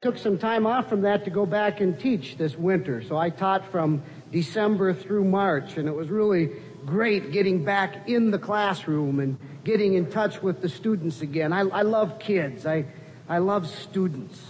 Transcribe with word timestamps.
Took 0.00 0.16
some 0.16 0.38
time 0.38 0.64
off 0.64 0.88
from 0.88 1.00
that 1.00 1.24
to 1.24 1.30
go 1.30 1.44
back 1.44 1.80
and 1.80 1.98
teach 1.98 2.36
this 2.36 2.56
winter. 2.56 3.02
So 3.02 3.16
I 3.16 3.30
taught 3.30 3.72
from 3.72 4.00
December 4.30 4.94
through 4.94 5.24
March, 5.24 5.76
and 5.76 5.88
it 5.88 5.92
was 5.92 6.08
really 6.08 6.50
great 6.86 7.32
getting 7.32 7.64
back 7.64 8.08
in 8.08 8.30
the 8.30 8.38
classroom 8.38 9.18
and 9.18 9.36
getting 9.64 9.94
in 9.94 10.08
touch 10.08 10.40
with 10.40 10.62
the 10.62 10.68
students 10.68 11.20
again. 11.20 11.52
I, 11.52 11.62
I 11.62 11.82
love 11.82 12.20
kids. 12.20 12.64
I, 12.64 12.84
I 13.28 13.38
love 13.38 13.66
students. 13.66 14.40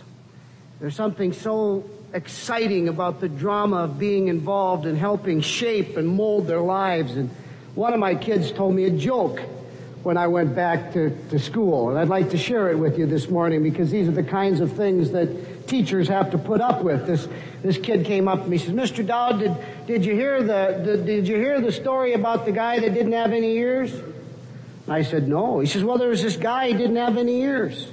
There's 0.80 0.94
something 0.94 1.32
so 1.32 1.88
exciting 2.12 2.88
about 2.88 3.20
the 3.20 3.28
drama 3.30 3.84
of 3.84 3.98
being 3.98 4.28
involved 4.28 4.84
and 4.84 4.98
helping 4.98 5.40
shape 5.40 5.96
and 5.96 6.08
mold 6.08 6.46
their 6.46 6.60
lives. 6.60 7.16
And 7.16 7.30
one 7.74 7.94
of 7.94 8.00
my 8.00 8.16
kids 8.16 8.52
told 8.52 8.74
me 8.74 8.84
a 8.84 8.90
joke 8.90 9.40
when 10.02 10.16
I 10.16 10.26
went 10.26 10.54
back 10.54 10.92
to, 10.92 11.10
to 11.30 11.38
school. 11.38 11.90
And 11.90 11.98
I'd 11.98 12.08
like 12.08 12.30
to 12.30 12.38
share 12.38 12.70
it 12.70 12.78
with 12.78 12.98
you 12.98 13.06
this 13.06 13.28
morning 13.28 13.62
because 13.62 13.90
these 13.90 14.08
are 14.08 14.12
the 14.12 14.22
kinds 14.22 14.60
of 14.60 14.72
things 14.72 15.10
that 15.10 15.66
teachers 15.68 16.08
have 16.08 16.30
to 16.30 16.38
put 16.38 16.60
up 16.60 16.82
with. 16.82 17.06
This, 17.06 17.28
this 17.62 17.78
kid 17.78 18.04
came 18.06 18.28
up 18.28 18.42
to 18.42 18.48
me, 18.48 18.56
and 18.56 18.66
says, 18.66 18.90
Mr. 18.90 19.06
Dowd, 19.06 19.40
did, 19.40 19.56
did 19.86 20.04
you 20.04 20.14
hear 20.14 20.42
the, 20.42 20.82
the, 20.84 20.96
did 20.96 21.28
you 21.28 21.36
hear 21.36 21.60
the 21.60 21.72
story 21.72 22.14
about 22.14 22.44
the 22.44 22.52
guy 22.52 22.78
that 22.78 22.94
didn't 22.94 23.12
have 23.12 23.32
any 23.32 23.56
ears? 23.56 23.92
I 24.88 25.02
said, 25.02 25.28
no. 25.28 25.60
He 25.60 25.66
says, 25.66 25.84
well, 25.84 25.98
there 25.98 26.08
was 26.08 26.22
this 26.22 26.36
guy, 26.36 26.68
he 26.68 26.72
didn't 26.72 26.96
have 26.96 27.18
any 27.18 27.42
ears. 27.42 27.88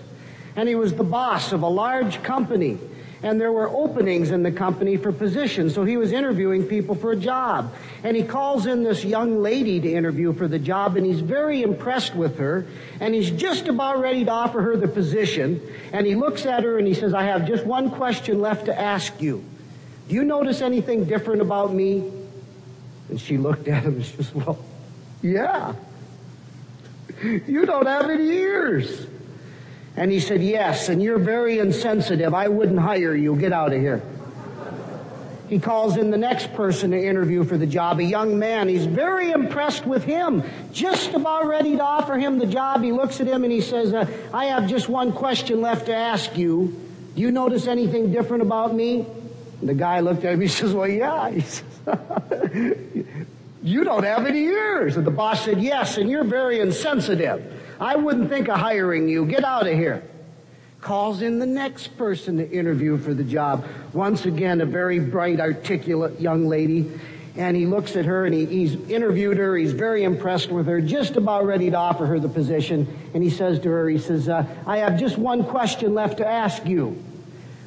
And 0.56 0.70
he 0.70 0.76
was 0.76 0.94
the 0.94 1.04
boss 1.04 1.52
of 1.52 1.64
a 1.64 1.68
large 1.68 2.24
company 2.24 2.80
and 3.26 3.42
there 3.42 3.52
were 3.52 3.68
openings 3.68 4.30
in 4.30 4.44
the 4.44 4.52
company 4.52 4.98
for 4.98 5.12
positions. 5.12 5.74
So 5.74 5.84
he 5.84 5.98
was 5.98 6.12
interviewing 6.12 6.68
people 6.68 6.94
for 6.94 7.12
a 7.12 7.16
job. 7.16 7.74
And 8.04 8.16
he 8.16 8.22
calls 8.22 8.68
in 8.68 8.84
this 8.84 9.04
young 9.04 9.42
lady 9.42 9.80
to 9.80 9.92
interview 9.92 10.32
for 10.32 10.48
the 10.48 10.60
job, 10.60 10.96
and 10.96 11.04
he's 11.04 11.22
very 11.22 11.64
impressed 11.64 12.14
with 12.14 12.38
her, 12.38 12.68
and 13.00 13.16
he's 13.16 13.32
just 13.32 13.68
about 13.68 14.00
ready 14.00 14.26
to 14.26 14.32
offer 14.32 14.62
her 14.62 14.78
the 14.78 14.88
position. 14.88 15.60
And 15.92 16.06
he 16.06 16.14
looks 16.14 16.46
at 16.46 16.64
her 16.64 16.78
and 16.78 16.88
he 16.88 16.94
says, 16.94 17.16
I 17.16 17.24
have 17.24 17.48
just 17.48 17.66
one 17.66 17.90
question 17.90 18.42
left 18.42 18.66
to 18.66 18.80
ask 18.80 19.20
you. 19.20 19.44
Do 20.08 20.14
you 20.14 20.24
notice 20.24 20.62
anything 20.62 21.06
different 21.06 21.42
about 21.42 21.74
me? 21.74 22.12
And 23.10 23.20
she 23.20 23.38
looked 23.38 23.68
at 23.68 23.82
him 23.82 23.96
and 23.96 24.06
she 24.06 24.18
says, 24.18 24.36
Well, 24.36 24.64
yeah. 25.24 25.74
You 27.24 27.66
don't 27.66 27.88
have 27.88 28.08
any 28.08 28.28
ears. 28.28 29.08
And 29.98 30.12
he 30.12 30.20
said, 30.20 30.44
Yes, 30.44 30.90
and 30.90 31.02
you're 31.02 31.20
very 31.20 31.60
insensitive. 31.60 32.34
I 32.34 32.48
wouldn't 32.48 32.80
hire 32.80 33.16
you. 33.16 33.36
Get 33.36 33.54
out 33.54 33.74
of 33.74 33.80
here. 33.80 34.02
He 35.48 35.60
calls 35.60 35.96
in 35.98 36.10
the 36.10 36.18
next 36.18 36.54
person 36.54 36.92
to 36.92 36.98
interview 36.98 37.44
for 37.44 37.58
the 37.58 37.68
job, 37.68 38.00
a 38.00 38.04
young 38.04 38.40
man. 38.40 38.68
He's 38.68 38.88
very 38.88 39.30
impressed 39.30 39.86
with 39.86 40.04
him, 40.04 40.44
just 40.72 41.14
about 41.14 41.46
ready 41.46 41.76
to 41.76 41.84
offer 41.84 42.18
him 42.18 42.40
the 42.40 42.48
job. 42.48 42.82
He 42.82 42.92
looks 42.92 43.22
at 43.22 43.28
him 43.28 43.44
and 43.44 43.54
he 43.54 43.62
says, 43.62 43.94
uh, 43.94 44.08
I 44.34 44.46
have 44.46 44.68
just 44.68 44.90
one 44.90 45.14
question 45.14 45.62
left 45.62 45.86
to 45.86 45.96
ask 45.96 46.36
you. 46.36 46.82
Do 47.16 47.22
you 47.22 47.32
notice 47.32 47.68
anything 47.68 48.12
different 48.12 48.42
about 48.42 48.74
me? 48.74 49.06
And 49.60 49.70
the 49.70 49.76
guy 49.76 50.00
looked 50.00 50.26
at 50.26 50.34
him. 50.34 50.42
He 50.42 50.48
says, 50.48 50.74
Well, 50.74 50.88
yeah. 50.88 51.30
He 51.30 51.42
says, 51.42 51.64
You 53.64 53.84
don't 53.84 54.04
have 54.04 54.26
any 54.26 54.46
ears. 54.46 54.98
And 54.98 55.06
the 55.06 55.12
boss 55.12 55.46
said, 55.46 55.62
Yes, 55.62 55.98
and 55.98 56.10
you're 56.10 56.24
very 56.24 56.60
insensitive. 56.60 57.52
I 57.80 57.96
wouldn't 57.96 58.30
think 58.30 58.48
of 58.48 58.60
hiring 58.60 59.10
you. 59.10 59.26
Get 59.26 59.44
out 59.44 59.68
of 59.68 59.74
here. 59.74 60.04
Calls 60.82 61.22
in 61.22 61.40
the 61.40 61.46
next 61.46 61.98
person 61.98 62.38
to 62.38 62.50
interview 62.50 62.98
for 62.98 63.14
the 63.14 63.24
job. 63.24 63.66
Once 63.92 64.26
again, 64.26 64.62
a 64.62 64.66
very 64.66 65.00
bright, 65.00 65.40
articulate 65.40 66.20
young 66.22 66.48
lady. 66.48 66.92
And 67.38 67.58
he 67.58 67.66
looks 67.66 67.96
at 67.96 68.06
her 68.06 68.26
and 68.26 68.34
he, 68.34 68.46
he's 68.46 68.76
interviewed 68.90 69.38
her. 69.38 69.58
He's 69.58 69.74
very 69.74 70.04
impressed 70.04 70.50
with 70.50 70.68
her, 70.68 70.80
just 70.80 71.18
about 71.18 71.46
ready 71.46 71.70
to 71.70 71.76
offer 71.76 72.06
her 72.06 72.20
the 72.20 72.30
position. 72.30 72.88
And 73.14 73.22
he 73.22 73.30
says 73.30 73.60
to 73.60 73.70
her, 73.70 73.90
he 73.90 73.98
says, 73.98 74.30
uh, 74.30 74.46
I 74.66 74.78
have 74.78 74.98
just 74.98 75.18
one 75.18 75.44
question 75.44 75.94
left 75.94 76.18
to 76.18 76.28
ask 76.28 76.66
you. 76.66 77.04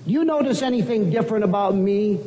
Do 0.06 0.12
you 0.12 0.24
notice 0.24 0.62
anything 0.62 1.10
different 1.10 1.44
about 1.44 1.74
me? 1.74 2.20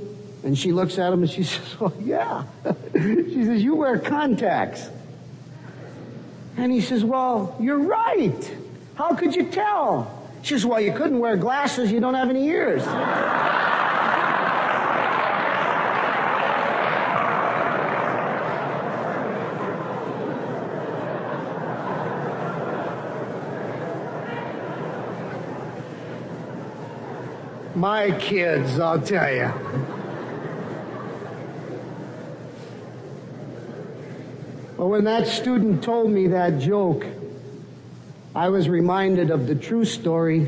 And 0.43 0.57
she 0.57 0.71
looks 0.71 0.99
at 0.99 1.11
him 1.11 1.21
and 1.23 1.31
she 1.31 1.43
says, 1.45 1.79
well, 1.79 1.93
yeah. 1.99 2.43
she 2.93 3.45
says, 3.45 3.63
you 3.63 3.75
wear 3.75 3.97
contacts. 3.97 4.87
And 6.57 6.71
he 6.71 6.81
says, 6.81 7.03
Well, 7.03 7.55
you're 7.59 7.79
right. 7.79 8.57
How 8.95 9.15
could 9.15 9.35
you 9.35 9.45
tell? 9.45 10.29
She 10.41 10.55
says, 10.55 10.65
Well, 10.65 10.81
you 10.81 10.93
couldn't 10.93 11.19
wear 11.19 11.37
glasses, 11.37 11.91
you 11.91 11.99
don't 11.99 12.13
have 12.13 12.29
any 12.29 12.47
ears. 12.47 12.85
My 27.75 28.11
kids, 28.19 28.79
I'll 28.79 29.01
tell 29.01 29.33
you. 29.33 29.51
But 34.81 34.87
when 34.87 35.03
that 35.03 35.27
student 35.27 35.83
told 35.83 36.09
me 36.09 36.29
that 36.29 36.57
joke, 36.57 37.05
I 38.33 38.49
was 38.49 38.67
reminded 38.67 39.29
of 39.29 39.45
the 39.45 39.53
true 39.53 39.85
story, 39.85 40.47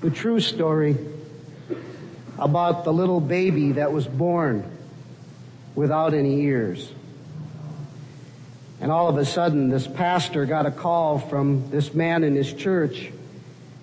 the 0.00 0.10
true 0.10 0.40
story 0.40 0.96
about 2.36 2.82
the 2.82 2.92
little 2.92 3.20
baby 3.20 3.70
that 3.74 3.92
was 3.92 4.08
born 4.08 4.68
without 5.76 6.14
any 6.14 6.40
ears. 6.46 6.90
And 8.80 8.90
all 8.90 9.08
of 9.08 9.16
a 9.16 9.24
sudden, 9.24 9.68
this 9.68 9.86
pastor 9.86 10.44
got 10.44 10.66
a 10.66 10.72
call 10.72 11.20
from 11.20 11.70
this 11.70 11.94
man 11.94 12.24
in 12.24 12.34
his 12.34 12.52
church. 12.52 13.12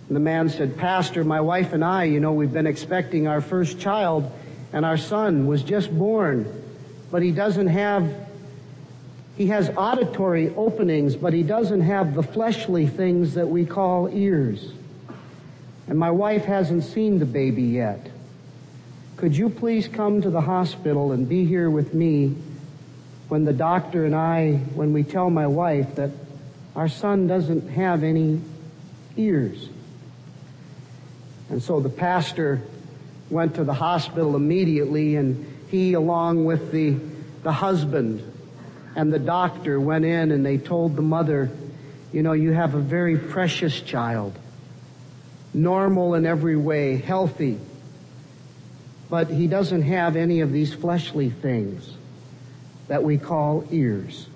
And 0.10 0.18
the 0.18 0.20
man 0.20 0.50
said, 0.50 0.76
Pastor, 0.76 1.24
my 1.24 1.40
wife 1.40 1.72
and 1.72 1.82
I, 1.82 2.04
you 2.04 2.20
know, 2.20 2.34
we've 2.34 2.52
been 2.52 2.68
expecting 2.68 3.26
our 3.26 3.40
first 3.40 3.80
child, 3.80 4.30
and 4.74 4.86
our 4.86 4.98
son 4.98 5.48
was 5.48 5.64
just 5.64 5.98
born, 5.98 6.46
but 7.10 7.22
he 7.22 7.32
doesn't 7.32 7.68
have 7.68 8.25
he 9.38 9.48
has 9.48 9.70
auditory 9.76 10.54
openings, 10.56 11.16
but 11.16 11.34
he 11.34 11.44
doesn't 11.44 11.82
have 11.82 12.16
the 12.16 12.24
fleshly 12.24 12.88
things 12.88 13.34
that 13.34 13.48
we 13.48 13.66
call 13.66 14.10
ears. 14.10 14.72
And 15.88 16.00
my 16.00 16.12
wife 16.12 16.46
hasn't 16.46 16.84
seen 16.84 17.20
the 17.20 17.26
baby 17.26 17.64
yet. 17.64 18.10
Could 19.18 19.36
you 19.36 19.50
please 19.50 19.88
come 19.88 20.22
to 20.22 20.30
the 20.30 20.42
hospital 20.42 21.12
and 21.12 21.28
be 21.28 21.46
here 21.46 21.70
with 21.70 21.94
me 21.94 22.36
when 23.28 23.44
the 23.44 23.54
doctor 23.54 24.06
and 24.06 24.16
I, 24.16 24.54
when 24.74 24.94
we 24.94 25.04
tell 25.04 25.30
my 25.30 25.48
wife 25.48 25.96
that 25.96 26.12
our 26.76 26.90
son 26.90 27.28
doesn't 27.28 27.70
have 27.70 28.04
any 28.04 28.42
ears? 29.18 29.70
And 31.50 31.62
so 31.62 31.80
the 31.80 31.90
pastor 31.90 32.62
went 33.30 33.56
to 33.56 33.64
the 33.64 33.74
hospital 33.74 34.36
immediately 34.36 35.16
and 35.18 35.46
he, 35.70 35.94
along 35.94 36.46
with 36.46 36.72
the, 36.72 36.98
the 37.44 37.52
husband, 37.52 38.32
and 38.96 39.12
the 39.12 39.20
doctor 39.20 39.80
went 39.80 40.06
in 40.06 40.32
and 40.32 40.46
they 40.46 40.58
told 40.58 40.96
the 40.96 41.02
mother, 41.02 41.52
you 42.14 42.24
know, 42.24 42.32
you 42.32 42.54
have 42.54 42.76
a 42.76 42.80
very 42.80 43.18
precious 43.18 43.82
child. 43.82 44.38
Normal 45.54 46.16
in 46.16 46.26
every 46.26 46.56
way, 46.56 46.98
healthy. 46.98 47.60
But 49.10 49.30
he 49.30 49.48
doesn't 49.48 49.84
have 49.84 50.16
any 50.16 50.40
of 50.40 50.52
these 50.52 50.74
fleshly 50.74 51.30
things 51.30 51.94
that 52.88 53.04
we 53.04 53.18
call 53.18 53.66
ears. 53.70 54.28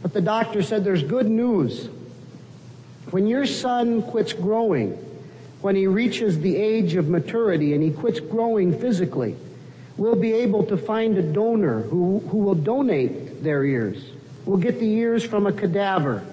But 0.00 0.14
the 0.14 0.20
doctor 0.22 0.62
said 0.62 0.84
there's 0.84 1.02
good 1.02 1.28
news. 1.28 1.88
When 3.10 3.26
your 3.26 3.46
son 3.46 4.02
quits 4.02 4.32
growing, 4.32 4.92
when 5.60 5.76
he 5.76 5.86
reaches 5.86 6.40
the 6.40 6.56
age 6.56 6.94
of 6.94 7.08
maturity 7.08 7.74
and 7.74 7.82
he 7.82 7.90
quits 7.90 8.18
growing 8.18 8.78
physically, 8.78 9.36
we'll 9.96 10.16
be 10.16 10.32
able 10.32 10.64
to 10.66 10.76
find 10.76 11.18
a 11.18 11.22
donor 11.22 11.82
who, 11.82 12.20
who 12.30 12.38
will 12.38 12.54
donate 12.54 13.31
their 13.42 13.64
ears. 13.64 14.04
We'll 14.44 14.58
get 14.58 14.80
the 14.80 14.90
ears 14.90 15.24
from 15.24 15.46
a 15.46 15.52
cadaver. 15.52 16.24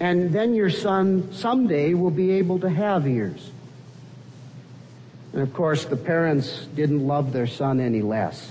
And 0.00 0.32
then 0.32 0.54
your 0.54 0.70
son 0.70 1.32
someday 1.32 1.94
will 1.94 2.10
be 2.10 2.32
able 2.32 2.60
to 2.60 2.70
have 2.70 3.06
ears. 3.06 3.50
And 5.32 5.42
of 5.42 5.52
course, 5.54 5.84
the 5.84 5.96
parents 5.96 6.66
didn't 6.74 7.06
love 7.06 7.32
their 7.32 7.46
son 7.46 7.80
any 7.80 8.02
less. 8.02 8.50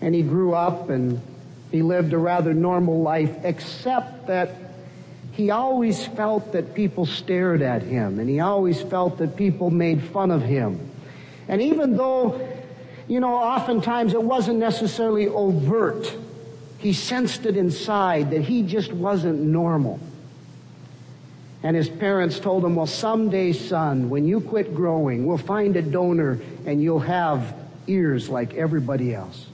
And 0.00 0.14
he 0.14 0.22
grew 0.22 0.54
up 0.54 0.88
and 0.90 1.20
he 1.70 1.82
lived 1.82 2.12
a 2.12 2.18
rather 2.18 2.54
normal 2.54 3.02
life, 3.02 3.44
except 3.44 4.26
that 4.28 4.54
he 5.32 5.50
always 5.50 6.06
felt 6.06 6.52
that 6.52 6.74
people 6.74 7.06
stared 7.06 7.62
at 7.62 7.82
him 7.82 8.18
and 8.18 8.28
he 8.28 8.40
always 8.40 8.80
felt 8.80 9.18
that 9.18 9.36
people 9.36 9.70
made 9.70 10.02
fun 10.02 10.30
of 10.30 10.42
him. 10.42 10.90
And 11.48 11.62
even 11.62 11.96
though 11.96 12.59
you 13.10 13.18
know, 13.18 13.34
oftentimes 13.34 14.14
it 14.14 14.22
wasn't 14.22 14.60
necessarily 14.60 15.26
overt. 15.26 16.16
He 16.78 16.92
sensed 16.92 17.44
it 17.44 17.56
inside 17.56 18.30
that 18.30 18.42
he 18.42 18.62
just 18.62 18.92
wasn't 18.92 19.40
normal. 19.40 19.98
And 21.64 21.74
his 21.74 21.88
parents 21.88 22.38
told 22.38 22.64
him, 22.64 22.76
well, 22.76 22.86
someday, 22.86 23.52
son, 23.52 24.10
when 24.10 24.28
you 24.28 24.40
quit 24.40 24.76
growing, 24.76 25.26
we'll 25.26 25.38
find 25.38 25.74
a 25.74 25.82
donor 25.82 26.40
and 26.66 26.80
you'll 26.80 27.00
have 27.00 27.52
ears 27.88 28.28
like 28.28 28.54
everybody 28.54 29.12
else. 29.12 29.44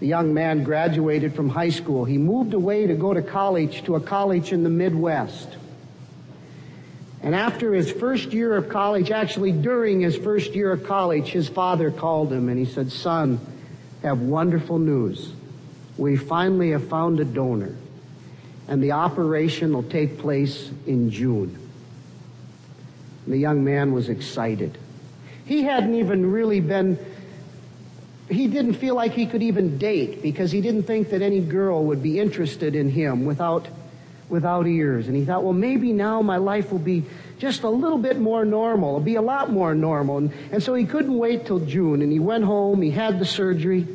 The 0.00 0.08
young 0.08 0.34
man 0.34 0.64
graduated 0.64 1.36
from 1.36 1.48
high 1.48 1.70
school. 1.70 2.04
He 2.04 2.18
moved 2.18 2.54
away 2.54 2.88
to 2.88 2.94
go 2.94 3.14
to 3.14 3.22
college, 3.22 3.84
to 3.84 3.94
a 3.94 4.00
college 4.00 4.52
in 4.52 4.64
the 4.64 4.68
Midwest. 4.68 5.48
And 7.22 7.34
after 7.34 7.74
his 7.74 7.90
first 7.90 8.32
year 8.32 8.56
of 8.56 8.68
college, 8.68 9.10
actually 9.10 9.52
during 9.52 10.00
his 10.00 10.16
first 10.16 10.54
year 10.54 10.70
of 10.70 10.84
college, 10.84 11.28
his 11.28 11.48
father 11.48 11.90
called 11.90 12.32
him 12.32 12.48
and 12.48 12.58
he 12.58 12.64
said, 12.64 12.92
son, 12.92 13.40
have 14.02 14.20
wonderful 14.20 14.78
news. 14.78 15.32
We 15.96 16.16
finally 16.16 16.70
have 16.70 16.88
found 16.88 17.18
a 17.18 17.24
donor 17.24 17.74
and 18.68 18.82
the 18.82 18.92
operation 18.92 19.72
will 19.72 19.82
take 19.82 20.18
place 20.18 20.70
in 20.86 21.10
June. 21.10 21.58
The 23.26 23.36
young 23.36 23.64
man 23.64 23.92
was 23.92 24.08
excited. 24.08 24.78
He 25.44 25.62
hadn't 25.62 25.94
even 25.94 26.30
really 26.30 26.60
been, 26.60 26.98
he 28.30 28.46
didn't 28.46 28.74
feel 28.74 28.94
like 28.94 29.12
he 29.12 29.26
could 29.26 29.42
even 29.42 29.78
date 29.78 30.22
because 30.22 30.52
he 30.52 30.60
didn't 30.60 30.84
think 30.84 31.10
that 31.10 31.22
any 31.22 31.40
girl 31.40 31.84
would 31.84 32.02
be 32.02 32.20
interested 32.20 32.76
in 32.76 32.90
him 32.90 33.24
without 33.24 33.66
without 34.28 34.66
ears. 34.66 35.06
And 35.06 35.16
he 35.16 35.24
thought, 35.24 35.42
well, 35.42 35.52
maybe 35.52 35.92
now 35.92 36.22
my 36.22 36.36
life 36.36 36.70
will 36.70 36.78
be 36.78 37.04
just 37.38 37.62
a 37.62 37.68
little 37.68 37.98
bit 37.98 38.18
more 38.18 38.44
normal. 38.44 38.90
It'll 38.90 39.00
be 39.00 39.14
a 39.14 39.22
lot 39.22 39.50
more 39.50 39.74
normal. 39.74 40.18
And, 40.18 40.32
and 40.52 40.62
so 40.62 40.74
he 40.74 40.84
couldn't 40.84 41.16
wait 41.16 41.46
till 41.46 41.60
June. 41.60 42.02
And 42.02 42.12
he 42.12 42.18
went 42.18 42.44
home. 42.44 42.82
He 42.82 42.90
had 42.90 43.18
the 43.18 43.24
surgery. 43.24 43.86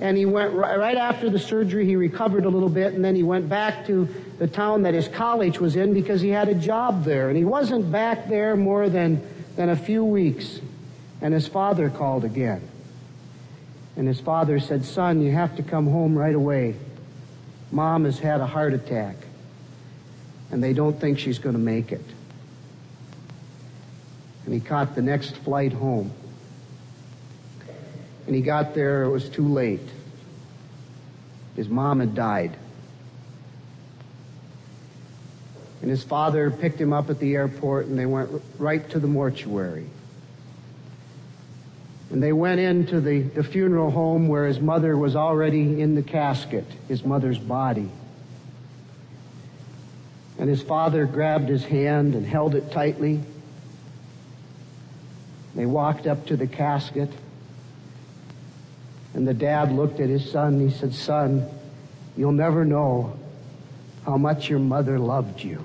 And 0.00 0.16
he 0.16 0.24
went 0.24 0.54
right 0.54 0.96
after 0.96 1.28
the 1.28 1.38
surgery, 1.38 1.84
he 1.84 1.94
recovered 1.94 2.46
a 2.46 2.48
little 2.48 2.70
bit, 2.70 2.94
and 2.94 3.04
then 3.04 3.14
he 3.14 3.22
went 3.22 3.50
back 3.50 3.86
to 3.88 4.08
the 4.38 4.46
town 4.46 4.84
that 4.84 4.94
his 4.94 5.06
college 5.08 5.60
was 5.60 5.76
in 5.76 5.92
because 5.92 6.22
he 6.22 6.30
had 6.30 6.48
a 6.48 6.54
job 6.54 7.04
there. 7.04 7.28
And 7.28 7.36
he 7.36 7.44
wasn't 7.44 7.92
back 7.92 8.26
there 8.26 8.56
more 8.56 8.88
than, 8.88 9.22
than 9.56 9.68
a 9.68 9.76
few 9.76 10.02
weeks. 10.02 10.58
And 11.20 11.34
his 11.34 11.46
father 11.46 11.90
called 11.90 12.24
again. 12.24 12.66
And 13.96 14.08
his 14.08 14.18
father 14.18 14.58
said, 14.58 14.86
Son, 14.86 15.20
you 15.20 15.32
have 15.32 15.56
to 15.56 15.62
come 15.62 15.86
home 15.86 16.16
right 16.16 16.34
away. 16.34 16.76
Mom 17.70 18.04
has 18.04 18.18
had 18.18 18.40
a 18.40 18.46
heart 18.46 18.74
attack, 18.74 19.16
and 20.50 20.62
they 20.62 20.72
don't 20.72 20.98
think 21.00 21.18
she's 21.18 21.38
going 21.38 21.54
to 21.54 21.60
make 21.60 21.92
it. 21.92 22.04
And 24.44 24.54
he 24.54 24.60
caught 24.60 24.94
the 24.94 25.02
next 25.02 25.36
flight 25.36 25.72
home. 25.72 26.12
And 28.26 28.34
he 28.34 28.42
got 28.42 28.74
there, 28.74 29.04
it 29.04 29.10
was 29.10 29.28
too 29.28 29.46
late. 29.46 29.88
His 31.56 31.68
mom 31.68 32.00
had 32.00 32.14
died. 32.14 32.56
And 35.82 35.90
his 35.90 36.02
father 36.02 36.50
picked 36.50 36.80
him 36.80 36.92
up 36.92 37.10
at 37.10 37.18
the 37.18 37.34
airport 37.34 37.86
and 37.86 37.98
they 37.98 38.06
went 38.06 38.30
right 38.58 38.88
to 38.90 38.98
the 38.98 39.06
mortuary. 39.06 39.86
And 42.10 42.20
they 42.20 42.32
went 42.32 42.60
into 42.60 43.00
the, 43.00 43.20
the 43.20 43.44
funeral 43.44 43.90
home 43.90 44.26
where 44.26 44.46
his 44.46 44.58
mother 44.58 44.96
was 44.98 45.14
already 45.14 45.80
in 45.80 45.94
the 45.94 46.02
casket, 46.02 46.64
his 46.88 47.04
mother's 47.04 47.38
body. 47.38 47.88
And 50.38 50.48
his 50.48 50.60
father 50.60 51.06
grabbed 51.06 51.48
his 51.48 51.64
hand 51.64 52.14
and 52.16 52.26
held 52.26 52.56
it 52.56 52.72
tightly. 52.72 53.20
They 55.54 55.66
walked 55.66 56.06
up 56.06 56.26
to 56.26 56.36
the 56.36 56.48
casket. 56.48 57.10
And 59.14 59.26
the 59.26 59.34
dad 59.34 59.70
looked 59.70 60.00
at 60.00 60.08
his 60.08 60.28
son 60.28 60.54
and 60.54 60.70
he 60.70 60.76
said, 60.76 60.94
Son, 60.94 61.46
you'll 62.16 62.32
never 62.32 62.64
know 62.64 63.16
how 64.04 64.16
much 64.16 64.48
your 64.48 64.58
mother 64.58 64.98
loved 64.98 65.42
you. 65.42 65.62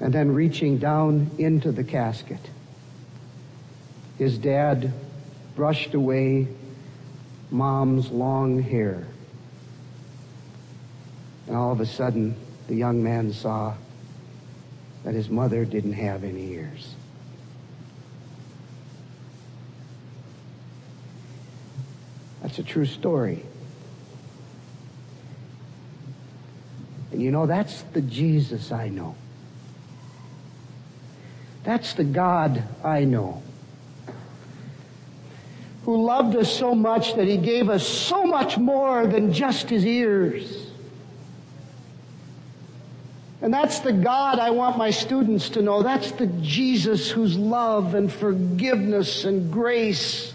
And 0.00 0.12
then 0.12 0.32
reaching 0.32 0.78
down 0.78 1.30
into 1.38 1.72
the 1.72 1.84
casket, 1.84 2.40
his 4.18 4.38
dad 4.38 4.92
brushed 5.54 5.94
away 5.94 6.48
mom's 7.50 8.10
long 8.10 8.62
hair. 8.62 9.06
And 11.46 11.56
all 11.56 11.72
of 11.72 11.80
a 11.80 11.86
sudden, 11.86 12.36
the 12.66 12.74
young 12.74 13.02
man 13.02 13.32
saw 13.32 13.74
that 15.04 15.14
his 15.14 15.28
mother 15.28 15.64
didn't 15.64 15.92
have 15.92 16.24
any 16.24 16.52
ears. 16.52 16.94
That's 22.42 22.58
a 22.58 22.62
true 22.62 22.86
story. 22.86 23.44
And 27.12 27.22
you 27.22 27.30
know, 27.30 27.46
that's 27.46 27.82
the 27.82 28.00
Jesus 28.00 28.72
I 28.72 28.88
know. 28.88 29.14
That's 31.64 31.94
the 31.94 32.04
God 32.04 32.62
I 32.84 33.04
know 33.04 33.42
who 35.86 36.04
loved 36.04 36.34
us 36.34 36.52
so 36.52 36.74
much 36.74 37.14
that 37.14 37.28
he 37.28 37.36
gave 37.36 37.70
us 37.70 37.86
so 37.86 38.24
much 38.24 38.58
more 38.58 39.06
than 39.06 39.32
just 39.32 39.70
his 39.70 39.86
ears. 39.86 40.66
And 43.40 43.54
that's 43.54 43.78
the 43.78 43.92
God 43.92 44.40
I 44.40 44.50
want 44.50 44.76
my 44.76 44.90
students 44.90 45.50
to 45.50 45.62
know. 45.62 45.84
That's 45.84 46.10
the 46.10 46.26
Jesus 46.26 47.08
whose 47.08 47.38
love 47.38 47.94
and 47.94 48.12
forgiveness 48.12 49.24
and 49.24 49.52
grace 49.52 50.34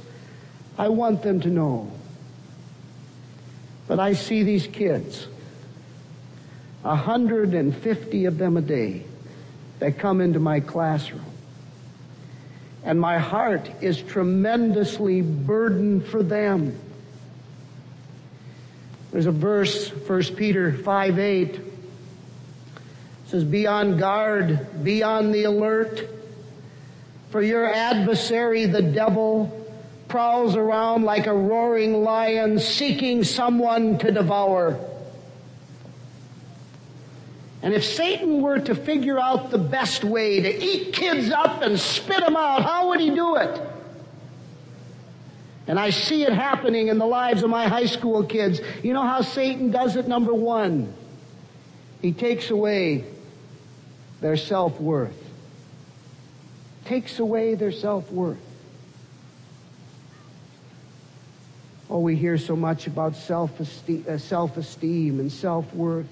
I 0.78 0.88
want 0.88 1.22
them 1.22 1.42
to 1.42 1.50
know. 1.50 1.92
But 3.90 4.00
I 4.00 4.14
see 4.14 4.44
these 4.44 4.68
kids, 4.68 5.28
150 6.84 8.26
of 8.26 8.38
them 8.38 8.56
a 8.56 8.62
day, 8.62 9.04
that 9.80 10.00
come 10.00 10.22
into 10.22 10.40
my 10.40 10.62
classroom. 10.62 11.31
And 12.84 13.00
my 13.00 13.20
heart 13.20 13.70
is 13.82 14.02
tremendously 14.02 15.22
burdened 15.22 16.06
for 16.06 16.24
them. 16.24 16.80
There's 19.12 19.26
a 19.26 19.32
verse, 19.32 19.90
1 19.90 20.24
Peter 20.36 20.74
5 20.74 21.20
8, 21.20 21.60
says, 23.28 23.44
Be 23.44 23.68
on 23.68 23.98
guard, 23.98 24.84
be 24.84 25.04
on 25.04 25.32
the 25.32 25.44
alert, 25.44 26.08
for 27.30 27.42
your 27.42 27.66
adversary, 27.72 28.66
the 28.66 28.82
devil, 28.82 29.58
prowls 30.08 30.56
around 30.56 31.04
like 31.04 31.28
a 31.28 31.34
roaring 31.34 32.04
lion 32.04 32.60
seeking 32.60 33.24
someone 33.24 33.98
to 34.00 34.12
devour. 34.12 34.80
And 37.64 37.74
if 37.74 37.86
Satan 37.86 38.42
were 38.42 38.60
to 38.60 38.74
figure 38.74 39.20
out 39.20 39.52
the 39.52 39.60
best 39.60 40.04
way 40.04 40.42
to 40.42 40.64
eat 40.64 40.94
kids 40.94 41.32
up 41.32 41.62
and 41.62 41.80
spit 41.80 42.20
them 42.20 42.36
out, 42.36 42.64
how 42.64 42.90
would 42.90 43.00
he 43.00 43.12
do 43.12 43.36
it? 43.36 43.62
And 45.68 45.80
I 45.80 45.92
see 45.92 46.24
it 46.24 46.34
happening 46.34 46.88
in 46.88 46.98
the 46.98 47.06
lives 47.06 47.44
of 47.44 47.50
my 47.50 47.68
high 47.68 47.86
school 47.86 48.24
kids. 48.24 48.60
You 48.82 48.94
know 48.94 49.04
how 49.04 49.22
Satan 49.22 49.70
does 49.70 49.96
it? 49.96 50.08
Number 50.08 50.34
one, 50.34 50.94
he 52.02 52.14
takes 52.14 52.50
away 52.50 53.06
their 54.22 54.38
self-worth. 54.38 55.18
Takes 56.86 57.20
away 57.20 57.54
their 57.54 57.72
self-worth. 57.72 58.40
Oh, 61.92 62.00
we 62.00 62.16
hear 62.16 62.38
so 62.38 62.56
much 62.56 62.88
about 62.88 63.16
self-esteem, 63.16 64.06
uh, 64.10 64.18
self-esteem 64.18 65.20
and 65.20 65.32
self-worth. 65.32 66.08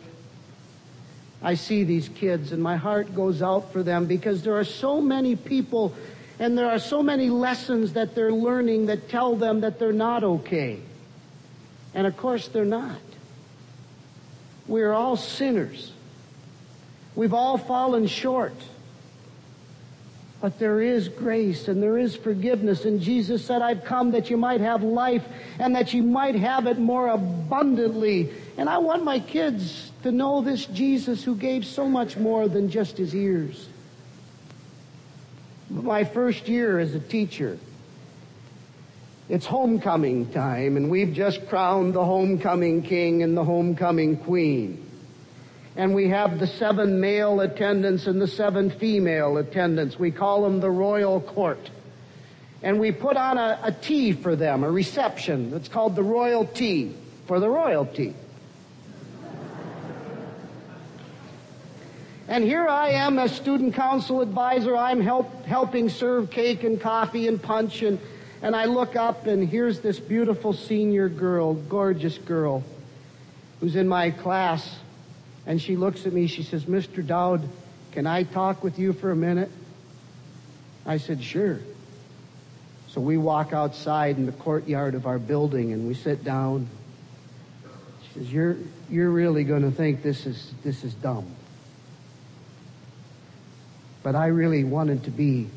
I 1.41 1.55
see 1.55 1.83
these 1.83 2.09
kids 2.09 2.51
and 2.51 2.61
my 2.61 2.75
heart 2.75 3.15
goes 3.15 3.41
out 3.41 3.71
for 3.71 3.81
them 3.81 4.05
because 4.05 4.43
there 4.43 4.57
are 4.57 4.65
so 4.65 4.99
many 4.99 5.35
people 5.35 5.95
and 6.37 6.57
there 6.57 6.69
are 6.69 6.79
so 6.79 7.03
many 7.03 7.29
lessons 7.29 7.93
that 7.93 8.15
they're 8.15 8.31
learning 8.31 8.87
that 8.87 9.09
tell 9.09 9.35
them 9.35 9.61
that 9.61 9.79
they're 9.79 9.91
not 9.91 10.23
okay. 10.23 10.79
And 11.93 12.07
of 12.07 12.15
course 12.17 12.47
they're 12.47 12.65
not. 12.65 12.99
We're 14.67 14.93
all 14.93 15.17
sinners. 15.17 15.91
We've 17.15 17.33
all 17.33 17.57
fallen 17.57 18.07
short. 18.07 18.53
But 20.41 20.57
there 20.57 20.81
is 20.81 21.09
grace 21.09 21.67
and 21.67 21.83
there 21.83 21.97
is 21.97 22.15
forgiveness. 22.15 22.85
And 22.85 23.01
Jesus 23.01 23.43
said, 23.43 23.61
I've 23.61 23.83
come 23.83 24.11
that 24.11 24.29
you 24.29 24.37
might 24.37 24.61
have 24.61 24.83
life 24.83 25.25
and 25.59 25.75
that 25.75 25.93
you 25.93 26.01
might 26.01 26.35
have 26.35 26.65
it 26.65 26.79
more 26.79 27.09
abundantly. 27.09 28.31
And 28.57 28.69
I 28.69 28.77
want 28.77 29.03
my 29.03 29.19
kids 29.19 29.91
to 30.03 30.11
know 30.11 30.41
this 30.41 30.65
Jesus 30.67 31.23
who 31.23 31.35
gave 31.35 31.65
so 31.65 31.89
much 31.89 32.15
more 32.15 32.47
than 32.47 32.69
just 32.69 32.97
his 32.97 33.13
ears. 33.13 33.67
My 35.69 36.05
first 36.05 36.47
year 36.47 36.79
as 36.79 36.95
a 36.95 36.99
teacher, 36.99 37.59
it's 39.27 39.45
homecoming 39.45 40.31
time 40.31 40.77
and 40.77 40.89
we've 40.89 41.13
just 41.13 41.47
crowned 41.49 41.93
the 41.93 42.03
homecoming 42.03 42.81
king 42.81 43.23
and 43.23 43.35
the 43.35 43.43
homecoming 43.43 44.17
queen 44.17 44.88
and 45.75 45.93
we 45.93 46.09
have 46.09 46.39
the 46.39 46.47
seven 46.47 46.99
male 46.99 47.41
attendants 47.41 48.07
and 48.07 48.21
the 48.21 48.27
seven 48.27 48.69
female 48.69 49.37
attendants. 49.37 49.99
We 49.99 50.11
call 50.11 50.43
them 50.43 50.59
the 50.59 50.71
royal 50.71 51.21
court. 51.21 51.69
And 52.61 52.79
we 52.79 52.91
put 52.91 53.15
on 53.15 53.37
a, 53.37 53.59
a 53.63 53.71
tea 53.71 54.11
for 54.11 54.35
them, 54.35 54.63
a 54.63 54.71
reception 54.71 55.51
that's 55.51 55.69
called 55.69 55.95
the 55.95 56.03
royal 56.03 56.45
tea 56.45 56.95
for 57.27 57.39
the 57.39 57.47
royalty. 57.47 58.15
And 62.27 62.43
here 62.43 62.67
I 62.67 62.89
am 62.91 63.17
as 63.17 63.35
student 63.35 63.73
council 63.73 64.21
advisor. 64.21 64.77
I'm 64.77 65.01
help, 65.01 65.45
helping 65.45 65.89
serve 65.89 66.29
cake 66.29 66.63
and 66.63 66.79
coffee 66.79 67.27
and 67.27 67.41
punch 67.41 67.81
and, 67.81 67.99
and 68.41 68.55
I 68.55 68.65
look 68.65 68.95
up 68.95 69.25
and 69.25 69.47
here's 69.47 69.79
this 69.79 69.99
beautiful 69.99 70.53
senior 70.53 71.09
girl, 71.09 71.55
gorgeous 71.55 72.17
girl, 72.19 72.63
who's 73.59 73.75
in 73.75 73.87
my 73.87 74.11
class 74.11 74.77
And 75.49 75.59
she 75.59 75.75
looks 75.75 76.05
at 76.05 76.13
me, 76.13 76.27
she 76.27 76.43
says, 76.43 76.65
Mr. 76.65 77.05
Dowd, 77.05 77.41
can 77.91 78.05
I 78.05 78.21
talk 78.21 78.63
with 78.63 78.77
you 78.77 78.93
for 78.93 79.09
a 79.09 79.15
minute? 79.15 79.49
I 80.85 80.97
said, 80.97 81.23
sure. 81.23 81.59
So 82.89 83.01
we 83.01 83.17
walk 83.17 83.51
outside 83.51 84.17
in 84.17 84.27
the 84.27 84.31
courtyard 84.31 84.93
of 84.93 85.07
our 85.07 85.17
building 85.17 85.73
and 85.73 85.87
we 85.87 85.95
sit 85.95 86.23
down. 86.23 86.67
She 88.03 88.19
says, 88.19 88.31
You're 88.31 88.57
you're 88.91 89.09
really 89.09 89.43
gonna 89.43 89.71
think 89.71 90.03
this 90.03 90.25
is 90.25 90.53
this 90.63 90.83
is 90.83 90.93
dumb. 90.95 91.27
But 94.01 94.15
I 94.15 94.27
really 94.27 94.63
wanted 94.63 95.03
to 95.03 95.11
be 95.11 95.49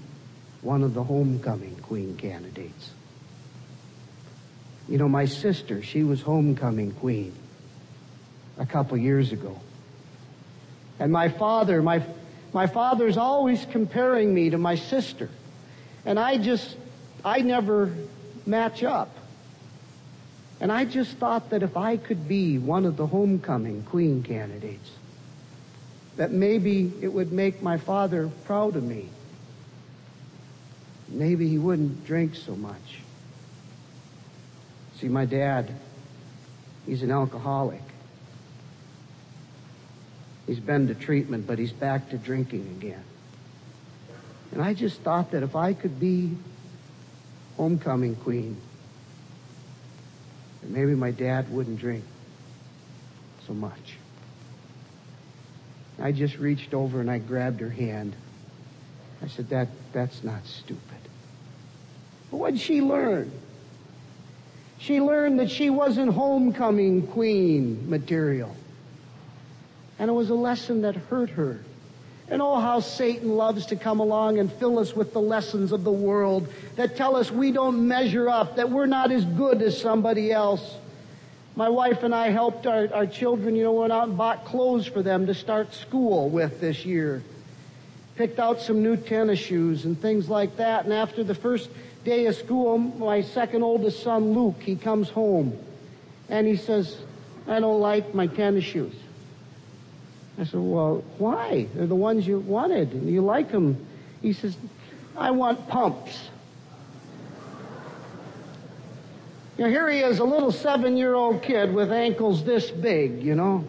one 0.63 0.83
of 0.83 0.95
the 0.95 1.03
homecoming 1.03 1.77
queen 1.83 2.17
candidates. 2.17 2.91
You 4.89 4.99
know, 4.99 5.09
my 5.09 5.27
sister, 5.27 5.83
she 5.83 6.03
was 6.03 6.21
homecoming 6.21 6.93
queen 6.93 7.35
a 8.59 8.67
couple 8.67 8.97
years 8.97 9.33
ago. 9.33 9.59
And 11.03 11.11
my 11.11 11.31
father, 11.31 11.83
my, 11.83 12.01
my 12.53 12.69
father's 12.69 13.17
always 13.17 13.67
comparing 13.73 14.33
me 14.33 14.51
to 14.51 14.57
my 14.57 14.77
sister. 14.77 15.29
And 16.07 16.17
I 16.17 16.39
just, 16.39 16.77
I 17.25 17.41
never 17.41 17.93
match 18.47 18.85
up. 18.85 19.11
And 20.61 20.71
I 20.71 20.85
just 20.85 21.17
thought 21.17 21.51
that 21.51 21.65
if 21.65 21.77
I 21.77 21.97
could 21.97 22.29
be 22.29 22.57
one 22.57 22.85
of 22.85 22.97
the 22.97 23.09
homecoming 23.09 23.83
queen 23.83 24.23
candidates, 24.23 24.93
that 26.19 26.31
maybe 26.31 26.93
it 27.01 27.13
would 27.13 27.33
make 27.33 27.61
my 27.63 27.79
father 27.79 28.31
proud 28.45 28.77
of 28.77 28.85
me. 28.85 29.09
Maybe 31.09 31.49
he 31.49 31.59
wouldn't 31.59 32.07
drink 32.07 32.37
so 32.37 32.55
much. 32.55 33.01
See, 35.01 35.09
my 35.09 35.25
dad, 35.25 35.75
he's 36.87 37.03
an 37.03 37.11
alcoholic. 37.11 37.83
He's 40.47 40.61
been 40.61 40.89
to 40.89 40.95
treatment, 40.95 41.47
but 41.47 41.59
he's 41.59 41.73
back 41.73 42.11
to 42.11 42.19
drinking 42.19 42.67
again. 42.79 43.05
And 44.53 44.61
I 44.61 44.75
just 44.75 45.01
thought 45.01 45.31
that 45.31 45.43
if 45.43 45.57
I 45.57 45.73
could 45.73 45.99
be 45.99 46.37
homecoming 47.57 48.17
queen, 48.17 48.57
that 50.61 50.71
maybe 50.71 50.95
my 50.95 51.11
dad 51.11 51.51
wouldn't 51.51 51.79
drink 51.79 52.05
so 53.47 53.55
much. 53.55 53.97
I 56.01 56.13
just 56.13 56.37
reached 56.39 56.75
over 56.75 57.01
and 57.01 57.11
I 57.11 57.19
grabbed 57.19 57.61
her 57.61 57.71
hand. 57.71 58.15
I 59.23 59.29
said, 59.29 59.49
that, 59.51 59.69
that's 59.93 60.25
not 60.25 60.45
stupid. 60.45 60.81
But 62.31 62.39
what'd 62.39 62.61
she 62.61 62.83
learn? 62.83 63.31
She 64.79 65.01
learned 65.01 65.39
that 65.39 65.51
she 65.51 65.71
wasn't 65.71 66.13
homecoming 66.13 67.07
queen 67.07 67.89
material. 67.89 68.57
And 69.99 70.11
it 70.11 70.13
was 70.13 70.31
a 70.31 70.35
lesson 70.35 70.83
that 70.83 70.97
hurt 70.97 71.31
her. 71.31 71.61
And 72.29 72.41
oh, 72.41 72.59
how 72.59 72.81
Satan 72.81 73.37
loves 73.37 73.67
to 73.67 73.77
come 73.77 74.01
along 74.01 74.39
and 74.39 74.51
fill 74.51 74.79
us 74.79 74.97
with 74.97 75.13
the 75.13 75.21
lessons 75.21 75.71
of 75.71 75.85
the 75.85 75.93
world 75.93 76.49
that 76.77 76.97
tell 76.97 77.17
us 77.17 77.31
we 77.31 77.53
don't 77.53 77.87
measure 77.87 78.29
up, 78.29 78.57
that 78.57 78.71
we're 78.71 78.87
not 78.87 79.13
as 79.13 79.25
good 79.25 79.61
as 79.61 79.79
somebody 79.79 80.33
else. 80.33 80.77
My 81.57 81.69
wife 81.69 82.03
and 82.03 82.15
I 82.15 82.31
helped 82.31 82.67
our, 82.67 82.89
our 82.95 83.07
children, 83.07 83.55
you 83.55 83.65
know, 83.65 83.73
went 83.73 83.93
out 83.93 84.09
and 84.09 84.17
bought 84.17 84.47
clothes 84.47 84.87
for 84.87 85.03
them 85.03 85.27
to 85.27 85.35
start 85.35 85.75
school 85.75 86.31
with 86.31 86.59
this 86.61 86.87
year. 86.87 87.23
Picked 88.17 88.39
out 88.39 88.63
some 88.63 88.83
new 88.83 88.97
tennis 88.97 89.39
shoes 89.39 89.85
and 89.85 90.01
things 90.01 90.31
like 90.31 90.57
that. 90.57 90.85
And 90.85 90.95
after 90.95 91.23
the 91.23 91.35
first 91.35 91.69
day 92.05 92.25
of 92.27 92.35
school, 92.35 92.79
my 92.79 93.21
second 93.21 93.63
oldest 93.63 94.03
son, 94.03 94.33
Luke, 94.33 94.57
he 94.61 94.77
comes 94.77 95.11
home 95.11 95.59
and 96.31 96.47
he 96.47 96.57
says, 96.57 96.97
I 97.47 97.61
don't 97.61 97.81
like 97.81 98.15
my 98.15 98.27
tennis 98.27 98.65
shoes. 98.65 98.95
I 100.39 100.45
said, 100.45 100.61
well, 100.61 101.05
why? 101.19 101.67
They're 101.75 101.87
the 101.87 101.95
ones 101.95 102.27
you 102.27 102.39
wanted 102.39 102.93
you 103.05 103.21
like 103.21 103.53
them. 103.53 103.87
He 104.23 104.33
says, 104.33 104.57
I 105.17 105.31
want 105.31 105.69
pumps. 105.69 106.31
Know, 109.59 109.69
here 109.69 109.89
he 109.89 110.01
is, 110.01 110.19
a 110.19 110.25
little 110.25 110.51
seven-year-old 110.51 111.43
kid 111.43 111.73
with 111.73 111.93
ankles 111.93 112.45
this 112.45 112.71
big, 112.71 113.23
you 113.23 113.35
know. 113.35 113.65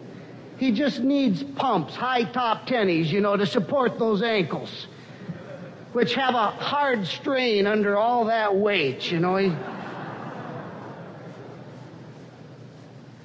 He 0.56 0.72
just 0.72 1.00
needs 1.00 1.42
pumps, 1.42 1.94
high 1.94 2.24
top 2.24 2.66
tennies, 2.66 3.06
you 3.06 3.20
know, 3.20 3.36
to 3.36 3.46
support 3.46 3.98
those 3.98 4.22
ankles, 4.22 4.86
which 5.92 6.14
have 6.14 6.34
a 6.34 6.50
hard 6.50 7.06
strain 7.06 7.66
under 7.66 7.96
all 7.96 8.24
that 8.26 8.56
weight, 8.56 9.10
you 9.10 9.20
know. 9.20 9.36
He... 9.36 9.52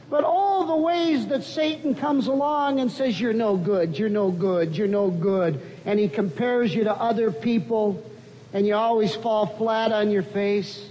But 0.10 0.24
all 0.24 0.66
the 0.66 0.76
ways 0.76 1.28
that 1.28 1.44
Satan 1.44 1.94
comes 1.94 2.28
along 2.28 2.80
and 2.80 2.92
says, 2.92 3.20
you're 3.20 3.34
no 3.34 3.56
good, 3.58 3.98
you're 3.98 4.10
no 4.10 4.32
good, 4.32 4.76
you're 4.76 4.88
no 4.88 5.10
good, 5.12 5.62
and 5.86 6.00
he 6.00 6.10
compares 6.10 6.74
you 6.74 6.86
to 6.86 6.94
other 6.94 7.32
people, 7.32 8.04
and 8.52 8.66
you 8.66 8.74
always 8.76 9.16
fall 9.16 9.46
flat 9.46 9.92
on 9.92 10.10
your 10.10 10.24
face 10.24 10.90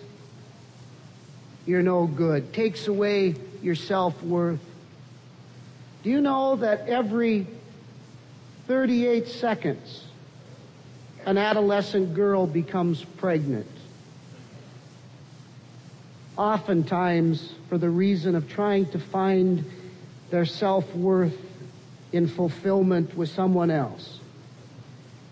you're 1.68 1.82
no 1.82 2.06
good. 2.06 2.54
Takes 2.54 2.88
away 2.88 3.34
your 3.62 3.74
self-worth. 3.74 4.58
Do 6.02 6.08
you 6.08 6.22
know 6.22 6.56
that 6.56 6.88
every 6.88 7.46
38 8.66 9.28
seconds, 9.28 10.04
an 11.26 11.36
adolescent 11.36 12.14
girl 12.14 12.46
becomes 12.46 13.04
pregnant? 13.04 13.66
Oftentimes 16.38 17.52
for 17.68 17.78
the 17.78 17.90
reason 17.90 18.36
of 18.36 18.48
trying 18.48 18.86
to 18.92 18.98
find 19.00 19.64
their 20.30 20.46
self-worth 20.46 21.36
in 22.12 22.28
fulfillment 22.28 23.16
with 23.16 23.28
someone 23.28 23.72
else. 23.72 24.20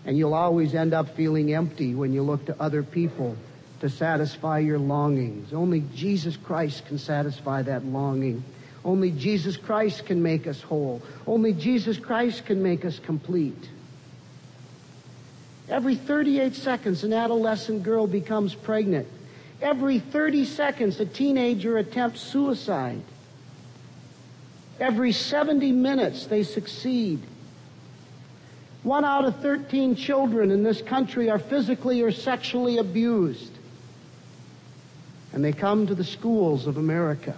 And 0.05 0.17
you'll 0.17 0.33
always 0.33 0.75
end 0.75 0.93
up 0.93 1.15
feeling 1.15 1.53
empty 1.53 1.95
when 1.95 2.11
you 2.11 2.23
look 2.23 2.45
to 2.47 2.61
other 2.61 2.83
people 2.83 3.37
to 3.79 3.89
satisfy 3.89 4.59
your 4.59 4.79
longings. 4.79 5.53
Only 5.53 5.83
Jesus 5.95 6.35
Christ 6.35 6.85
can 6.87 6.97
satisfy 6.97 7.61
that 7.61 7.85
longing. 7.85 8.43
Only 8.83 9.11
Jesus 9.11 9.55
Christ 9.55 10.05
can 10.05 10.21
make 10.21 10.45
us 10.45 10.61
whole. 10.61 11.01
Only 11.25 11.53
Jesus 11.53 11.97
Christ 11.97 12.45
can 12.45 12.61
make 12.61 12.83
us 12.83 12.99
complete. 12.99 13.69
Every 15.69 15.95
38 15.95 16.53
seconds, 16.53 17.03
an 17.03 17.13
adolescent 17.13 17.83
girl 17.83 18.07
becomes 18.07 18.53
pregnant. 18.53 19.07
Every 19.61 19.99
30 19.99 20.45
seconds, 20.45 20.99
a 20.99 21.05
teenager 21.05 21.77
attempts 21.77 22.21
suicide. 22.21 23.01
Every 24.79 25.11
70 25.11 25.71
minutes, 25.71 26.27
they 26.27 26.43
succeed. 26.43 27.21
One 28.83 29.03
out 29.03 29.25
of 29.25 29.41
13 29.41 29.95
children 29.95 30.51
in 30.51 30.63
this 30.63 30.81
country 30.81 31.29
are 31.29 31.39
physically 31.39 32.01
or 32.01 32.11
sexually 32.11 32.77
abused 32.77 33.57
and 35.37 35.45
they 35.45 35.53
come 35.53 35.85
to 35.85 35.93
the 35.93 36.03
schools 36.03 36.65
of 36.65 36.77
America. 36.77 37.35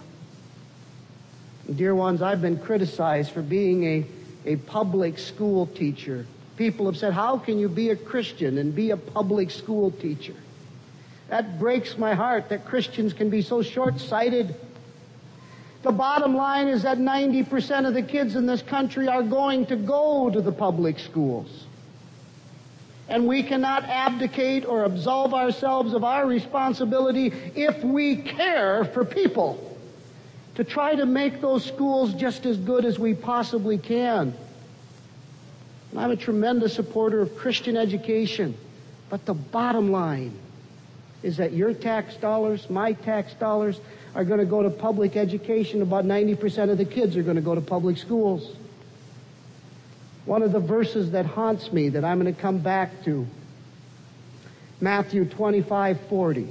And 1.67 1.75
dear 1.75 1.93
ones, 1.93 2.21
I've 2.21 2.41
been 2.41 2.57
criticized 2.57 3.31
for 3.31 3.41
being 3.41 3.83
a, 3.83 4.05
a 4.45 4.55
public 4.55 5.19
school 5.19 5.65
teacher. 5.67 6.25
People 6.55 6.85
have 6.85 6.95
said, 6.95 7.11
how 7.11 7.37
can 7.37 7.59
you 7.59 7.67
be 7.67 7.89
a 7.89 7.97
Christian 7.97 8.57
and 8.57 8.73
be 8.73 8.91
a 8.91 8.97
public 8.97 9.51
school 9.51 9.91
teacher? 9.91 10.35
That 11.29 11.59
breaks 11.59 11.97
my 11.97 12.13
heart 12.13 12.49
that 12.49 12.65
Christians 12.65 13.13
can 13.13 13.29
be 13.29 13.41
so 13.41 13.61
short-sighted. 13.61 14.55
The 15.83 15.91
bottom 15.91 16.35
line 16.35 16.67
is 16.67 16.83
that 16.83 16.97
90% 16.97 17.87
of 17.87 17.93
the 17.93 18.01
kids 18.01 18.35
in 18.35 18.45
this 18.45 18.61
country 18.61 19.07
are 19.07 19.23
going 19.23 19.67
to 19.67 19.75
go 19.75 20.29
to 20.29 20.41
the 20.41 20.51
public 20.51 20.99
schools 20.99 21.65
and 23.09 23.27
we 23.27 23.41
cannot 23.41 23.83
abdicate 23.85 24.65
or 24.65 24.83
absolve 24.83 25.33
ourselves 25.33 25.93
of 25.93 26.03
our 26.03 26.27
responsibility 26.27 27.33
if 27.55 27.83
we 27.83 28.17
care 28.17 28.85
for 28.85 29.03
people 29.03 29.77
to 30.55 30.63
try 30.63 30.93
to 30.93 31.05
make 31.05 31.41
those 31.41 31.65
schools 31.65 32.13
just 32.13 32.45
as 32.45 32.57
good 32.57 32.85
as 32.85 32.99
we 32.99 33.15
possibly 33.15 33.79
can. 33.79 34.33
And 35.91 35.99
I'm 35.99 36.11
a 36.11 36.15
tremendous 36.15 36.75
supporter 36.75 37.19
of 37.19 37.35
Christian 37.35 37.75
education, 37.75 38.55
but 39.09 39.25
the 39.25 39.33
bottom 39.33 39.91
line 39.91 40.37
is 41.21 41.37
that 41.37 41.53
your 41.53 41.73
tax 41.73 42.15
dollars, 42.15 42.69
my 42.69 42.93
tax 42.93 43.33
dollars, 43.33 43.79
are 44.15 44.23
going 44.23 44.39
to 44.39 44.45
go 44.45 44.63
to 44.63 44.69
public 44.69 45.15
education. 45.15 45.81
About 45.81 46.05
90% 46.05 46.69
of 46.69 46.77
the 46.77 46.85
kids 46.85 47.17
are 47.17 47.23
going 47.23 47.35
to 47.35 47.41
go 47.41 47.55
to 47.55 47.61
public 47.61 47.97
schools. 47.97 48.55
One 50.25 50.43
of 50.43 50.51
the 50.51 50.59
verses 50.59 51.11
that 51.11 51.25
haunts 51.25 51.71
me 51.73 51.89
that 51.89 52.05
I'm 52.05 52.21
going 52.21 52.33
to 52.33 52.41
come 52.41 52.59
back 52.59 53.03
to. 53.05 53.27
Matthew 54.81 55.25
25, 55.25 55.99
40. 56.07 56.47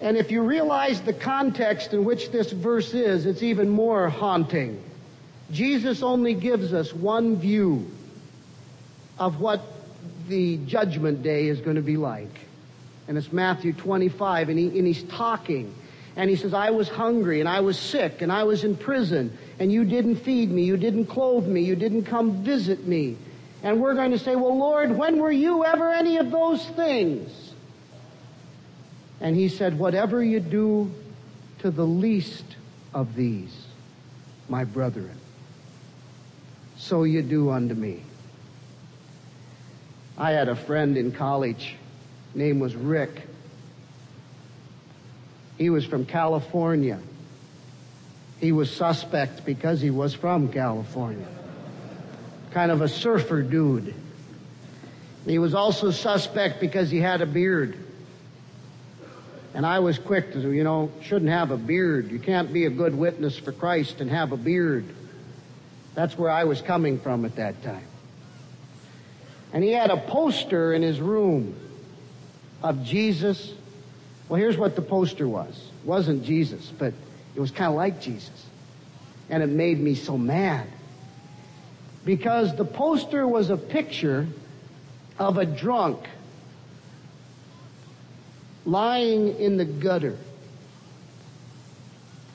And 0.00 0.16
if 0.16 0.30
you 0.30 0.42
realize 0.42 1.00
the 1.00 1.12
context 1.12 1.94
in 1.94 2.04
which 2.04 2.30
this 2.30 2.50
verse 2.50 2.92
is, 2.92 3.24
it's 3.24 3.42
even 3.42 3.68
more 3.68 4.08
haunting. 4.08 4.82
Jesus 5.52 6.02
only 6.02 6.34
gives 6.34 6.74
us 6.74 6.92
one 6.92 7.36
view 7.36 7.88
of 9.18 9.40
what 9.40 9.62
the 10.32 10.56
judgment 10.66 11.22
day 11.22 11.48
is 11.48 11.60
going 11.60 11.76
to 11.76 11.82
be 11.82 11.98
like. 11.98 12.34
And 13.06 13.18
it's 13.18 13.30
Matthew 13.30 13.74
25, 13.74 14.48
and, 14.48 14.58
he, 14.58 14.78
and 14.78 14.86
he's 14.86 15.02
talking 15.02 15.74
And 16.14 16.28
he 16.28 16.36
says, 16.36 16.52
I 16.52 16.70
was 16.70 16.88
hungry 16.88 17.40
and 17.40 17.48
I 17.48 17.60
was 17.60 17.78
sick 17.78 18.20
and 18.20 18.30
I 18.30 18.44
was 18.44 18.64
in 18.64 18.76
prison 18.76 19.36
and 19.58 19.72
you 19.72 19.84
didn't 19.84 20.16
feed 20.16 20.50
me, 20.50 20.64
you 20.64 20.76
didn't 20.76 21.06
clothe 21.06 21.46
me, 21.46 21.62
you 21.62 21.76
didn't 21.76 22.04
come 22.04 22.44
visit 22.44 22.86
me. 22.86 23.16
And 23.62 23.80
we're 23.80 23.94
going 23.94 24.10
to 24.10 24.18
say, 24.18 24.36
well, 24.36 24.58
Lord, 24.58 24.96
when 24.96 25.18
were 25.18 25.32
you 25.32 25.64
ever 25.64 25.90
any 25.90 26.18
of 26.18 26.30
those 26.30 26.64
things? 26.70 27.54
And 29.20 29.36
he 29.36 29.48
said, 29.48 29.78
whatever 29.78 30.22
you 30.22 30.40
do 30.40 30.92
to 31.60 31.70
the 31.70 31.86
least 31.86 32.56
of 32.92 33.14
these, 33.14 33.66
my 34.48 34.64
brethren, 34.64 35.16
so 36.76 37.04
you 37.04 37.22
do 37.22 37.50
unto 37.50 37.74
me. 37.74 38.02
I 40.16 40.32
had 40.32 40.48
a 40.48 40.56
friend 40.56 40.96
in 40.96 41.12
college, 41.12 41.76
name 42.34 42.60
was 42.60 42.74
Rick. 42.74 43.22
He 45.58 45.70
was 45.70 45.84
from 45.84 46.06
California. 46.06 46.98
He 48.40 48.52
was 48.52 48.70
suspect 48.70 49.44
because 49.44 49.80
he 49.80 49.90
was 49.90 50.14
from 50.14 50.52
California. 50.52 51.26
Kind 52.50 52.72
of 52.72 52.80
a 52.80 52.88
surfer 52.88 53.42
dude. 53.42 53.94
He 55.24 55.38
was 55.38 55.54
also 55.54 55.90
suspect 55.92 56.60
because 56.60 56.90
he 56.90 56.98
had 56.98 57.20
a 57.20 57.26
beard. 57.26 57.78
And 59.54 59.64
I 59.64 59.78
was 59.78 59.98
quick 59.98 60.32
to, 60.32 60.50
you 60.50 60.64
know, 60.64 60.90
shouldn't 61.02 61.30
have 61.30 61.50
a 61.50 61.56
beard. 61.56 62.10
You 62.10 62.18
can't 62.18 62.52
be 62.52 62.64
a 62.64 62.70
good 62.70 62.94
witness 62.94 63.38
for 63.38 63.52
Christ 63.52 64.00
and 64.00 64.10
have 64.10 64.32
a 64.32 64.36
beard. 64.36 64.84
That's 65.94 66.18
where 66.18 66.30
I 66.30 66.44
was 66.44 66.60
coming 66.60 66.98
from 66.98 67.24
at 67.24 67.36
that 67.36 67.62
time. 67.62 67.86
And 69.52 69.62
he 69.62 69.72
had 69.72 69.90
a 69.90 69.98
poster 69.98 70.72
in 70.72 70.82
his 70.82 71.00
room 71.00 71.54
of 72.62 72.84
Jesus 72.84 73.52
well, 74.32 74.40
here's 74.40 74.56
what 74.56 74.76
the 74.76 74.80
poster 74.82 75.28
was. 75.28 75.50
It 75.50 75.86
wasn't 75.86 76.24
Jesus, 76.24 76.72
but 76.78 76.94
it 77.34 77.38
was 77.38 77.50
kind 77.50 77.68
of 77.68 77.74
like 77.74 78.00
Jesus. 78.00 78.46
And 79.28 79.42
it 79.42 79.50
made 79.50 79.78
me 79.78 79.94
so 79.94 80.16
mad. 80.16 80.66
Because 82.02 82.56
the 82.56 82.64
poster 82.64 83.28
was 83.28 83.50
a 83.50 83.58
picture 83.58 84.26
of 85.18 85.36
a 85.36 85.44
drunk 85.44 86.08
lying 88.64 89.38
in 89.38 89.58
the 89.58 89.66
gutter. 89.66 90.16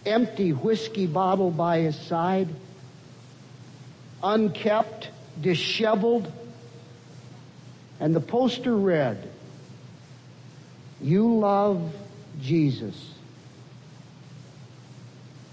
Empty 0.05 0.51
whiskey 0.51 1.07
bottle 1.07 1.49
by 1.49 1.79
his 1.79 1.95
side. 1.95 2.47
Unkept, 4.21 5.09
disheveled. 5.41 6.31
And 7.99 8.15
the 8.15 8.19
poster 8.19 8.75
read, 8.75 9.29
you 11.01 11.35
love 11.35 11.93
Jesus 12.41 13.13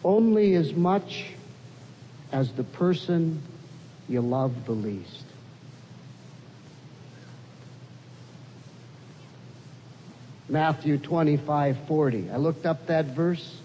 only 0.05 0.55
as 0.55 0.73
much 0.75 1.27
as 2.31 2.53
the 2.53 2.65
person 2.65 3.41
you 4.09 4.21
love 4.21 4.67
the 4.67 4.73
least. 4.73 5.25
Matthew 10.49 10.99
25, 10.99 11.79
40. 11.89 12.31
I 12.31 12.37
looked 12.37 12.67
up 12.67 12.87
that 12.87 13.07
verse. 13.07 13.57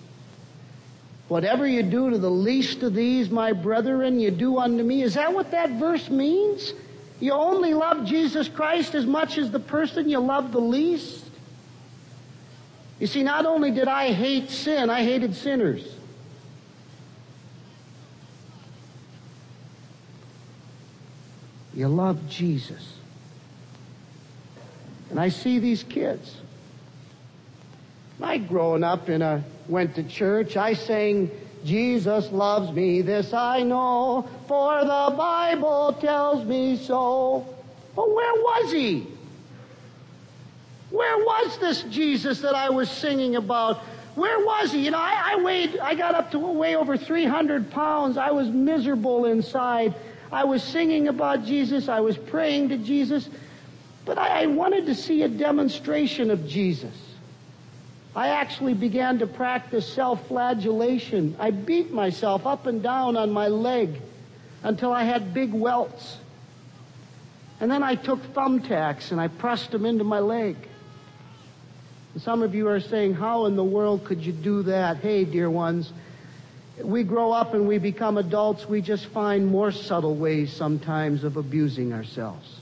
Whatever 1.27 1.67
you 1.67 1.83
do 1.83 2.09
to 2.09 2.17
the 2.17 2.31
least 2.31 2.81
of 2.83 2.93
these, 2.93 3.29
my 3.29 3.51
brethren, 3.51 4.19
you 4.19 4.31
do 4.31 4.57
unto 4.57 4.81
me. 4.81 5.03
Is 5.03 5.15
that 5.15 5.33
what 5.33 5.51
that 5.51 5.71
verse 5.71 6.09
means? 6.09 6.73
You 7.19 7.33
only 7.33 7.73
love 7.73 8.05
Jesus 8.05 8.47
Christ 8.47 8.95
as 8.95 9.05
much 9.05 9.37
as 9.37 9.51
the 9.51 9.59
person 9.59 10.09
you 10.09 10.19
love 10.19 10.51
the 10.51 10.61
least? 10.61 11.25
You 12.99 13.07
see, 13.07 13.23
not 13.23 13.45
only 13.45 13.71
did 13.71 13.87
I 13.87 14.13
hate 14.13 14.49
sin, 14.49 14.89
I 14.89 15.03
hated 15.03 15.35
sinners. 15.35 15.95
You 21.73 21.87
love 21.87 22.27
Jesus. 22.29 22.93
And 25.09 25.19
I 25.19 25.29
see 25.29 25.59
these 25.59 25.83
kids. 25.83 26.35
I 28.21 28.37
growing 28.37 28.83
up 28.83 29.09
in 29.09 29.21
a 29.21 29.43
went 29.69 29.95
to 29.95 30.03
church. 30.03 30.57
I 30.57 30.73
sang 30.73 31.31
Jesus 31.65 32.31
loves 32.31 32.71
me, 32.71 33.01
this 33.01 33.33
I 33.33 33.63
know, 33.63 34.27
for 34.47 34.79
the 34.79 35.13
Bible 35.15 35.97
tells 35.99 36.45
me 36.45 36.77
so. 36.77 37.45
But 37.95 38.09
where 38.13 38.33
was 38.33 38.71
he? 38.71 39.07
Where 40.89 41.17
was 41.17 41.57
this 41.59 41.83
Jesus 41.83 42.41
that 42.41 42.55
I 42.55 42.69
was 42.69 42.89
singing 42.89 43.35
about? 43.35 43.77
Where 44.15 44.39
was 44.39 44.71
he? 44.71 44.85
You 44.85 44.91
know, 44.91 44.97
I, 44.97 45.33
I 45.33 45.43
weighed, 45.43 45.77
I 45.79 45.95
got 45.95 46.15
up 46.15 46.31
to 46.31 46.39
weigh 46.39 46.75
over 46.75 46.97
300 46.97 47.71
pounds. 47.71 48.17
I 48.17 48.31
was 48.31 48.49
miserable 48.49 49.25
inside. 49.25 49.93
I 50.31 50.45
was 50.45 50.63
singing 50.63 51.07
about 51.07 51.45
Jesus. 51.45 51.89
I 51.89 51.99
was 51.99 52.17
praying 52.17 52.69
to 52.69 52.77
Jesus. 52.77 53.29
But 54.05 54.17
I, 54.17 54.43
I 54.43 54.45
wanted 54.47 54.87
to 54.87 54.95
see 54.95 55.23
a 55.23 55.29
demonstration 55.29 56.31
of 56.31 56.47
Jesus. 56.47 57.08
I 58.19 58.31
actually 58.31 58.73
began 58.73 59.19
to 59.19 59.27
practice 59.27 59.87
self-flagellation. 59.93 61.37
I 61.39 61.51
beat 61.51 61.93
myself 61.93 62.45
up 62.45 62.65
and 62.65 62.83
down 62.83 63.15
on 63.15 63.31
my 63.31 63.47
leg 63.47 64.01
until 64.61 64.91
I 64.91 65.05
had 65.05 65.33
big 65.33 65.53
welts. 65.53 66.17
And 67.61 67.71
then 67.71 67.81
I 67.81 67.95
took 67.95 68.21
thumbtacks 68.33 69.13
and 69.13 69.21
I 69.21 69.29
pressed 69.29 69.71
them 69.71 69.85
into 69.85 70.03
my 70.03 70.19
leg. 70.19 70.57
Some 72.17 72.43
of 72.43 72.53
you 72.53 72.67
are 72.67 72.81
saying, 72.81 73.13
how 73.13 73.45
in 73.45 73.55
the 73.55 73.63
world 73.63 74.03
could 74.03 74.19
you 74.19 74.33
do 74.33 74.63
that? 74.63 74.97
Hey, 74.97 75.23
dear 75.23 75.49
ones, 75.49 75.93
we 76.83 77.03
grow 77.03 77.31
up 77.31 77.53
and 77.53 77.69
we 77.69 77.77
become 77.77 78.17
adults, 78.17 78.67
we 78.67 78.81
just 78.81 79.05
find 79.05 79.47
more 79.47 79.71
subtle 79.71 80.15
ways 80.15 80.51
sometimes 80.51 81.23
of 81.23 81.37
abusing 81.37 81.93
ourselves. 81.93 82.59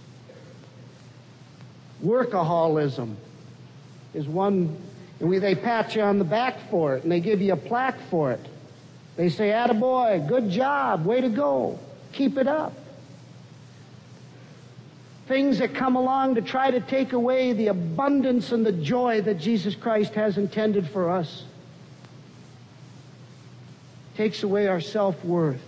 Workaholism 2.06 3.16
is 4.14 4.28
one, 4.28 4.78
and 5.20 5.30
we, 5.30 5.40
they 5.40 5.56
pat 5.56 5.96
you 5.96 6.02
on 6.02 6.20
the 6.20 6.26
back 6.26 6.70
for 6.70 6.96
it, 6.96 7.04
and 7.04 7.12
they 7.12 7.20
give 7.20 7.42
you 7.42 7.54
a 7.54 7.58
plaque 7.58 8.00
for 8.10 8.32
it. 8.32 8.46
They 9.16 9.30
say, 9.30 9.50
attaboy, 9.50 10.28
good 10.28 10.50
job, 10.50 11.06
way 11.06 11.22
to 11.22 11.30
go, 11.30 11.80
keep 12.12 12.38
it 12.38 12.48
up 12.48 12.74
things 15.28 15.60
that 15.60 15.76
come 15.76 15.96
along 15.96 16.36
to 16.36 16.42
try 16.42 16.72
to 16.72 16.80
take 16.80 17.14
away 17.14 17.54
the 17.54 17.68
abundance 17.68 18.52
and 18.52 18.66
the 18.66 18.72
joy 18.72 19.22
that 19.22 19.36
Jesus 19.36 19.76
Christ 19.76 20.14
has 20.14 20.38
intended 20.38 20.88
for 20.90 21.12
us. 21.12 21.44
Takes 24.16 24.44
away 24.44 24.68
our 24.68 24.82
self-worth. 24.82 25.62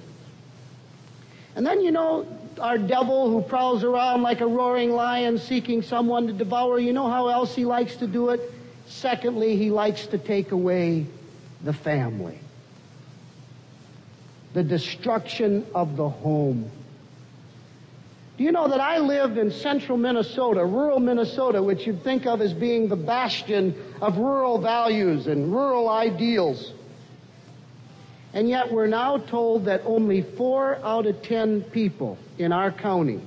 And 1.55 1.65
then, 1.65 1.81
you 1.81 1.91
know, 1.91 2.25
our 2.59 2.77
devil 2.77 3.29
who 3.29 3.41
prowls 3.41 3.83
around 3.83 4.21
like 4.21 4.39
a 4.39 4.47
roaring 4.47 4.91
lion 4.91 5.37
seeking 5.37 5.81
someone 5.81 6.27
to 6.27 6.33
devour, 6.33 6.79
you 6.79 6.93
know 6.93 7.09
how 7.09 7.27
else 7.27 7.53
he 7.53 7.65
likes 7.65 7.97
to 7.97 8.07
do 8.07 8.29
it? 8.29 8.41
Secondly, 8.89 9.55
he 9.55 9.69
likes 9.69 10.07
to 10.07 10.17
take 10.17 10.51
away 10.51 11.05
the 11.63 11.73
family. 11.73 12.39
The 14.53 14.63
destruction 14.63 15.65
of 15.75 15.95
the 15.95 16.09
home. 16.09 16.69
Do 18.37 18.43
you 18.43 18.51
know 18.51 18.67
that 18.67 18.81
I 18.81 18.97
live 18.97 19.37
in 19.37 19.51
central 19.51 19.97
Minnesota, 19.97 20.65
rural 20.65 20.99
Minnesota, 20.99 21.61
which 21.61 21.85
you'd 21.85 22.03
think 22.03 22.25
of 22.25 22.41
as 22.41 22.51
being 22.51 22.87
the 22.87 22.95
bastion 22.95 23.75
of 24.01 24.17
rural 24.17 24.57
values 24.59 25.27
and 25.27 25.53
rural 25.53 25.87
ideals? 25.87 26.73
And 28.33 28.49
yet 28.49 28.71
we're 28.71 28.87
now 28.87 29.17
told 29.17 29.65
that 29.65 29.81
only 29.85 30.23
four 30.23 30.77
out 30.77 31.05
of 31.05 31.21
ten 31.21 31.61
people 31.61 32.17
in 32.39 32.51
our 32.51 32.71
county 32.71 33.21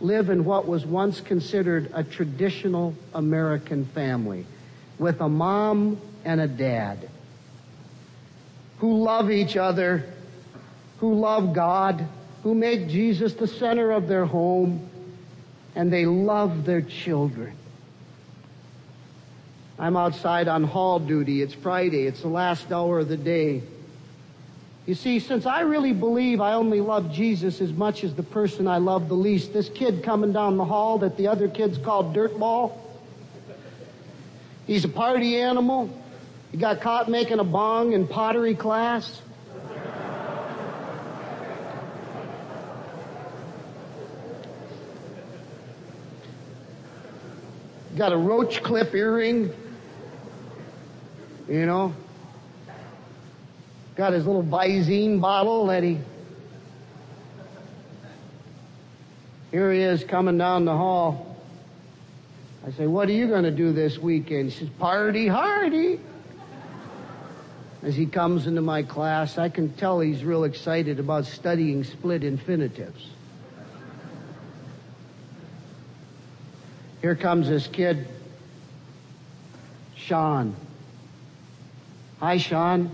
live 0.00 0.28
in 0.28 0.44
what 0.44 0.66
was 0.66 0.84
once 0.84 1.20
considered 1.20 1.90
a 1.94 2.02
traditional 2.02 2.94
American 3.14 3.84
family 3.86 4.44
with 5.02 5.20
a 5.20 5.28
mom 5.28 6.00
and 6.24 6.40
a 6.40 6.46
dad 6.46 7.10
who 8.78 9.02
love 9.02 9.32
each 9.32 9.56
other, 9.56 10.04
who 10.98 11.14
love 11.14 11.52
God, 11.52 12.06
who 12.44 12.54
make 12.54 12.88
Jesus 12.88 13.34
the 13.34 13.48
center 13.48 13.90
of 13.90 14.06
their 14.06 14.24
home, 14.24 14.88
and 15.74 15.92
they 15.92 16.06
love 16.06 16.64
their 16.64 16.82
children. 16.82 17.56
I'm 19.76 19.96
outside 19.96 20.46
on 20.46 20.62
hall 20.62 21.00
duty. 21.00 21.42
It's 21.42 21.54
Friday. 21.54 22.06
It's 22.06 22.20
the 22.22 22.28
last 22.28 22.70
hour 22.70 23.00
of 23.00 23.08
the 23.08 23.16
day. 23.16 23.62
You 24.86 24.94
see, 24.94 25.18
since 25.18 25.46
I 25.46 25.62
really 25.62 25.92
believe 25.92 26.40
I 26.40 26.52
only 26.52 26.80
love 26.80 27.12
Jesus 27.12 27.60
as 27.60 27.72
much 27.72 28.04
as 28.04 28.14
the 28.14 28.22
person 28.22 28.68
I 28.68 28.78
love 28.78 29.08
the 29.08 29.14
least, 29.14 29.52
this 29.52 29.68
kid 29.68 30.04
coming 30.04 30.32
down 30.32 30.56
the 30.56 30.64
hall 30.64 30.98
that 30.98 31.16
the 31.16 31.26
other 31.26 31.48
kids 31.48 31.78
called 31.78 32.14
Dirtball, 32.14 32.78
he's 34.66 34.84
a 34.84 34.88
party 34.88 35.38
animal. 35.38 35.90
He 36.50 36.58
got 36.58 36.80
caught 36.80 37.08
making 37.08 37.38
a 37.38 37.44
bong 37.44 37.92
in 37.92 38.06
pottery 38.06 38.54
class. 38.54 39.22
Got 47.96 48.12
a 48.12 48.16
roach 48.16 48.62
clip 48.62 48.94
earring. 48.94 49.52
You 51.48 51.66
know, 51.66 51.94
got 53.96 54.12
his 54.12 54.24
little 54.24 54.42
Visine 54.42 55.20
bottle 55.20 55.66
that 55.66 55.82
he. 55.82 55.98
Here 59.50 59.70
he 59.72 59.80
is 59.80 60.02
coming 60.04 60.38
down 60.38 60.64
the 60.64 60.76
hall. 60.76 61.31
I 62.64 62.70
say, 62.70 62.86
what 62.86 63.08
are 63.08 63.12
you 63.12 63.26
going 63.26 63.42
to 63.42 63.50
do 63.50 63.72
this 63.72 63.98
weekend? 63.98 64.52
He 64.52 64.58
says, 64.58 64.68
party 64.78 65.26
hardy. 65.26 65.98
As 67.82 67.96
he 67.96 68.06
comes 68.06 68.46
into 68.46 68.60
my 68.62 68.84
class, 68.84 69.38
I 69.38 69.48
can 69.48 69.72
tell 69.72 69.98
he's 69.98 70.22
real 70.22 70.44
excited 70.44 71.00
about 71.00 71.26
studying 71.26 71.82
split 71.82 72.22
infinitives. 72.22 73.10
Here 77.00 77.16
comes 77.16 77.48
this 77.48 77.66
kid, 77.66 78.06
Sean. 79.96 80.54
Hi, 82.20 82.36
Sean. 82.36 82.92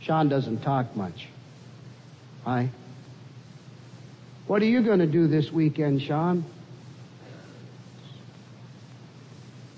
Sean 0.00 0.30
doesn't 0.30 0.62
talk 0.62 0.96
much. 0.96 1.28
Hi. 2.44 2.70
What 4.46 4.62
are 4.62 4.66
you 4.66 4.80
going 4.80 5.00
to 5.00 5.06
do 5.06 5.26
this 5.26 5.52
weekend, 5.52 6.00
Sean? 6.00 6.46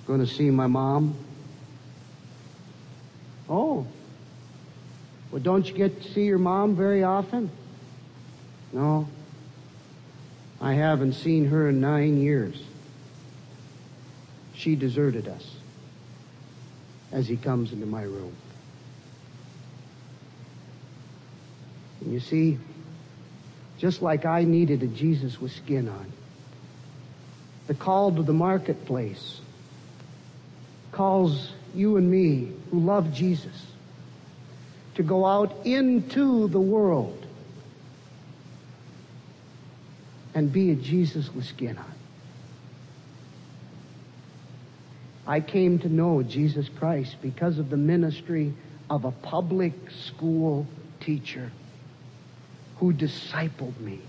Going 0.07 0.21
to 0.21 0.27
see 0.27 0.51
my 0.51 0.67
mom. 0.67 1.17
Oh. 3.49 3.87
Well, 5.31 5.43
don't 5.43 5.67
you 5.67 5.75
get 5.75 6.03
to 6.03 6.13
see 6.13 6.25
your 6.25 6.39
mom 6.39 6.77
very 6.77 7.03
often? 7.03 7.51
No. 8.73 9.09
I 10.61 10.75
haven't 10.75 11.15
seen 11.15 11.47
her 11.47 11.69
in 11.69 11.81
nine 11.81 12.21
years. 12.21 12.63
She 14.55 14.77
deserted 14.77 15.29
us 15.29 15.57
as 17.13 17.29
he 17.29 17.37
comes 17.37 17.73
into 17.73 17.87
my 17.87 18.03
room. 18.03 18.35
And 22.01 22.13
you 22.13 22.21
see, 22.21 22.59
just 23.79 24.03
like 24.03 24.25
I 24.25 24.45
needed 24.45 24.83
a 24.83 24.87
Jesus 24.87 25.41
with 25.41 25.53
skin 25.53 25.89
on, 25.89 26.13
the 27.67 27.75
call 27.75 28.13
to 28.13 28.23
the 28.23 28.33
marketplace 28.33 29.41
calls 30.95 31.53
you 31.75 31.97
and 31.97 32.09
me 32.09 32.53
who 32.71 32.79
love 32.79 33.13
Jesus 33.13 33.67
to 34.95 35.03
go 35.03 35.27
out 35.27 35.67
into 35.67 36.47
the 36.49 36.61
world 36.61 37.27
and 40.35 40.53
be 40.53 40.71
a 40.71 40.77
Jesus 40.77 41.33
with 41.35 41.45
skin 41.45 41.77
on. 41.77 41.93
I 45.27 45.41
came 45.41 45.79
to 45.81 45.89
know 45.89 46.23
Jesus 46.23 46.69
Christ 46.69 47.17
because 47.21 47.59
of 47.59 47.71
the 47.71 47.77
ministry 47.77 48.55
of 48.89 49.05
a 49.05 49.11
public 49.11 49.73
school 49.91 50.67
teacher 51.01 51.51
who 52.77 52.93
discipled 52.93 53.79
me. 53.81 54.01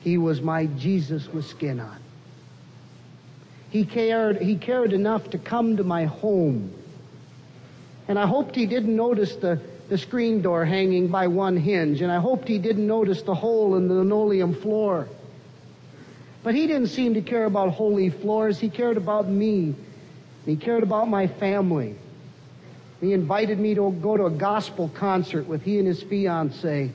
He 0.00 0.18
was 0.18 0.42
my 0.42 0.66
Jesus 0.66 1.28
with 1.28 1.46
skin 1.46 1.80
on. 1.80 1.98
He 3.72 3.86
cared, 3.86 4.36
he 4.42 4.56
cared 4.56 4.92
enough 4.92 5.30
to 5.30 5.38
come 5.38 5.78
to 5.78 5.82
my 5.82 6.04
home. 6.04 6.74
And 8.06 8.18
I 8.18 8.26
hoped 8.26 8.54
he 8.54 8.66
didn't 8.66 8.94
notice 8.94 9.34
the, 9.36 9.58
the 9.88 9.96
screen 9.96 10.42
door 10.42 10.66
hanging 10.66 11.08
by 11.08 11.28
one 11.28 11.56
hinge, 11.56 12.02
and 12.02 12.12
I 12.12 12.20
hoped 12.20 12.48
he 12.48 12.58
didn't 12.58 12.86
notice 12.86 13.22
the 13.22 13.34
hole 13.34 13.76
in 13.76 13.88
the 13.88 13.94
linoleum 13.94 14.54
floor. 14.56 15.08
But 16.42 16.54
he 16.54 16.66
didn't 16.66 16.88
seem 16.88 17.14
to 17.14 17.22
care 17.22 17.46
about 17.46 17.70
holy 17.70 18.10
floors. 18.10 18.58
He 18.58 18.68
cared 18.68 18.98
about 18.98 19.26
me. 19.26 19.74
He 20.44 20.56
cared 20.56 20.82
about 20.82 21.08
my 21.08 21.26
family. 21.26 21.94
He 23.00 23.14
invited 23.14 23.58
me 23.58 23.74
to 23.74 23.90
go 24.02 24.18
to 24.18 24.26
a 24.26 24.30
gospel 24.30 24.90
concert 24.92 25.48
with 25.48 25.62
he 25.62 25.78
and 25.78 25.86
his 25.86 26.02
fiancee. 26.02 26.92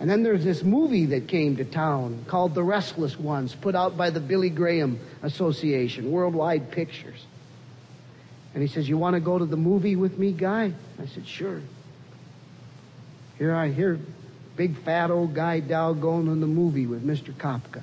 And 0.00 0.08
then 0.08 0.22
there's 0.22 0.44
this 0.44 0.62
movie 0.62 1.06
that 1.06 1.26
came 1.26 1.56
to 1.56 1.64
town 1.64 2.24
called 2.28 2.54
The 2.54 2.62
Restless 2.62 3.18
Ones, 3.18 3.54
put 3.54 3.74
out 3.74 3.96
by 3.96 4.10
the 4.10 4.20
Billy 4.20 4.50
Graham 4.50 5.00
Association, 5.22 6.12
Worldwide 6.12 6.70
Pictures. 6.70 7.24
And 8.54 8.62
he 8.62 8.68
says, 8.68 8.88
You 8.88 8.96
want 8.96 9.14
to 9.14 9.20
go 9.20 9.38
to 9.38 9.44
the 9.44 9.56
movie 9.56 9.96
with 9.96 10.18
me, 10.18 10.32
guy? 10.32 10.72
I 11.00 11.06
said, 11.06 11.26
Sure. 11.26 11.60
Here 13.38 13.54
I 13.54 13.70
hear 13.70 13.98
big 14.56 14.76
fat 14.78 15.10
old 15.10 15.34
guy 15.34 15.60
Dowd 15.60 16.00
going 16.00 16.26
in 16.26 16.40
the 16.40 16.46
movie 16.46 16.86
with 16.86 17.06
Mr. 17.06 17.32
Kopka. 17.32 17.82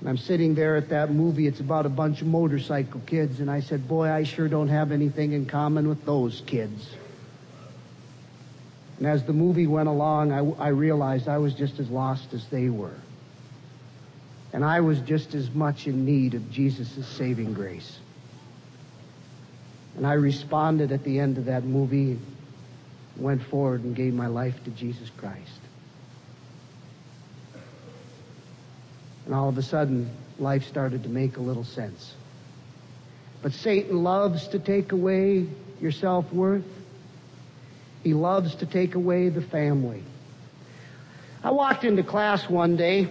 And 0.00 0.08
I'm 0.08 0.18
sitting 0.18 0.54
there 0.54 0.76
at 0.76 0.90
that 0.90 1.10
movie. 1.10 1.46
It's 1.46 1.60
about 1.60 1.86
a 1.86 1.90
bunch 1.90 2.20
of 2.20 2.26
motorcycle 2.26 3.00
kids. 3.06 3.40
And 3.40 3.50
I 3.50 3.60
said, 3.60 3.86
Boy, 3.86 4.10
I 4.10 4.22
sure 4.22 4.48
don't 4.48 4.68
have 4.68 4.90
anything 4.90 5.32
in 5.32 5.46
common 5.46 5.88
with 5.88 6.04
those 6.06 6.42
kids. 6.46 6.90
And 8.98 9.06
as 9.06 9.24
the 9.24 9.32
movie 9.32 9.66
went 9.66 9.88
along, 9.88 10.32
I, 10.32 10.38
I 10.64 10.68
realized 10.68 11.28
I 11.28 11.38
was 11.38 11.54
just 11.54 11.78
as 11.78 11.90
lost 11.90 12.32
as 12.32 12.46
they 12.48 12.68
were. 12.68 12.96
And 14.52 14.64
I 14.64 14.80
was 14.80 15.00
just 15.00 15.34
as 15.34 15.50
much 15.50 15.86
in 15.86 16.04
need 16.04 16.34
of 16.34 16.50
Jesus' 16.50 17.06
saving 17.06 17.52
grace. 17.52 17.98
And 19.96 20.06
I 20.06 20.14
responded 20.14 20.92
at 20.92 21.04
the 21.04 21.18
end 21.18 21.36
of 21.36 21.46
that 21.46 21.64
movie, 21.64 22.18
went 23.16 23.42
forward 23.42 23.82
and 23.82 23.94
gave 23.94 24.14
my 24.14 24.26
life 24.28 24.62
to 24.64 24.70
Jesus 24.70 25.10
Christ. 25.16 25.60
And 29.26 29.34
all 29.34 29.48
of 29.48 29.58
a 29.58 29.62
sudden, 29.62 30.10
life 30.38 30.64
started 30.64 31.02
to 31.02 31.08
make 31.08 31.36
a 31.36 31.40
little 31.40 31.64
sense. 31.64 32.14
But 33.42 33.52
Satan 33.52 34.02
loves 34.02 34.48
to 34.48 34.58
take 34.58 34.92
away 34.92 35.46
your 35.80 35.92
self 35.92 36.32
worth. 36.32 36.64
He 38.06 38.14
loves 38.14 38.54
to 38.54 38.66
take 38.66 38.94
away 38.94 39.30
the 39.30 39.42
family. 39.42 40.04
I 41.42 41.50
walked 41.50 41.82
into 41.82 42.04
class 42.04 42.48
one 42.48 42.76
day 42.76 43.10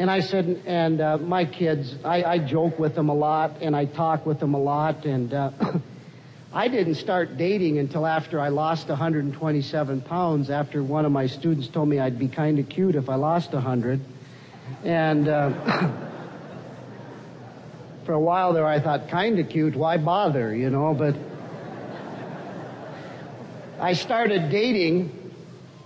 and 0.00 0.10
I 0.10 0.18
said, 0.18 0.64
and 0.66 1.00
uh, 1.00 1.18
my 1.18 1.44
kids, 1.44 1.94
I, 2.04 2.24
I, 2.24 2.38
joke 2.38 2.76
with 2.76 2.96
them 2.96 3.08
a 3.08 3.14
lot 3.14 3.58
and 3.62 3.76
I 3.76 3.84
talk 3.84 4.26
with 4.26 4.40
them 4.40 4.54
a 4.54 4.58
lot. 4.58 5.04
And 5.04 5.32
uh, 5.32 5.52
I 6.52 6.66
didn't 6.66 6.96
start 6.96 7.36
dating 7.36 7.78
until 7.78 8.04
after 8.04 8.40
I 8.40 8.48
lost 8.48 8.88
127 8.88 10.00
pounds, 10.00 10.50
after 10.50 10.82
one 10.82 11.04
of 11.04 11.12
my 11.12 11.28
students 11.28 11.68
told 11.68 11.88
me 11.88 12.00
I'd 12.00 12.18
be 12.18 12.26
kind 12.26 12.58
of 12.58 12.68
cute 12.68 12.96
if 12.96 13.08
I 13.08 13.14
lost 13.14 13.52
100. 13.52 14.00
And 14.82 15.28
uh, 15.28 15.50
for 18.06 18.14
a 18.14 18.20
while 18.20 18.54
there, 18.54 18.66
I 18.66 18.80
thought, 18.80 19.08
kind 19.08 19.38
of 19.38 19.48
cute, 19.48 19.76
why 19.76 19.98
bother, 19.98 20.52
you 20.52 20.68
know? 20.68 20.94
But 20.94 21.14
I 23.80 23.94
started 23.94 24.50
dating, 24.50 25.10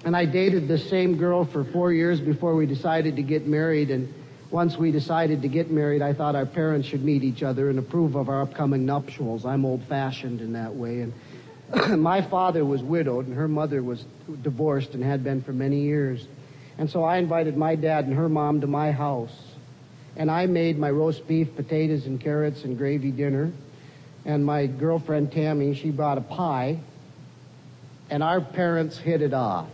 and 0.05 0.17
I 0.17 0.25
dated 0.25 0.67
the 0.67 0.79
same 0.79 1.17
girl 1.17 1.45
for 1.45 1.63
four 1.63 1.93
years 1.93 2.21
before 2.21 2.57
we 2.57 2.67
decided 2.67 3.15
to 3.17 3.23
get 3.23 3.47
married. 3.47 3.93
And 3.93 4.13
once 4.51 4.77
we 4.77 4.91
decided 4.91 5.43
to 5.43 5.49
get 5.49 5.71
married, 5.71 6.03
I 6.03 6.13
thought 6.13 6.35
our 6.35 6.45
parents 6.45 6.89
should 6.89 7.05
meet 7.05 7.23
each 7.23 7.45
other 7.45 7.71
and 7.71 7.79
approve 7.79 8.17
of 8.17 8.29
our 8.29 8.43
upcoming 8.43 8.85
nuptials. 8.85 9.47
I'm 9.47 9.65
old 9.65 9.85
fashioned 9.85 10.41
in 10.41 10.55
that 10.55 10.75
way. 10.75 11.03
And 11.03 12.03
my 12.03 12.21
father 12.21 12.65
was 12.65 12.83
widowed, 12.83 13.29
and 13.29 13.37
her 13.37 13.47
mother 13.47 13.81
was 13.81 14.05
divorced 14.43 14.95
and 14.95 15.05
had 15.05 15.23
been 15.23 15.41
for 15.41 15.53
many 15.53 15.83
years. 15.83 16.27
And 16.79 16.91
so 16.91 17.05
I 17.05 17.19
invited 17.19 17.57
my 17.57 17.77
dad 17.77 18.07
and 18.07 18.15
her 18.17 18.29
mom 18.29 18.61
to 18.63 18.67
my 18.67 18.91
house. 18.91 19.37
And 20.17 20.33
I 20.33 20.47
made 20.47 20.81
my 20.81 20.91
roast 20.91 21.29
beef, 21.29 21.55
potatoes, 21.55 22.07
and 22.07 22.21
carrots 22.21 22.65
and 22.65 22.77
gravy 22.77 23.13
dinner. 23.13 23.53
And 24.25 24.45
my 24.45 24.67
girlfriend 24.67 25.31
Tammy, 25.31 25.77
she 25.77 25.91
brought 25.91 26.19
a 26.19 26.23
pie. 26.23 26.81
And 28.15 28.23
our 28.23 28.41
parents 28.41 28.97
hit 28.97 29.23
it 29.23 29.35
off. 29.35 29.67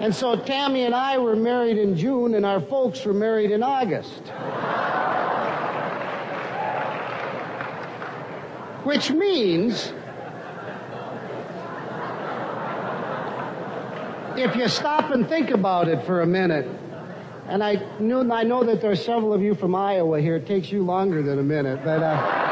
And 0.00 0.12
so 0.12 0.34
Tammy 0.34 0.86
and 0.86 0.92
I 0.92 1.18
were 1.18 1.36
married 1.36 1.78
in 1.78 1.96
June, 1.96 2.34
and 2.34 2.44
our 2.44 2.60
folks 2.60 3.04
were 3.04 3.12
married 3.12 3.52
in 3.52 3.62
August. 3.62 4.26
Which 8.82 9.12
means 9.12 9.92
if 14.36 14.56
you 14.56 14.66
stop 14.66 15.12
and 15.12 15.28
think 15.28 15.50
about 15.50 15.86
it 15.86 16.04
for 16.04 16.22
a 16.22 16.26
minute, 16.26 16.66
and 17.46 17.62
I 17.62 17.80
knew 18.00 18.28
I 18.32 18.42
know 18.42 18.64
that 18.64 18.80
there 18.80 18.90
are 18.90 18.96
several 18.96 19.32
of 19.32 19.42
you 19.42 19.54
from 19.54 19.76
Iowa 19.76 20.20
here. 20.20 20.34
It 20.34 20.46
takes 20.48 20.72
you 20.72 20.82
longer 20.82 21.22
than 21.22 21.38
a 21.38 21.44
minute, 21.44 21.84
but. 21.84 22.02
Uh, 22.02 22.47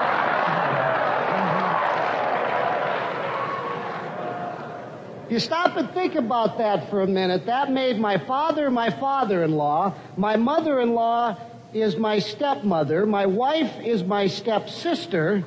You 5.28 5.40
stop 5.40 5.76
and 5.76 5.90
think 5.90 6.14
about 6.14 6.58
that 6.58 6.88
for 6.88 7.02
a 7.02 7.06
minute. 7.06 7.46
That 7.46 7.72
made 7.72 7.98
my 7.98 8.16
father 8.16 8.70
my 8.70 8.90
father-in-law. 8.90 9.92
My 10.16 10.36
mother-in-law 10.36 11.36
is 11.74 11.96
my 11.96 12.20
stepmother. 12.20 13.06
My 13.06 13.26
wife 13.26 13.72
is 13.80 14.04
my 14.04 14.28
stepsister. 14.28 15.44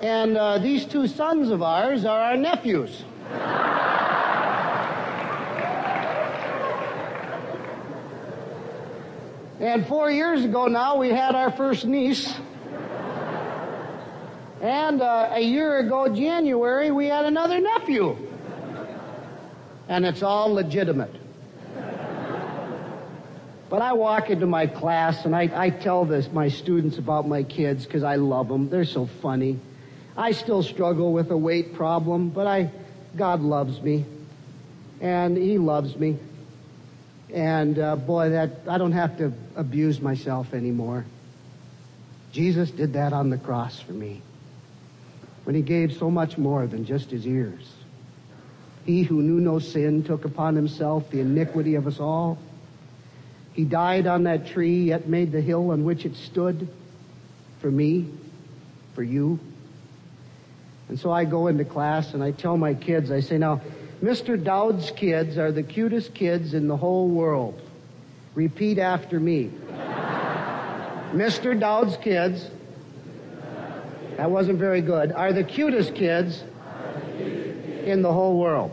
And 0.00 0.38
uh, 0.38 0.56
these 0.58 0.86
two 0.86 1.06
sons 1.06 1.50
of 1.50 1.62
ours 1.62 2.06
are 2.06 2.18
our 2.18 2.36
nephews. 2.38 3.04
And 9.60 9.86
four 9.86 10.10
years 10.10 10.46
ago 10.46 10.66
now, 10.66 10.96
we 10.96 11.10
had 11.10 11.34
our 11.34 11.52
first 11.52 11.84
niece. 11.84 12.32
And 14.62 15.02
uh, 15.02 15.28
a 15.32 15.40
year 15.40 15.78
ago, 15.80 16.08
January, 16.08 16.90
we 16.90 17.06
had 17.06 17.26
another 17.26 17.60
nephew. 17.60 18.16
And 19.88 20.06
it's 20.06 20.22
all 20.22 20.52
legitimate. 20.52 21.14
But 23.74 23.82
I 23.82 23.94
walk 23.94 24.30
into 24.30 24.46
my 24.46 24.66
class 24.66 25.24
and 25.24 25.34
I, 25.34 25.50
I 25.52 25.70
tell 25.70 26.04
this 26.04 26.30
my 26.30 26.48
students 26.48 26.98
about 26.98 27.26
my 27.26 27.42
kids 27.42 27.84
because 27.84 28.04
I 28.04 28.16
love 28.16 28.48
them. 28.48 28.68
They're 28.68 28.84
so 28.84 29.06
funny. 29.06 29.58
I 30.16 30.30
still 30.30 30.62
struggle 30.62 31.12
with 31.12 31.30
a 31.30 31.36
weight 31.36 31.74
problem, 31.74 32.28
but 32.28 32.46
I, 32.46 32.70
God 33.16 33.40
loves 33.40 33.80
me, 33.80 34.04
and 35.00 35.36
He 35.36 35.58
loves 35.58 35.96
me. 35.96 36.18
And 37.32 37.76
uh, 37.78 37.96
boy, 37.96 38.30
that 38.30 38.60
I 38.68 38.78
don't 38.78 38.92
have 38.92 39.18
to 39.18 39.32
abuse 39.56 40.00
myself 40.00 40.54
anymore. 40.54 41.04
Jesus 42.30 42.70
did 42.70 42.92
that 42.92 43.12
on 43.12 43.28
the 43.30 43.38
cross 43.38 43.80
for 43.80 43.92
me 43.92 44.22
when 45.42 45.56
He 45.56 45.62
gave 45.62 45.94
so 45.94 46.12
much 46.12 46.38
more 46.38 46.68
than 46.68 46.84
just 46.84 47.10
His 47.10 47.26
ears. 47.26 47.68
He 48.84 49.02
who 49.02 49.22
knew 49.22 49.40
no 49.40 49.58
sin 49.58 50.02
took 50.02 50.24
upon 50.24 50.56
Himself 50.56 51.10
the 51.10 51.20
iniquity 51.20 51.74
of 51.74 51.86
us 51.86 52.00
all. 52.00 52.38
He 53.54 53.64
died 53.64 54.06
on 54.06 54.24
that 54.24 54.48
tree, 54.48 54.84
yet 54.84 55.08
made 55.08 55.32
the 55.32 55.40
hill 55.40 55.70
on 55.70 55.84
which 55.84 56.04
it 56.04 56.16
stood 56.16 56.68
for 57.60 57.70
me, 57.70 58.08
for 58.94 59.02
you. 59.02 59.38
And 60.88 60.98
so 60.98 61.10
I 61.10 61.24
go 61.24 61.46
into 61.46 61.64
class 61.64 62.12
and 62.14 62.22
I 62.22 62.32
tell 62.32 62.56
my 62.56 62.74
kids, 62.74 63.10
I 63.10 63.20
say, 63.20 63.38
now, 63.38 63.62
Mr. 64.02 64.42
Dowd's 64.42 64.90
kids 64.90 65.38
are 65.38 65.50
the 65.50 65.62
cutest 65.62 66.12
kids 66.14 66.52
in 66.52 66.68
the 66.68 66.76
whole 66.76 67.08
world. 67.08 67.58
Repeat 68.34 68.78
after 68.78 69.18
me. 69.18 69.50
Mr. 71.14 71.58
Dowd's 71.58 71.96
kids, 71.96 72.50
that 74.16 74.30
wasn't 74.30 74.58
very 74.58 74.82
good, 74.82 75.12
are 75.12 75.32
the 75.32 75.44
cutest 75.44 75.94
kids 75.94 76.42
in 77.84 78.02
the 78.02 78.12
whole 78.12 78.38
world. 78.38 78.72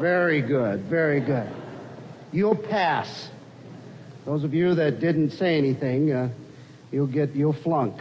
Very 0.00 0.42
good, 0.42 0.82
very 0.82 1.20
good. 1.20 1.48
You'll 2.32 2.56
pass. 2.56 3.28
Those 4.24 4.44
of 4.44 4.52
you 4.52 4.74
that 4.74 5.00
didn't 5.00 5.30
say 5.30 5.56
anything, 5.56 6.12
uh, 6.12 6.28
you'll 6.90 7.06
get, 7.06 7.34
you'll 7.34 7.52
flunk. 7.52 8.00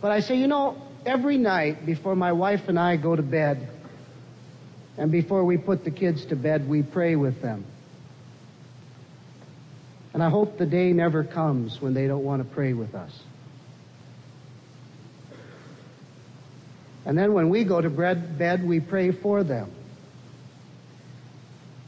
But 0.00 0.12
I 0.12 0.20
say, 0.20 0.36
you 0.36 0.46
know, 0.46 0.80
every 1.04 1.36
night 1.36 1.84
before 1.84 2.16
my 2.16 2.32
wife 2.32 2.68
and 2.68 2.78
I 2.78 2.96
go 2.96 3.14
to 3.14 3.22
bed, 3.22 3.68
and 4.96 5.12
before 5.12 5.44
we 5.44 5.56
put 5.56 5.84
the 5.84 5.90
kids 5.90 6.24
to 6.26 6.36
bed, 6.36 6.68
we 6.68 6.82
pray 6.82 7.16
with 7.16 7.42
them. 7.42 7.64
And 10.12 10.22
I 10.22 10.30
hope 10.30 10.58
the 10.58 10.66
day 10.66 10.92
never 10.92 11.24
comes 11.24 11.80
when 11.80 11.94
they 11.94 12.06
don't 12.06 12.24
want 12.24 12.42
to 12.42 12.54
pray 12.54 12.72
with 12.72 12.94
us. 12.94 13.12
And 17.06 17.16
then 17.16 17.32
when 17.32 17.48
we 17.48 17.64
go 17.64 17.80
to 17.80 17.90
bed, 17.90 18.64
we 18.64 18.80
pray 18.80 19.10
for 19.10 19.42
them. 19.42 19.70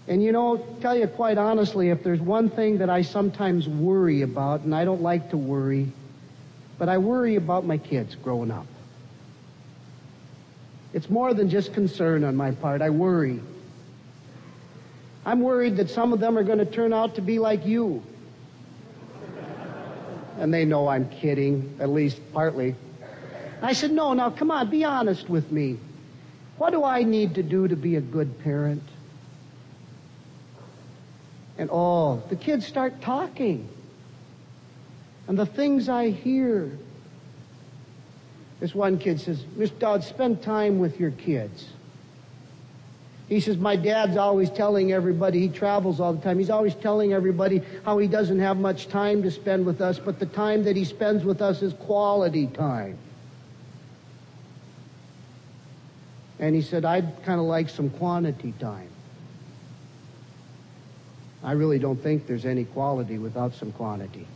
And 0.09 0.23
you 0.23 0.33
know, 0.33 0.57
tell 0.81 0.97
you 0.97 1.07
quite 1.07 1.39
honestly, 1.39 1.91
if 1.91 2.03
there's 2.03 2.21
one 2.21 2.51
thing 2.51 2.79
that 2.79 2.91
I 2.91 3.03
sometimes 3.03 3.69
worry 3.69 4.23
about, 4.23 4.63
and 4.63 4.75
I 4.75 4.85
don't 4.85 5.03
like 5.03 5.31
to 5.31 5.37
worry, 5.37 5.93
but 6.79 6.89
I 6.89 6.99
worry 6.99 7.37
about 7.37 7.65
my 7.65 7.79
kids 7.79 8.17
growing 8.17 8.51
up. 8.51 8.67
It's 10.93 11.09
more 11.09 11.33
than 11.33 11.49
just 11.49 11.73
concern 11.73 12.25
on 12.25 12.37
my 12.37 12.51
part. 12.51 12.83
I 12.83 12.91
worry. 12.91 13.41
I'm 15.25 15.41
worried 15.41 15.77
that 15.77 15.89
some 15.89 16.13
of 16.13 16.21
them 16.21 16.37
are 16.37 16.43
going 16.43 16.59
to 16.59 16.67
turn 16.67 16.93
out 16.93 17.15
to 17.15 17.23
be 17.23 17.39
like 17.39 17.65
you. 17.65 18.03
And 20.39 20.53
they 20.53 20.65
know 20.65 20.89
I'm 20.89 21.09
kidding, 21.09 21.77
at 21.79 21.91
least 21.91 22.19
partly. 22.33 22.75
I 23.63 23.73
said, 23.75 23.93
no, 23.93 24.13
now 24.13 24.31
come 24.31 24.51
on, 24.51 24.71
be 24.71 24.85
honest 24.85 25.29
with 25.29 25.51
me. 25.53 25.79
What 26.59 26.71
do 26.71 26.85
I 26.85 27.03
need 27.03 27.37
to 27.37 27.43
do 27.43 27.69
to 27.69 27.77
be 27.77 27.97
a 27.97 28.01
good 28.01 28.41
parent? 28.41 28.83
And 31.59 31.71
oh, 31.73 32.23
the 32.29 32.37
kids 32.37 32.67
start 32.67 33.01
talking. 33.01 33.69
And 35.29 35.39
the 35.39 35.47
things 35.47 35.89
I 35.89 36.11
hear. 36.11 36.71
This 38.59 38.75
one 38.75 38.99
kid 38.99 39.21
says, 39.21 39.43
Mr. 39.57 39.79
Dowd, 39.79 40.05
spend 40.05 40.43
time 40.43 40.79
with 40.79 40.99
your 41.01 41.11
kids. 41.11 41.69
He 43.29 43.41
says, 43.41 43.57
My 43.57 43.77
dad's 43.77 44.17
always 44.17 44.51
telling 44.51 44.93
everybody, 44.93 45.41
he 45.41 45.49
travels 45.49 46.01
all 46.01 46.13
the 46.13 46.21
time, 46.21 46.39
he's 46.39 46.51
always 46.51 46.75
telling 46.75 47.13
everybody 47.13 47.63
how 47.85 47.99
he 47.99 48.07
doesn't 48.07 48.41
have 48.41 48.57
much 48.57 48.89
time 48.89 49.23
to 49.23 49.31
spend 49.31 49.65
with 49.65 49.81
us, 49.81 49.99
but 49.99 50.19
the 50.19 50.27
time 50.27 50.65
that 50.65 50.77
he 50.77 50.85
spends 50.85 51.25
with 51.25 51.41
us 51.41 51.63
is 51.63 51.73
quality 51.75 52.47
time. 52.49 52.99
And 56.43 56.57
he 56.57 56.61
said, 56.61 56.85
I'd 56.85 57.23
kind 57.23 57.39
of 57.39 57.47
like 57.47 57.69
some 57.69 57.89
quantity 57.89 58.53
time. 58.59 58.89
I 61.41 61.53
really 61.53 61.79
don't 61.79 62.03
think 62.03 62.27
there's 62.27 62.45
any 62.45 62.65
quality 62.65 63.17
without 63.17 63.55
some 63.55 63.71
quantity. 63.71 64.27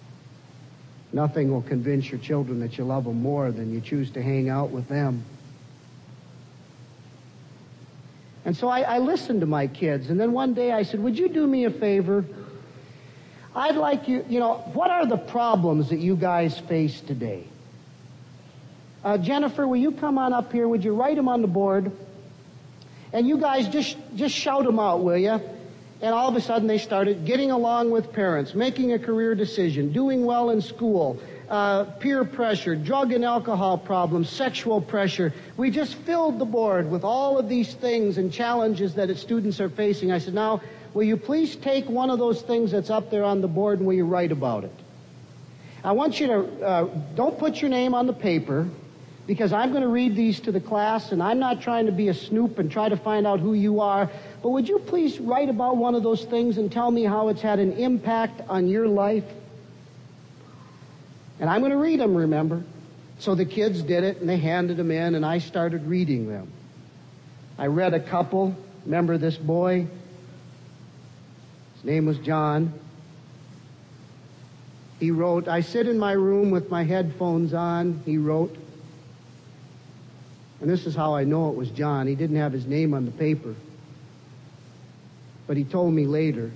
Nothing 1.13 1.51
will 1.51 1.63
convince 1.63 2.09
your 2.09 2.21
children 2.21 2.61
that 2.61 2.79
you 2.79 2.85
love 2.85 3.05
them 3.05 3.21
more 3.21 3.51
than 3.51 3.75
you 3.75 3.81
choose 3.81 4.13
to 4.13 4.23
hang 4.23 4.49
out 4.49 4.71
with 4.71 4.87
them. 4.87 5.25
And 8.45 8.57
so 8.57 8.69
I, 8.69 8.83
I, 8.83 8.99
listened 8.99 9.41
to 9.41 9.47
my 9.47 9.67
kids, 9.67 10.09
and 10.09 10.21
then 10.21 10.31
one 10.31 10.55
day 10.55 10.71
I 10.71 10.85
said, 10.85 11.01
Would 11.01 11.19
you 11.19 11.29
do 11.29 11.45
me 11.45 11.65
a 11.65 11.71
favor? 11.71 12.25
I'd 13.53 13.75
like 13.75 14.07
you, 14.07 14.25
you 14.29 14.39
know, 14.39 14.59
what 14.75 14.93
are 14.93 15.07
the 15.07 15.17
problems 15.17 15.89
that 15.89 15.99
you 15.99 16.15
guys 16.15 16.57
face 16.57 17.01
today? 17.01 17.49
Uh, 19.07 19.17
Jennifer, 19.17 19.69
will 19.69 19.77
you 19.77 19.93
come 19.93 20.19
on 20.19 20.33
up 20.33 20.51
here? 20.51 20.67
Would 20.67 20.83
you 20.83 20.93
write 20.93 21.15
them 21.15 21.29
on 21.29 21.41
the 21.41 21.47
board? 21.47 21.93
And 23.13 23.29
you 23.29 23.39
guys 23.39 23.69
just, 23.69 23.97
just 24.17 24.35
shout 24.35 24.65
them 24.65 24.81
out, 24.81 25.05
will 25.05 25.17
you? 25.17 25.41
And 26.03 26.13
all 26.13 26.29
of 26.29 26.35
a 26.35 26.41
sudden 26.41 26.67
they 26.67 26.79
started 26.79 27.25
getting 27.25 27.53
along 27.53 27.93
with 27.93 28.13
parents, 28.13 28.53
making 28.53 28.95
a 28.95 28.99
career 28.99 29.37
decision, 29.37 29.93
doing 29.93 30.25
well 30.25 30.51
in 30.51 30.61
school, 30.61 31.21
uh, 31.49 31.85
peer 31.85 32.25
pressure, 32.25 32.75
drug 32.75 33.13
and 33.13 33.25
alcohol 33.25 33.79
problems, 33.79 34.29
sexual 34.29 34.81
pressure. 34.81 35.33
We 35.57 35.71
just 35.71 35.95
filled 35.95 36.41
the 36.41 36.45
board 36.45 36.91
with 36.91 37.05
all 37.05 37.39
of 37.39 37.49
these 37.49 37.75
things 37.75 38.19
and 38.19 38.33
challenges 38.33 38.97
that 38.97 39.17
students 39.19 39.61
are 39.61 39.71
facing. 39.71 40.11
I 40.11 40.19
said, 40.19 40.35
now, 40.35 40.63
will 40.95 41.05
you 41.05 41.17
please 41.17 41.55
take 41.55 41.89
one 41.89 42.11
of 42.11 42.19
those 42.19 42.43
things 42.43 42.73
that's 42.73 42.91
up 42.91 43.13
there 43.13 43.23
on 43.23 43.41
the 43.41 43.47
board 43.47 43.79
and 43.79 43.87
will 43.87 43.95
you 43.95 44.05
write 44.05 44.33
about 44.33 44.65
it? 44.65 44.75
I 45.85 45.93
want 45.93 46.19
you 46.19 46.27
to, 46.27 46.67
uh, 46.67 46.85
don't 47.15 47.39
put 47.39 47.63
your 47.63 47.71
name 47.71 47.95
on 47.95 48.09
the 48.09 48.13
paper 48.13 48.69
because 49.27 49.53
I'm 49.53 49.71
going 49.71 49.83
to 49.83 49.89
read 49.89 50.15
these 50.15 50.39
to 50.41 50.53
the 50.53 50.61
class 50.61 51.11
and 51.11 51.23
I'm 51.23 51.39
not 51.41 51.61
trying 51.61 51.87
to 51.87 51.93
be 51.93 52.09
a 52.09 52.15
snoop 52.15 52.59
and 52.59 52.71
try 52.71 52.89
to 52.89 52.97
find 52.97 53.27
out 53.27 53.41
who 53.41 53.55
you 53.55 53.81
are. 53.81 54.09
But 54.43 54.51
would 54.51 54.69
you 54.69 54.79
please 54.79 55.19
write 55.19 55.49
about 55.49 55.77
one 55.77 55.97
of 55.97 56.05
those 56.05 56.25
things 56.25 56.59
and 56.59 56.71
tell 56.71 56.91
me 56.91 57.03
how 57.03 57.29
it's 57.29 57.43
had 57.43 57.59
an 57.59 57.73
impact 57.73 58.41
on 58.49 58.69
your 58.69 58.87
life? 58.87 59.25
And 61.41 61.51
I'm 61.51 61.61
going 61.61 61.73
to 61.73 61.79
read 61.79 61.99
them, 61.99 62.15
remember? 62.15 62.63
So 63.19 63.35
the 63.35 63.45
kids 63.45 63.83
did 63.83 64.05
it 64.05 64.19
and 64.19 64.29
they 64.29 64.37
handed 64.37 64.77
them 64.77 64.93
in 64.93 65.17
and 65.17 65.27
I 65.27 65.39
started 65.39 65.87
reading 65.87 66.29
them. 66.29 66.53
I 67.59 67.67
read 67.67 67.95
a 67.95 68.01
couple. 68.01 68.55
Remember 68.85 69.19
this 69.19 69.37
boy? 69.37 69.89
His 71.75 71.85
name 71.85 72.07
was 72.07 72.19
John. 72.19 72.73
He 75.01 75.11
wrote, 75.11 75.49
I 75.49 75.61
sit 75.61 75.89
in 75.89 75.99
my 75.99 76.13
room 76.13 76.53
with 76.53 76.71
my 76.71 76.85
headphones 76.85 77.53
on, 77.53 78.03
he 78.07 78.19
wrote. 78.19 78.57
And 80.61 80.71
this 80.71 80.87
is 80.87 80.95
how 80.95 81.15
I 81.15 81.25
know 81.25 81.51
it 81.51 81.57
was 81.57 81.71
John. 81.71 82.07
He 82.07 82.15
didn't 82.15 82.37
have 82.37 82.53
his 82.53 82.67
name 82.67 82.95
on 82.95 83.05
the 83.05 83.11
paper. 83.11 83.55
But 85.47 85.57
he 85.57 85.65
told 85.65 85.93
me 85.93 86.07
later 86.07 86.51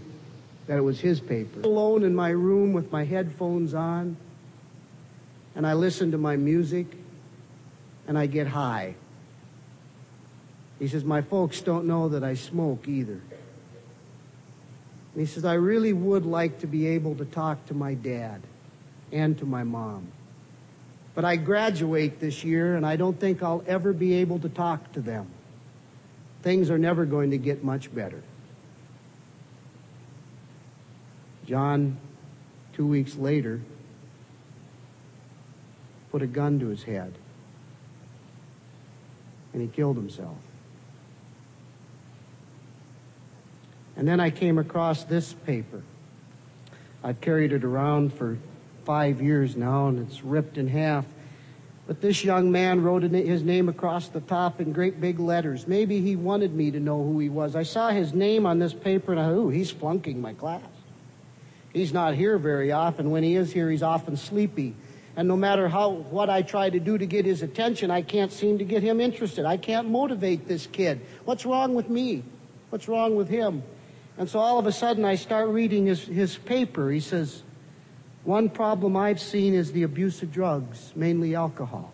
that 0.66 0.78
it 0.78 0.82
was 0.82 1.00
his 1.00 1.20
paper. 1.20 1.60
Alone 1.60 2.02
in 2.02 2.14
my 2.14 2.30
room 2.30 2.72
with 2.72 2.90
my 2.90 3.04
headphones 3.04 3.74
on, 3.74 4.16
and 5.54 5.66
I 5.66 5.74
listen 5.74 6.12
to 6.12 6.18
my 6.18 6.36
music, 6.36 6.86
and 8.08 8.18
I 8.18 8.26
get 8.26 8.46
high. 8.46 8.94
He 10.78 10.88
says, 10.88 11.04
My 11.04 11.22
folks 11.22 11.60
don't 11.60 11.86
know 11.86 12.08
that 12.08 12.24
I 12.24 12.34
smoke 12.34 12.88
either. 12.88 13.20
And 15.12 15.20
he 15.20 15.26
says, 15.26 15.44
I 15.44 15.54
really 15.54 15.92
would 15.92 16.24
like 16.24 16.60
to 16.60 16.66
be 16.66 16.86
able 16.88 17.16
to 17.16 17.24
talk 17.24 17.66
to 17.66 17.74
my 17.74 17.94
dad 17.94 18.40
and 19.12 19.36
to 19.38 19.44
my 19.44 19.64
mom. 19.64 20.08
But 21.20 21.26
I 21.26 21.36
graduate 21.36 22.18
this 22.18 22.44
year, 22.44 22.76
and 22.76 22.86
I 22.86 22.96
don't 22.96 23.20
think 23.20 23.42
I'll 23.42 23.62
ever 23.66 23.92
be 23.92 24.14
able 24.14 24.38
to 24.38 24.48
talk 24.48 24.90
to 24.92 25.02
them. 25.02 25.26
Things 26.40 26.70
are 26.70 26.78
never 26.78 27.04
going 27.04 27.32
to 27.32 27.36
get 27.36 27.62
much 27.62 27.94
better. 27.94 28.22
John, 31.44 31.98
two 32.72 32.86
weeks 32.86 33.16
later, 33.16 33.60
put 36.10 36.22
a 36.22 36.26
gun 36.26 36.58
to 36.60 36.68
his 36.68 36.84
head 36.84 37.12
and 39.52 39.60
he 39.60 39.68
killed 39.68 39.96
himself. 39.96 40.38
And 43.94 44.08
then 44.08 44.20
I 44.20 44.30
came 44.30 44.56
across 44.56 45.04
this 45.04 45.34
paper. 45.34 45.82
I've 47.04 47.20
carried 47.20 47.52
it 47.52 47.62
around 47.62 48.14
for 48.14 48.38
five 48.90 49.22
years 49.22 49.54
now 49.54 49.86
and 49.86 50.00
it's 50.00 50.24
ripped 50.24 50.58
in 50.58 50.66
half. 50.66 51.06
But 51.86 52.00
this 52.00 52.24
young 52.24 52.50
man 52.50 52.82
wrote 52.82 53.04
his 53.04 53.44
name 53.44 53.68
across 53.68 54.08
the 54.08 54.20
top 54.20 54.60
in 54.60 54.72
great 54.72 55.00
big 55.00 55.20
letters. 55.20 55.68
Maybe 55.68 56.00
he 56.00 56.16
wanted 56.16 56.52
me 56.52 56.72
to 56.72 56.80
know 56.80 57.00
who 57.00 57.20
he 57.20 57.28
was. 57.28 57.54
I 57.54 57.62
saw 57.62 57.90
his 57.90 58.12
name 58.12 58.46
on 58.46 58.58
this 58.58 58.74
paper 58.74 59.12
and 59.12 59.20
I 59.20 59.30
ooh, 59.30 59.48
he's 59.48 59.70
flunking 59.70 60.20
my 60.20 60.34
class. 60.34 60.64
He's 61.72 61.92
not 61.92 62.14
here 62.14 62.36
very 62.36 62.72
often. 62.72 63.12
When 63.12 63.22
he 63.22 63.36
is 63.36 63.52
here, 63.52 63.70
he's 63.70 63.84
often 63.84 64.16
sleepy. 64.16 64.74
And 65.14 65.28
no 65.28 65.36
matter 65.36 65.68
how, 65.68 65.90
what 65.90 66.28
I 66.28 66.42
try 66.42 66.68
to 66.68 66.80
do 66.80 66.98
to 66.98 67.06
get 67.06 67.24
his 67.24 67.42
attention, 67.42 67.92
I 67.92 68.02
can't 68.02 68.32
seem 68.32 68.58
to 68.58 68.64
get 68.64 68.82
him 68.82 69.00
interested. 69.00 69.44
I 69.44 69.56
can't 69.56 69.88
motivate 69.88 70.48
this 70.48 70.66
kid. 70.66 71.00
What's 71.26 71.46
wrong 71.46 71.76
with 71.76 71.88
me? 71.88 72.24
What's 72.70 72.88
wrong 72.88 73.14
with 73.14 73.28
him? 73.28 73.62
And 74.18 74.28
so 74.28 74.40
all 74.40 74.58
of 74.58 74.66
a 74.66 74.72
sudden 74.72 75.04
I 75.04 75.14
start 75.14 75.48
reading 75.50 75.86
his, 75.86 76.02
his 76.02 76.36
paper. 76.36 76.90
He 76.90 76.98
says, 76.98 77.44
one 78.24 78.50
problem 78.50 78.96
I've 78.96 79.20
seen 79.20 79.54
is 79.54 79.72
the 79.72 79.84
abuse 79.84 80.22
of 80.22 80.32
drugs, 80.32 80.92
mainly 80.94 81.34
alcohol. 81.34 81.92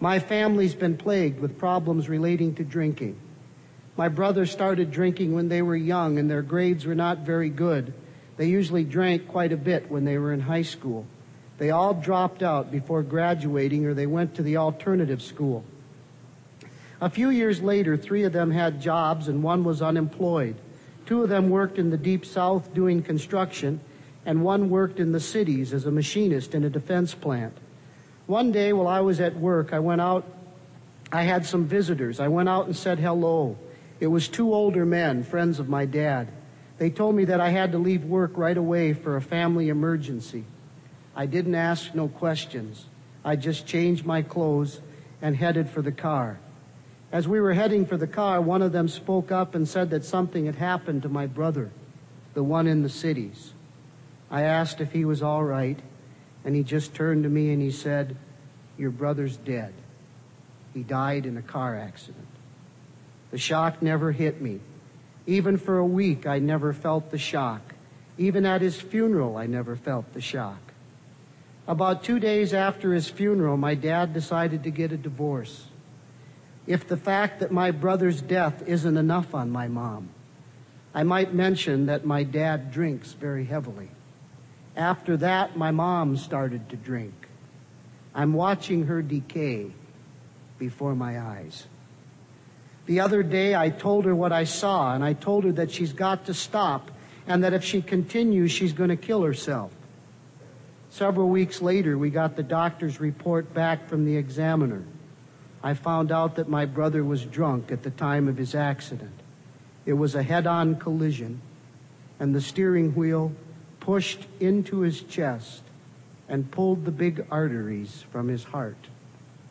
My 0.00 0.18
family's 0.18 0.74
been 0.74 0.96
plagued 0.96 1.40
with 1.40 1.58
problems 1.58 2.08
relating 2.08 2.54
to 2.56 2.64
drinking. 2.64 3.18
My 3.96 4.08
brothers 4.08 4.50
started 4.50 4.90
drinking 4.90 5.34
when 5.34 5.48
they 5.48 5.62
were 5.62 5.76
young 5.76 6.18
and 6.18 6.30
their 6.30 6.42
grades 6.42 6.84
were 6.84 6.94
not 6.94 7.18
very 7.20 7.48
good. 7.48 7.94
They 8.36 8.46
usually 8.46 8.84
drank 8.84 9.28
quite 9.28 9.52
a 9.52 9.56
bit 9.56 9.90
when 9.90 10.04
they 10.04 10.18
were 10.18 10.32
in 10.32 10.40
high 10.40 10.62
school. 10.62 11.06
They 11.58 11.70
all 11.70 11.94
dropped 11.94 12.42
out 12.42 12.72
before 12.72 13.02
graduating 13.02 13.86
or 13.86 13.94
they 13.94 14.06
went 14.06 14.34
to 14.34 14.42
the 14.42 14.56
alternative 14.56 15.22
school. 15.22 15.64
A 17.00 17.10
few 17.10 17.30
years 17.30 17.60
later, 17.62 17.96
three 17.96 18.24
of 18.24 18.32
them 18.32 18.50
had 18.50 18.80
jobs 18.80 19.28
and 19.28 19.42
one 19.42 19.62
was 19.62 19.82
unemployed. 19.82 20.56
Two 21.06 21.22
of 21.22 21.28
them 21.28 21.50
worked 21.50 21.78
in 21.78 21.90
the 21.90 21.96
deep 21.96 22.24
south 22.24 22.74
doing 22.74 23.02
construction 23.02 23.80
and 24.26 24.42
one 24.42 24.70
worked 24.70 25.00
in 25.00 25.12
the 25.12 25.20
cities 25.20 25.72
as 25.72 25.86
a 25.86 25.90
machinist 25.90 26.54
in 26.54 26.64
a 26.64 26.70
defense 26.70 27.14
plant. 27.14 27.56
One 28.26 28.52
day 28.52 28.72
while 28.72 28.88
I 28.88 29.00
was 29.00 29.20
at 29.20 29.36
work, 29.36 29.72
I 29.72 29.80
went 29.80 30.00
out, 30.00 30.24
I 31.12 31.22
had 31.22 31.46
some 31.46 31.66
visitors. 31.66 32.20
I 32.20 32.28
went 32.28 32.48
out 32.48 32.66
and 32.66 32.76
said 32.76 32.98
hello. 32.98 33.56
It 34.00 34.06
was 34.08 34.28
two 34.28 34.52
older 34.52 34.84
men, 34.84 35.22
friends 35.22 35.60
of 35.60 35.68
my 35.68 35.84
dad. 35.86 36.28
They 36.78 36.90
told 36.90 37.14
me 37.14 37.26
that 37.26 37.40
I 37.40 37.50
had 37.50 37.72
to 37.72 37.78
leave 37.78 38.04
work 38.04 38.32
right 38.36 38.56
away 38.56 38.92
for 38.94 39.16
a 39.16 39.22
family 39.22 39.68
emergency. 39.68 40.44
I 41.14 41.26
didn't 41.26 41.54
ask 41.54 41.94
no 41.94 42.08
questions. 42.08 42.86
I 43.24 43.36
just 43.36 43.66
changed 43.66 44.04
my 44.04 44.22
clothes 44.22 44.80
and 45.22 45.36
headed 45.36 45.70
for 45.70 45.80
the 45.80 45.92
car. 45.92 46.38
As 47.12 47.28
we 47.28 47.40
were 47.40 47.54
heading 47.54 47.86
for 47.86 47.96
the 47.96 48.08
car, 48.08 48.40
one 48.40 48.60
of 48.60 48.72
them 48.72 48.88
spoke 48.88 49.30
up 49.30 49.54
and 49.54 49.68
said 49.68 49.90
that 49.90 50.04
something 50.04 50.46
had 50.46 50.56
happened 50.56 51.02
to 51.02 51.08
my 51.08 51.26
brother, 51.26 51.70
the 52.34 52.42
one 52.42 52.66
in 52.66 52.82
the 52.82 52.88
cities. 52.88 53.53
I 54.34 54.42
asked 54.42 54.80
if 54.80 54.90
he 54.90 55.04
was 55.04 55.22
all 55.22 55.44
right, 55.44 55.78
and 56.44 56.56
he 56.56 56.64
just 56.64 56.92
turned 56.92 57.22
to 57.22 57.28
me 57.28 57.52
and 57.52 57.62
he 57.62 57.70
said, 57.70 58.16
Your 58.76 58.90
brother's 58.90 59.36
dead. 59.36 59.72
He 60.74 60.82
died 60.82 61.24
in 61.24 61.36
a 61.36 61.42
car 61.42 61.76
accident. 61.76 62.26
The 63.30 63.38
shock 63.38 63.80
never 63.80 64.10
hit 64.10 64.40
me. 64.40 64.58
Even 65.28 65.56
for 65.56 65.78
a 65.78 65.86
week, 65.86 66.26
I 66.26 66.40
never 66.40 66.72
felt 66.72 67.12
the 67.12 67.18
shock. 67.18 67.74
Even 68.18 68.44
at 68.44 68.60
his 68.60 68.80
funeral, 68.80 69.36
I 69.36 69.46
never 69.46 69.76
felt 69.76 70.12
the 70.14 70.20
shock. 70.20 70.72
About 71.68 72.02
two 72.02 72.18
days 72.18 72.52
after 72.52 72.92
his 72.92 73.08
funeral, 73.08 73.56
my 73.56 73.76
dad 73.76 74.12
decided 74.12 74.64
to 74.64 74.70
get 74.72 74.90
a 74.90 74.96
divorce. 74.96 75.68
If 76.66 76.88
the 76.88 76.96
fact 76.96 77.38
that 77.38 77.52
my 77.52 77.70
brother's 77.70 78.20
death 78.20 78.64
isn't 78.66 78.96
enough 78.96 79.32
on 79.32 79.52
my 79.52 79.68
mom, 79.68 80.08
I 80.92 81.04
might 81.04 81.32
mention 81.32 81.86
that 81.86 82.04
my 82.04 82.24
dad 82.24 82.72
drinks 82.72 83.12
very 83.12 83.44
heavily. 83.44 83.90
After 84.76 85.16
that, 85.18 85.56
my 85.56 85.70
mom 85.70 86.16
started 86.16 86.68
to 86.70 86.76
drink. 86.76 87.14
I'm 88.14 88.32
watching 88.32 88.86
her 88.86 89.02
decay 89.02 89.70
before 90.58 90.94
my 90.94 91.20
eyes. 91.20 91.66
The 92.86 93.00
other 93.00 93.22
day, 93.22 93.54
I 93.54 93.70
told 93.70 94.04
her 94.04 94.14
what 94.14 94.32
I 94.32 94.44
saw, 94.44 94.94
and 94.94 95.02
I 95.02 95.14
told 95.14 95.44
her 95.44 95.52
that 95.52 95.70
she's 95.70 95.92
got 95.92 96.26
to 96.26 96.34
stop, 96.34 96.90
and 97.26 97.42
that 97.44 97.54
if 97.54 97.64
she 97.64 97.80
continues, 97.80 98.50
she's 98.52 98.72
going 98.72 98.90
to 98.90 98.96
kill 98.96 99.22
herself. 99.22 99.72
Several 100.90 101.28
weeks 101.28 101.62
later, 101.62 101.96
we 101.96 102.10
got 102.10 102.36
the 102.36 102.42
doctor's 102.42 103.00
report 103.00 103.52
back 103.54 103.88
from 103.88 104.04
the 104.04 104.16
examiner. 104.16 104.84
I 105.62 105.74
found 105.74 106.12
out 106.12 106.36
that 106.36 106.48
my 106.48 106.66
brother 106.66 107.02
was 107.02 107.24
drunk 107.24 107.72
at 107.72 107.82
the 107.82 107.90
time 107.90 108.28
of 108.28 108.36
his 108.36 108.54
accident. 108.54 109.18
It 109.86 109.94
was 109.94 110.14
a 110.14 110.22
head 110.22 110.46
on 110.46 110.76
collision, 110.76 111.40
and 112.20 112.34
the 112.34 112.40
steering 112.40 112.94
wheel 112.94 113.32
pushed 113.84 114.26
into 114.40 114.80
his 114.80 115.02
chest 115.02 115.62
and 116.26 116.50
pulled 116.50 116.86
the 116.86 116.90
big 116.90 117.26
arteries 117.30 118.02
from 118.10 118.28
his 118.28 118.42
heart 118.42 118.78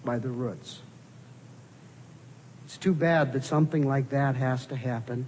by 0.03 0.17
the 0.17 0.29
roots. 0.29 0.81
It's 2.65 2.77
too 2.77 2.95
bad 2.95 3.33
that 3.33 3.43
something 3.43 3.87
like 3.87 4.09
that 4.09 4.35
has 4.35 4.65
to 4.67 4.75
happen 4.75 5.27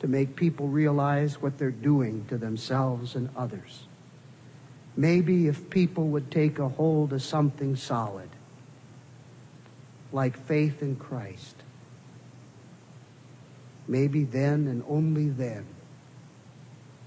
to 0.00 0.08
make 0.08 0.36
people 0.36 0.68
realize 0.68 1.40
what 1.42 1.58
they're 1.58 1.70
doing 1.70 2.24
to 2.28 2.38
themselves 2.38 3.14
and 3.14 3.28
others. 3.36 3.84
Maybe 4.96 5.48
if 5.48 5.68
people 5.68 6.08
would 6.08 6.30
take 6.30 6.58
a 6.58 6.68
hold 6.68 7.12
of 7.12 7.22
something 7.22 7.76
solid, 7.76 8.30
like 10.12 10.38
faith 10.46 10.80
in 10.80 10.96
Christ, 10.96 11.56
maybe 13.86 14.24
then 14.24 14.66
and 14.66 14.82
only 14.88 15.28
then 15.28 15.66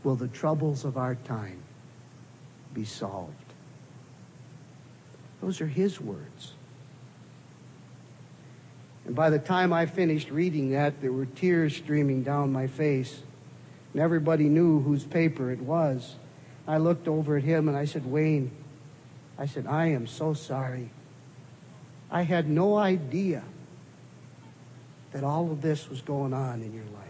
will 0.09 0.15
the 0.15 0.27
troubles 0.27 0.85
of 0.85 0.97
our 0.97 1.13
time 1.13 1.59
be 2.73 2.83
solved. 2.83 3.31
Those 5.39 5.61
are 5.61 5.67
his 5.67 6.01
words. 6.01 6.53
And 9.05 9.15
by 9.15 9.29
the 9.29 9.37
time 9.37 9.71
I 9.71 9.85
finished 9.85 10.31
reading 10.31 10.71
that, 10.71 10.99
there 10.99 11.11
were 11.11 11.27
tears 11.27 11.75
streaming 11.75 12.23
down 12.23 12.51
my 12.51 12.65
face. 12.65 13.21
And 13.93 14.01
everybody 14.01 14.49
knew 14.49 14.81
whose 14.81 15.03
paper 15.03 15.51
it 15.51 15.59
was. 15.59 16.15
I 16.67 16.79
looked 16.79 17.07
over 17.07 17.37
at 17.37 17.43
him 17.43 17.67
and 17.67 17.77
I 17.77 17.85
said, 17.85 18.03
Wayne, 18.03 18.49
I 19.37 19.45
said, 19.45 19.67
I 19.67 19.89
am 19.89 20.07
so 20.07 20.33
sorry. 20.33 20.89
I 22.09 22.23
had 22.23 22.49
no 22.49 22.77
idea 22.77 23.43
that 25.11 25.23
all 25.23 25.51
of 25.51 25.61
this 25.61 25.87
was 25.87 26.01
going 26.01 26.33
on 26.33 26.63
in 26.63 26.73
your 26.73 26.85
life. 26.85 27.08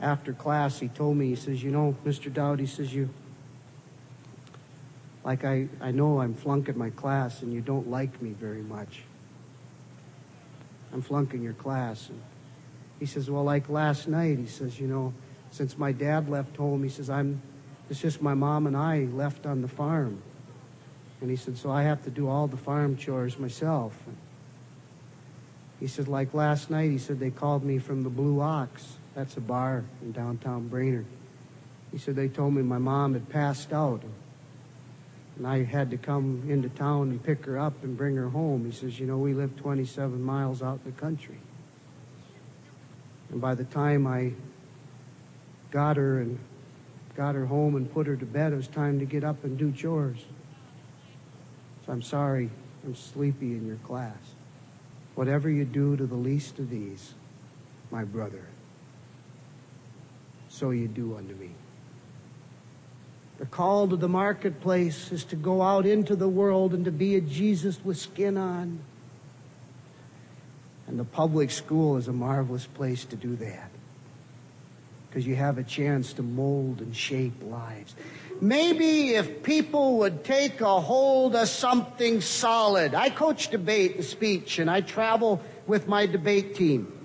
After 0.00 0.32
class, 0.32 0.78
he 0.78 0.88
told 0.88 1.16
me, 1.16 1.28
he 1.28 1.36
says, 1.36 1.62
You 1.62 1.70
know, 1.70 1.96
Mr. 2.04 2.32
Dowd, 2.32 2.60
he 2.60 2.66
says, 2.66 2.94
You, 2.94 3.08
like 5.24 5.44
I, 5.44 5.68
I 5.80 5.90
know 5.90 6.20
I'm 6.20 6.34
flunking 6.34 6.78
my 6.78 6.90
class 6.90 7.42
and 7.42 7.52
you 7.52 7.60
don't 7.60 7.90
like 7.90 8.22
me 8.22 8.30
very 8.30 8.62
much. 8.62 9.02
I'm 10.92 11.02
flunking 11.02 11.42
your 11.42 11.52
class. 11.54 12.08
And 12.08 12.20
he 13.00 13.06
says, 13.06 13.30
Well, 13.30 13.44
like 13.44 13.68
last 13.68 14.08
night, 14.08 14.38
he 14.38 14.46
says, 14.46 14.78
You 14.78 14.86
know, 14.86 15.12
since 15.50 15.76
my 15.76 15.92
dad 15.92 16.28
left 16.28 16.56
home, 16.56 16.82
he 16.82 16.88
says, 16.88 17.10
I'm, 17.10 17.40
it's 17.90 18.00
just 18.00 18.22
my 18.22 18.34
mom 18.34 18.66
and 18.66 18.76
I 18.76 19.08
left 19.12 19.46
on 19.46 19.62
the 19.62 19.68
farm. 19.68 20.22
And 21.20 21.30
he 21.30 21.36
said, 21.36 21.56
so 21.56 21.70
I 21.70 21.82
have 21.82 22.04
to 22.04 22.10
do 22.10 22.28
all 22.28 22.46
the 22.46 22.56
farm 22.56 22.96
chores 22.96 23.38
myself. 23.38 23.98
And 24.06 24.16
he 25.80 25.86
said, 25.86 26.06
like 26.06 26.32
last 26.34 26.70
night, 26.70 26.90
he 26.90 26.98
said, 26.98 27.18
they 27.18 27.30
called 27.30 27.64
me 27.64 27.78
from 27.78 28.02
the 28.02 28.10
Blue 28.10 28.40
Ox. 28.40 28.97
That's 29.18 29.36
a 29.36 29.40
bar 29.40 29.84
in 30.00 30.12
downtown 30.12 30.68
Brainerd. 30.68 31.04
He 31.90 31.98
said, 31.98 32.14
they 32.14 32.28
told 32.28 32.54
me 32.54 32.62
my 32.62 32.78
mom 32.78 33.14
had 33.14 33.28
passed 33.28 33.72
out. 33.72 34.00
And 35.36 35.44
I 35.44 35.64
had 35.64 35.90
to 35.90 35.96
come 35.96 36.44
into 36.48 36.68
town 36.68 37.10
and 37.10 37.20
pick 37.20 37.44
her 37.46 37.58
up 37.58 37.82
and 37.82 37.96
bring 37.96 38.14
her 38.14 38.28
home. 38.28 38.64
He 38.64 38.70
says, 38.70 39.00
you 39.00 39.08
know, 39.08 39.18
we 39.18 39.34
live 39.34 39.56
27 39.56 40.22
miles 40.22 40.62
out 40.62 40.78
in 40.84 40.92
the 40.92 41.00
country. 41.00 41.40
And 43.30 43.40
by 43.40 43.56
the 43.56 43.64
time 43.64 44.06
I 44.06 44.34
got 45.72 45.96
her 45.96 46.20
and 46.20 46.38
got 47.16 47.34
her 47.34 47.46
home 47.46 47.74
and 47.74 47.92
put 47.92 48.06
her 48.06 48.14
to 48.14 48.24
bed. 48.24 48.52
It 48.52 48.56
was 48.56 48.68
time 48.68 49.00
to 49.00 49.04
get 49.04 49.24
up 49.24 49.42
and 49.42 49.58
do 49.58 49.72
chores. 49.72 50.26
So 51.84 51.90
I'm 51.90 52.02
sorry, 52.02 52.50
I'm 52.84 52.94
sleepy 52.94 53.56
in 53.56 53.66
your 53.66 53.78
class. 53.78 54.14
Whatever 55.16 55.50
you 55.50 55.64
do 55.64 55.96
to 55.96 56.06
the 56.06 56.14
least 56.14 56.60
of 56.60 56.70
these, 56.70 57.14
my 57.90 58.04
brother, 58.04 58.44
so 60.58 60.70
you 60.70 60.88
do 60.88 61.16
unto 61.16 61.34
me. 61.34 61.50
The 63.38 63.46
call 63.46 63.86
to 63.88 63.96
the 63.96 64.08
marketplace 64.08 65.12
is 65.12 65.22
to 65.24 65.36
go 65.36 65.62
out 65.62 65.86
into 65.86 66.16
the 66.16 66.28
world 66.28 66.74
and 66.74 66.84
to 66.86 66.90
be 66.90 67.14
a 67.14 67.20
Jesus 67.20 67.78
with 67.84 67.96
skin 67.96 68.36
on. 68.36 68.80
And 70.88 70.98
the 70.98 71.04
public 71.04 71.52
school 71.52 71.96
is 71.96 72.08
a 72.08 72.12
marvelous 72.12 72.66
place 72.66 73.04
to 73.06 73.16
do 73.16 73.36
that 73.36 73.70
because 75.08 75.24
you 75.24 75.36
have 75.36 75.58
a 75.58 75.62
chance 75.62 76.12
to 76.14 76.22
mold 76.22 76.80
and 76.80 76.94
shape 76.94 77.40
lives. 77.44 77.94
Maybe 78.40 79.10
if 79.10 79.44
people 79.44 79.98
would 79.98 80.24
take 80.24 80.60
a 80.60 80.80
hold 80.80 81.36
of 81.36 81.48
something 81.48 82.20
solid. 82.20 82.94
I 82.94 83.10
coach 83.10 83.48
debate 83.48 83.96
and 83.96 84.04
speech, 84.04 84.58
and 84.58 84.68
I 84.68 84.80
travel 84.80 85.40
with 85.66 85.86
my 85.86 86.06
debate 86.06 86.56
team. 86.56 86.97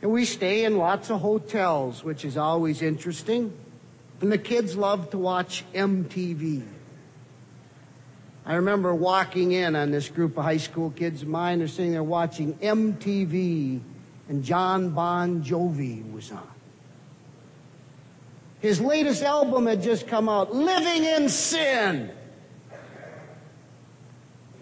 And 0.00 0.12
we 0.12 0.24
stay 0.24 0.64
in 0.64 0.78
lots 0.78 1.10
of 1.10 1.20
hotels, 1.20 2.04
which 2.04 2.24
is 2.24 2.36
always 2.36 2.82
interesting. 2.82 3.52
And 4.20 4.30
the 4.30 4.38
kids 4.38 4.76
love 4.76 5.10
to 5.10 5.18
watch 5.18 5.64
MTV. 5.74 6.64
I 8.46 8.54
remember 8.54 8.94
walking 8.94 9.52
in 9.52 9.76
on 9.76 9.90
this 9.90 10.08
group 10.08 10.38
of 10.38 10.44
high 10.44 10.56
school 10.56 10.90
kids 10.90 11.22
of 11.22 11.28
mine. 11.28 11.58
They're 11.58 11.68
sitting 11.68 11.92
there 11.92 12.02
watching 12.02 12.54
MTV, 12.54 13.80
and 14.28 14.42
Jon 14.42 14.90
Bon 14.90 15.42
Jovi 15.42 16.10
was 16.12 16.32
on. 16.32 16.48
His 18.60 18.80
latest 18.80 19.22
album 19.22 19.66
had 19.66 19.82
just 19.82 20.06
come 20.06 20.28
out, 20.28 20.54
Living 20.54 21.04
in 21.04 21.28
Sin. 21.28 22.10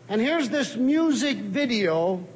And 0.09 0.21
here's 0.21 0.49
this 0.49 0.77
music 0.77 1.39
video 1.39 2.27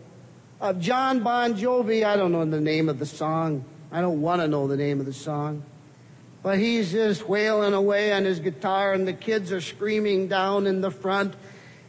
of 0.61 0.79
Jon 0.79 1.21
Bon 1.21 1.55
Jovi. 1.55 2.05
I 2.05 2.17
don't 2.17 2.33
know 2.33 2.45
the 2.45 2.61
name 2.61 2.89
of 2.89 2.99
the 2.99 3.07
song. 3.07 3.65
I 3.91 4.01
don't 4.01 4.21
want 4.21 4.43
to 4.43 4.49
know 4.49 4.67
the 4.67 4.77
name 4.77 5.01
of 5.01 5.07
the 5.07 5.13
song. 5.13 5.65
But 6.43 6.59
he's 6.59 6.93
just 6.93 7.29
wailing 7.29 7.75
away 7.75 8.13
on 8.13 8.25
his 8.25 8.41
guitar, 8.41 8.93
and 8.93 9.07
the 9.07 9.13
kids 9.13 9.53
are 9.53 9.61
screaming 9.61 10.29
down 10.29 10.67
in 10.67 10.81
the 10.81 10.91
front. 10.91 11.35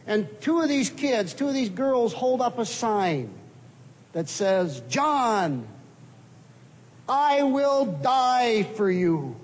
And 0.06 0.28
two 0.40 0.60
of 0.60 0.68
these 0.68 0.90
kids, 0.90 1.32
two 1.32 1.48
of 1.48 1.54
these 1.54 1.70
girls, 1.70 2.12
hold 2.12 2.40
up 2.40 2.58
a 2.58 2.66
sign 2.66 3.32
that 4.12 4.28
says, 4.28 4.82
John, 4.88 5.66
I 7.08 7.42
will 7.44 7.86
die 7.86 8.64
for 8.64 8.90
you. 8.90 9.36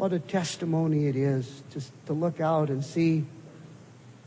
What 0.00 0.14
a 0.14 0.18
testimony 0.18 1.08
it 1.08 1.14
is 1.14 1.62
just 1.74 1.92
to 2.06 2.14
look 2.14 2.40
out 2.40 2.70
and 2.70 2.82
see 2.82 3.26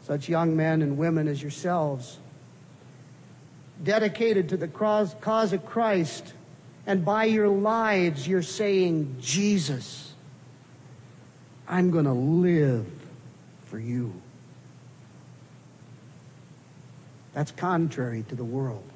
such 0.04 0.30
young 0.30 0.56
men 0.56 0.84
and 0.84 1.00
women 1.00 1.28
as 1.28 1.42
yourselves 1.42 2.20
dedicated 3.82 4.50
to 4.50 4.58
the 4.58 4.68
cause 4.68 5.52
of 5.52 5.66
Christ, 5.66 6.32
and 6.86 7.04
by 7.04 7.24
your 7.24 7.48
lives 7.48 8.28
you're 8.28 8.44
saying, 8.44 9.16
Jesus, 9.20 10.14
I'm 11.68 11.90
going 11.90 12.06
to 12.06 12.14
live 12.14 12.86
for 13.66 13.80
you. 13.80 14.14
That's 17.34 17.50
contrary 17.50 18.26
to 18.30 18.36
the 18.36 18.46
world. 18.46 18.88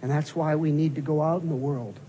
And 0.00 0.10
that's 0.10 0.34
why 0.34 0.56
we 0.56 0.72
need 0.72 0.94
to 0.94 1.02
go 1.02 1.20
out 1.20 1.42
in 1.42 1.50
the 1.50 1.54
world 1.54 2.00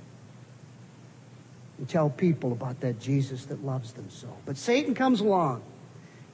and 1.77 1.89
tell 1.89 2.09
people 2.09 2.51
about 2.51 2.81
that 2.81 2.99
Jesus 2.99 3.45
that 3.45 3.65
loves 3.65 3.93
them 3.93 4.09
so. 4.09 4.27
But 4.45 4.57
Satan 4.57 4.95
comes 4.95 5.21
along, 5.21 5.61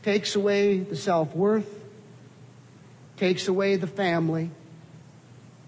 takes 0.03 0.35
away 0.35 0.79
the 0.79 0.95
self 0.95 1.35
worth, 1.35 1.83
takes 3.17 3.47
away 3.47 3.75
the 3.75 3.87
family, 3.87 4.51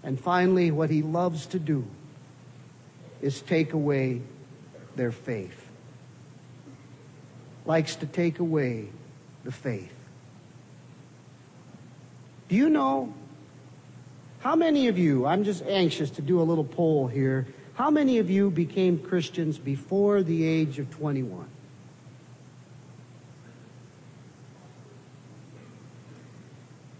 and 0.02 0.20
finally, 0.20 0.70
what 0.70 0.90
he 0.90 1.02
loves 1.02 1.46
to 1.46 1.58
do 1.58 1.86
is 3.22 3.40
take 3.40 3.72
away 3.72 4.20
their 4.96 5.10
faith. 5.10 5.70
Likes 7.64 7.96
to 7.96 8.06
take 8.06 8.38
away 8.38 8.90
the 9.44 9.52
faith. 9.52 9.94
Do 12.48 12.56
you 12.56 12.68
know 12.68 13.14
how 14.40 14.54
many 14.54 14.88
of 14.88 14.98
you, 14.98 15.24
I'm 15.24 15.44
just 15.44 15.64
anxious 15.64 16.10
to 16.10 16.22
do 16.22 16.38
a 16.38 16.44
little 16.44 16.64
poll 16.64 17.06
here, 17.06 17.46
how 17.74 17.90
many 17.90 18.18
of 18.18 18.30
you 18.30 18.50
became 18.50 18.98
Christians 18.98 19.58
before 19.58 20.22
the 20.22 20.46
age 20.46 20.78
of 20.78 20.90
21? 20.90 21.48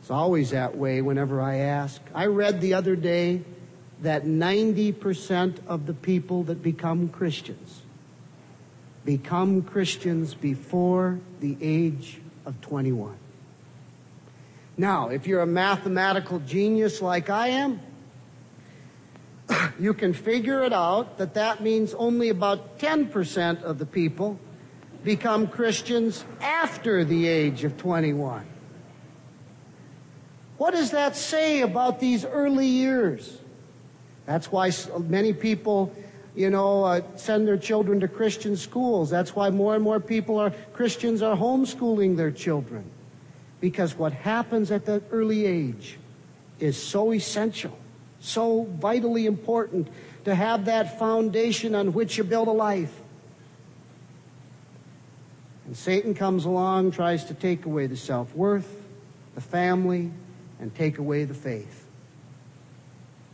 It's 0.00 0.10
always 0.10 0.50
that 0.50 0.76
way 0.76 1.00
whenever 1.00 1.40
I 1.40 1.56
ask. 1.56 2.00
I 2.14 2.26
read 2.26 2.60
the 2.60 2.74
other 2.74 2.94
day 2.94 3.42
that 4.02 4.24
90% 4.24 5.66
of 5.66 5.86
the 5.86 5.94
people 5.94 6.42
that 6.44 6.62
become 6.62 7.08
Christians 7.08 7.82
become 9.04 9.62
Christians 9.62 10.34
before 10.34 11.20
the 11.40 11.56
age 11.60 12.20
of 12.46 12.60
21. 12.62 13.16
Now, 14.76 15.08
if 15.08 15.26
you're 15.26 15.42
a 15.42 15.46
mathematical 15.46 16.40
genius 16.40 17.00
like 17.00 17.30
I 17.30 17.48
am, 17.48 17.80
you 19.78 19.94
can 19.94 20.12
figure 20.12 20.62
it 20.64 20.72
out 20.72 21.18
that 21.18 21.34
that 21.34 21.62
means 21.62 21.94
only 21.94 22.28
about 22.28 22.78
10% 22.78 23.62
of 23.62 23.78
the 23.78 23.86
people 23.86 24.38
become 25.02 25.46
Christians 25.46 26.24
after 26.40 27.04
the 27.04 27.26
age 27.26 27.64
of 27.64 27.76
21. 27.76 28.46
What 30.56 30.72
does 30.72 30.92
that 30.92 31.16
say 31.16 31.62
about 31.62 32.00
these 32.00 32.24
early 32.24 32.66
years? 32.66 33.38
That's 34.26 34.50
why 34.50 34.70
many 35.08 35.32
people, 35.32 35.94
you 36.34 36.48
know, 36.48 36.84
uh, 36.84 37.02
send 37.16 37.46
their 37.46 37.58
children 37.58 38.00
to 38.00 38.08
Christian 38.08 38.56
schools. 38.56 39.10
That's 39.10 39.36
why 39.36 39.50
more 39.50 39.74
and 39.74 39.84
more 39.84 40.00
people 40.00 40.38
are 40.38 40.50
Christians 40.72 41.22
are 41.22 41.36
homeschooling 41.36 42.16
their 42.16 42.30
children. 42.30 42.84
Because 43.60 43.94
what 43.96 44.12
happens 44.12 44.70
at 44.70 44.86
that 44.86 45.02
early 45.10 45.44
age 45.44 45.98
is 46.60 46.80
so 46.80 47.12
essential, 47.12 47.76
so 48.24 48.64
vitally 48.64 49.26
important 49.26 49.88
to 50.24 50.34
have 50.34 50.64
that 50.64 50.98
foundation 50.98 51.74
on 51.74 51.92
which 51.92 52.16
you 52.16 52.24
build 52.24 52.48
a 52.48 52.52
life. 52.52 53.00
And 55.66 55.76
Satan 55.76 56.14
comes 56.14 56.44
along, 56.44 56.92
tries 56.92 57.24
to 57.26 57.34
take 57.34 57.66
away 57.66 57.86
the 57.86 57.96
self 57.96 58.34
worth, 58.34 58.82
the 59.34 59.40
family, 59.40 60.10
and 60.58 60.74
take 60.74 60.98
away 60.98 61.24
the 61.24 61.34
faith. 61.34 61.86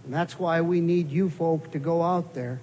And 0.05 0.12
that's 0.12 0.38
why 0.38 0.61
we 0.61 0.80
need 0.80 1.11
you 1.11 1.30
folk 1.30 1.72
to 1.72 1.78
go 1.78 2.03
out 2.03 2.34
there, 2.34 2.61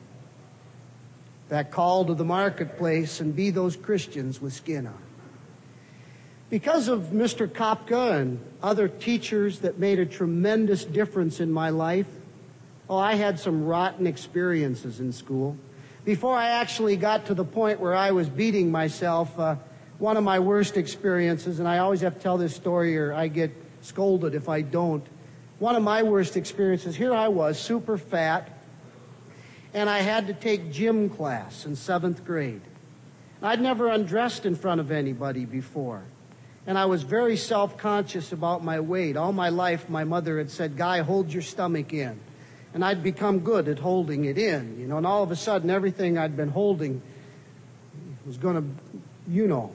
that 1.50 1.72
call 1.72 2.06
to 2.06 2.14
the 2.14 2.26
marketplace, 2.26 3.22
and 3.22 3.36
be 3.36 3.52
those 3.52 3.76
Christians 3.76 4.42
with 4.42 4.54
skin 4.54 4.88
on. 4.88 5.02
Because 6.50 6.88
of 6.88 7.12
Mr. 7.12 7.48
Kopka 7.48 8.20
and 8.20 8.40
other 8.64 8.88
teachers 8.88 9.60
that 9.60 9.80
made 9.80 10.00
a 10.00 10.06
tremendous 10.06 10.86
difference 10.86 11.42
in 11.42 11.52
my 11.52 11.70
life, 11.70 12.08
oh, 12.90 12.98
I 12.98 13.16
had 13.16 13.40
some 13.40 13.66
rotten 13.66 14.08
experiences 14.08 15.00
in 15.00 15.12
school. 15.12 15.58
Before 16.06 16.36
I 16.36 16.50
actually 16.50 16.96
got 16.96 17.26
to 17.26 17.34
the 17.34 17.44
point 17.44 17.80
where 17.80 17.94
I 17.94 18.12
was 18.12 18.30
beating 18.30 18.72
myself, 18.72 19.38
uh, 19.38 19.58
one 20.00 20.16
of 20.16 20.24
my 20.24 20.40
worst 20.40 20.78
experiences, 20.78 21.60
and 21.60 21.68
I 21.68 21.80
always 21.80 22.02
have 22.02 22.16
to 22.16 22.20
tell 22.20 22.38
this 22.38 22.56
story 22.56 22.98
or 22.98 23.14
I 23.14 23.28
get 23.28 23.52
scolded 23.82 24.36
if 24.36 24.48
I 24.48 24.62
don't. 24.62 25.06
One 25.60 25.76
of 25.76 25.84
my 25.84 26.04
worst 26.04 26.38
experiences, 26.38 26.96
here 26.96 27.14
I 27.14 27.28
was, 27.30 27.60
super 27.60 27.98
fat, 27.98 28.50
and 29.74 29.90
I 29.90 30.00
had 30.00 30.28
to 30.28 30.34
take 30.34 30.72
gym 30.72 31.10
class 31.10 31.66
in 31.66 31.76
seventh 31.76 32.24
grade. 32.24 32.62
I'd 33.42 33.62
never 33.62 33.90
undressed 33.90 34.46
in 34.46 34.56
front 34.56 34.82
of 34.82 34.92
anybody 34.92 35.46
before. 35.46 36.04
And 36.66 36.78
I 36.78 36.86
was 36.86 37.04
very 37.04 37.38
self 37.38 37.78
conscious 37.78 38.32
about 38.32 38.64
my 38.64 38.80
weight. 38.80 39.16
All 39.16 39.32
my 39.32 39.50
life, 39.50 39.90
my 39.90 40.04
mother 40.04 40.38
had 40.38 40.52
said, 40.52 40.76
Guy, 40.78 41.02
hold 41.02 41.32
your 41.32 41.42
stomach 41.42 41.94
in. 41.94 42.20
And 42.78 42.86
I'd 42.86 43.02
become 43.02 43.40
good 43.40 43.70
at 43.70 43.80
holding 43.80 44.26
it 44.26 44.38
in, 44.38 44.80
you 44.80 44.86
know, 44.86 44.98
and 44.98 45.08
all 45.08 45.24
of 45.24 45.32
a 45.32 45.36
sudden, 45.36 45.72
everything 45.72 46.20
I'd 46.20 46.38
been 46.38 46.50
holding 46.50 47.02
was 48.24 48.38
going 48.38 48.56
to, 48.56 49.02
you 49.28 49.48
know. 49.48 49.74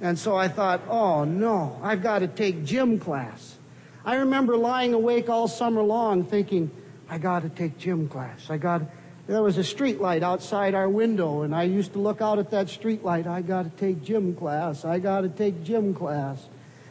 And 0.00 0.16
so 0.16 0.36
I 0.36 0.46
thought, 0.46 0.82
oh 0.88 1.24
no, 1.24 1.76
I've 1.82 2.00
got 2.00 2.20
to 2.20 2.28
take 2.28 2.64
gym 2.64 3.00
class. 3.00 3.56
I 4.04 4.18
remember 4.18 4.56
lying 4.56 4.94
awake 4.94 5.28
all 5.28 5.48
summer 5.48 5.82
long 5.82 6.26
thinking, 6.26 6.70
I 7.10 7.18
got 7.18 7.42
to 7.42 7.48
take 7.48 7.76
gym 7.76 8.08
class. 8.08 8.48
I 8.48 8.58
got 8.58 8.82
there 9.26 9.42
was 9.42 9.58
a 9.58 9.64
street 9.64 10.00
light 10.00 10.22
outside 10.22 10.76
our 10.76 10.88
window 10.88 11.42
and 11.42 11.52
I 11.56 11.64
used 11.64 11.94
to 11.94 11.98
look 11.98 12.20
out 12.20 12.38
at 12.38 12.52
that 12.52 12.68
street 12.68 13.02
light. 13.02 13.26
I 13.26 13.42
got 13.42 13.64
to 13.64 13.70
take 13.70 14.04
gym 14.04 14.36
class. 14.36 14.84
I 14.84 15.00
got 15.00 15.22
to 15.22 15.28
take 15.28 15.64
gym 15.64 15.92
class. 15.92 16.48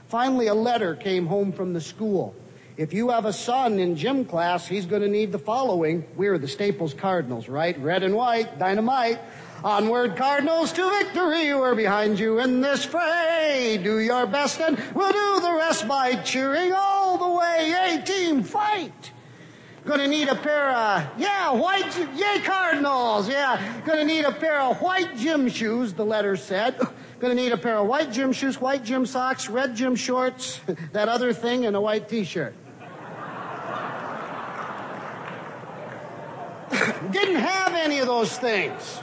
Finally 0.10 0.48
a 0.48 0.56
letter 0.56 0.94
came 0.94 1.26
home 1.26 1.54
from 1.54 1.72
the 1.72 1.80
school. 1.80 2.36
If 2.76 2.92
you 2.92 3.10
have 3.10 3.26
a 3.26 3.34
son 3.34 3.78
in 3.78 3.96
gym 3.96 4.26
class, 4.26 4.68
he's 4.68 4.88
going 4.88 5.04
to 5.04 5.08
need 5.08 5.32
the 5.32 5.38
following. 5.38 6.06
We're 6.16 6.40
the 6.40 6.48
Staples 6.48 6.96
Cardinals, 6.96 7.48
right? 7.48 7.78
Red 7.78 8.02
and 8.02 8.16
white, 8.16 8.58
dynamite. 8.58 9.20
Onward, 9.64 10.18
Cardinals, 10.18 10.74
to 10.74 10.90
victory. 10.90 11.54
We're 11.54 11.76
behind 11.76 12.20
you 12.20 12.40
in 12.40 12.62
this 12.62 12.84
fray. 12.84 13.80
Do 13.82 14.00
your 14.00 14.26
best 14.26 14.60
and 14.60 14.82
we'll 14.96 15.12
do 15.12 15.42
the 15.46 15.54
rest 15.54 15.88
by 15.88 16.16
cheering 16.24 16.74
all 16.76 17.20
the 17.20 17.38
way. 17.38 17.70
Yay, 17.70 18.02
team, 18.04 18.42
fight! 18.42 19.12
Gonna 19.86 20.08
need 20.08 20.28
a 20.30 20.36
pair 20.36 20.72
of, 20.72 21.08
yeah, 21.18 21.52
white, 21.52 21.96
yay, 22.16 22.42
Cardinals, 22.42 23.30
yeah. 23.30 23.82
Gonna 23.86 24.06
need 24.06 24.26
a 24.26 24.32
pair 24.32 24.62
of 24.62 24.82
white 24.82 25.16
gym 25.18 25.48
shoes, 25.48 25.94
the 25.94 26.06
letter 26.06 26.36
said. 26.36 26.76
Gonna 27.20 27.36
need 27.36 27.52
a 27.52 27.58
pair 27.58 27.78
of 27.78 27.88
white 27.88 28.12
gym 28.12 28.34
shoes, 28.34 28.60
white 28.60 28.84
gym 28.84 29.06
socks, 29.06 29.48
red 29.48 29.76
gym 29.76 29.96
shorts, 29.96 30.60
that 30.92 31.08
other 31.08 31.34
thing, 31.34 31.66
and 31.66 31.76
a 31.76 31.82
white 31.82 32.10
t-shirt. 32.10 32.56
Didn't 37.12 37.36
have 37.36 37.74
any 37.74 38.00
of 38.00 38.08
those 38.08 38.38
things. 38.38 39.02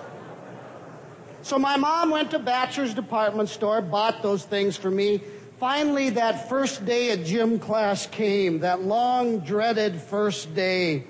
So 1.43 1.59
my 1.59 1.77
mom 1.77 2.11
went 2.11 2.31
to 2.33 2.39
Batcher's 2.39 2.95
department 2.95 3.49
store, 3.49 3.81
bought 3.83 4.23
those 4.23 4.45
things 4.45 4.77
for 4.77 4.91
me. 4.91 5.21
Finally, 5.59 6.11
that 6.11 6.49
first 6.49 6.85
day 6.87 7.13
of 7.13 7.25
gym 7.25 7.59
class 7.59 8.07
came, 8.07 8.61
that 8.61 8.83
long 8.83 9.41
dreaded 9.41 10.01
first 10.01 10.55
day. 10.55 11.05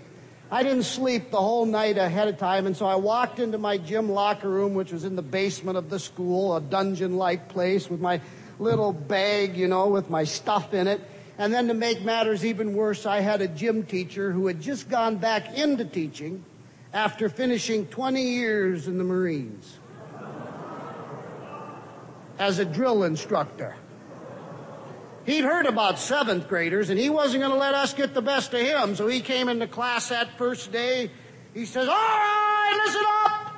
I 0.50 0.64
didn't 0.64 0.82
sleep 0.82 1.30
the 1.30 1.40
whole 1.40 1.66
night 1.66 1.96
ahead 1.96 2.26
of 2.26 2.38
time, 2.38 2.66
and 2.66 2.76
so 2.76 2.86
I 2.86 2.96
walked 2.96 3.38
into 3.38 3.58
my 3.58 3.78
gym 3.78 4.10
locker 4.10 4.48
room, 4.48 4.74
which 4.74 4.90
was 4.90 5.04
in 5.04 5.14
the 5.14 5.22
basement 5.22 5.78
of 5.78 5.90
the 5.90 6.00
school, 6.00 6.56
a 6.56 6.60
dungeon 6.60 7.16
like 7.16 7.48
place 7.48 7.88
with 7.88 8.00
my 8.00 8.20
little 8.58 8.92
bag, 8.92 9.56
you 9.56 9.68
know, 9.68 9.86
with 9.86 10.10
my 10.10 10.24
stuff 10.24 10.74
in 10.74 10.88
it. 10.88 11.00
And 11.38 11.54
then 11.54 11.68
to 11.68 11.74
make 11.74 12.02
matters 12.02 12.44
even 12.44 12.74
worse, 12.74 13.06
I 13.06 13.20
had 13.20 13.40
a 13.40 13.48
gym 13.48 13.84
teacher 13.84 14.32
who 14.32 14.48
had 14.48 14.60
just 14.60 14.88
gone 14.88 15.16
back 15.16 15.56
into 15.56 15.84
teaching 15.84 16.44
after 16.92 17.28
finishing 17.28 17.86
20 17.86 18.22
years 18.22 18.88
in 18.88 18.98
the 18.98 19.04
Marines 19.04 19.78
as 22.38 22.58
a 22.58 22.64
drill 22.64 23.04
instructor. 23.04 23.76
He'd 25.26 25.44
heard 25.44 25.66
about 25.66 25.98
seventh 25.98 26.48
graders 26.48 26.90
and 26.90 26.98
he 26.98 27.10
wasn't 27.10 27.42
going 27.42 27.52
to 27.52 27.58
let 27.58 27.74
us 27.74 27.92
get 27.92 28.14
the 28.14 28.22
best 28.22 28.54
of 28.54 28.60
him. 28.60 28.96
So 28.96 29.06
he 29.06 29.20
came 29.20 29.48
into 29.48 29.66
class 29.66 30.08
that 30.08 30.36
first 30.38 30.72
day. 30.72 31.10
He 31.54 31.66
says, 31.66 31.86
all 31.86 31.94
right, 31.94 32.80
listen 32.84 33.02
up. 33.06 33.54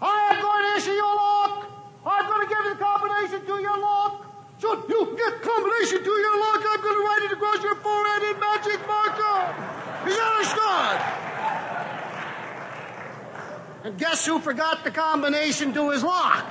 I 0.00 0.34
am 0.34 0.42
going 0.42 0.64
to 0.64 0.76
issue 0.78 0.96
you 0.96 1.04
a 1.04 1.14
lock. 1.14 1.68
I'm 2.04 2.26
going 2.26 2.48
to 2.48 2.54
give 2.54 2.64
you 2.64 2.70
the 2.74 2.82
combination 2.82 3.46
to 3.46 3.62
your 3.62 3.78
lock. 3.78 4.26
So 4.58 4.84
you 4.88 5.14
get 5.16 5.42
combination 5.42 6.02
to 6.02 6.10
your 6.10 6.40
lock. 6.40 6.64
I'm 6.66 6.80
going 6.80 6.94
to 6.94 7.04
write 7.04 7.22
it 7.26 7.32
across 7.32 7.62
your 7.62 7.76
forehead 7.76 8.22
in 8.34 8.40
magic 8.40 8.80
marker. 8.88 10.08
Is 10.08 10.16
that 10.16 10.32
understood? 10.32 11.21
And 13.84 13.98
guess 13.98 14.24
who 14.24 14.38
forgot 14.38 14.84
the 14.84 14.90
combination 14.90 15.74
to 15.74 15.90
his 15.90 16.02
lock? 16.02 16.44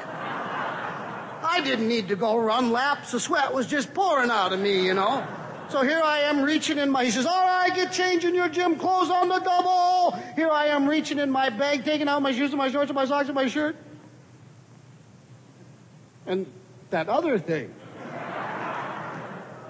I 1.44 1.62
didn't 1.64 1.88
need 1.88 2.10
to 2.10 2.16
go 2.16 2.38
run 2.38 2.72
laps. 2.72 3.12
The 3.12 3.20
sweat 3.20 3.54
was 3.54 3.68
just 3.68 3.94
pouring 3.94 4.30
out 4.30 4.54
of 4.54 4.60
me, 4.60 4.86
you 4.86 4.94
know. 4.94 5.26
So 5.70 5.82
here 5.84 6.02
I 6.04 6.20
am 6.20 6.42
reaching 6.42 6.78
in 6.78 6.92
my, 6.92 7.06
he 7.06 7.12
says, 7.12 7.26
all 7.26 7.46
right, 7.46 7.74
get 7.74 7.94
changing 7.94 8.36
your 8.36 8.50
gym 8.50 8.76
clothes 8.76 9.10
on 9.10 9.30
the 9.30 9.40
double. 9.40 10.12
Here 10.36 10.50
I 10.50 10.68
am 10.68 10.88
reaching 10.88 11.18
in 11.18 11.32
my 11.32 11.50
bag, 11.50 11.86
taking 11.86 12.10
out 12.10 12.22
my 12.22 12.34
shoes 12.34 12.50
and 12.50 12.58
my 12.58 12.70
shorts 12.70 12.90
and 12.90 12.96
my 12.96 13.06
socks 13.06 13.30
and 13.30 13.36
my 13.36 13.48
shirt. 13.48 13.78
And 16.26 16.46
that 16.90 17.08
other 17.08 17.40
thing. 17.40 17.74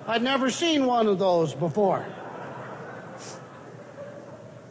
I'd 0.08 0.24
never 0.24 0.50
seen 0.50 0.88
one 0.88 1.08
of 1.08 1.20
those 1.20 1.54
before. 1.54 2.04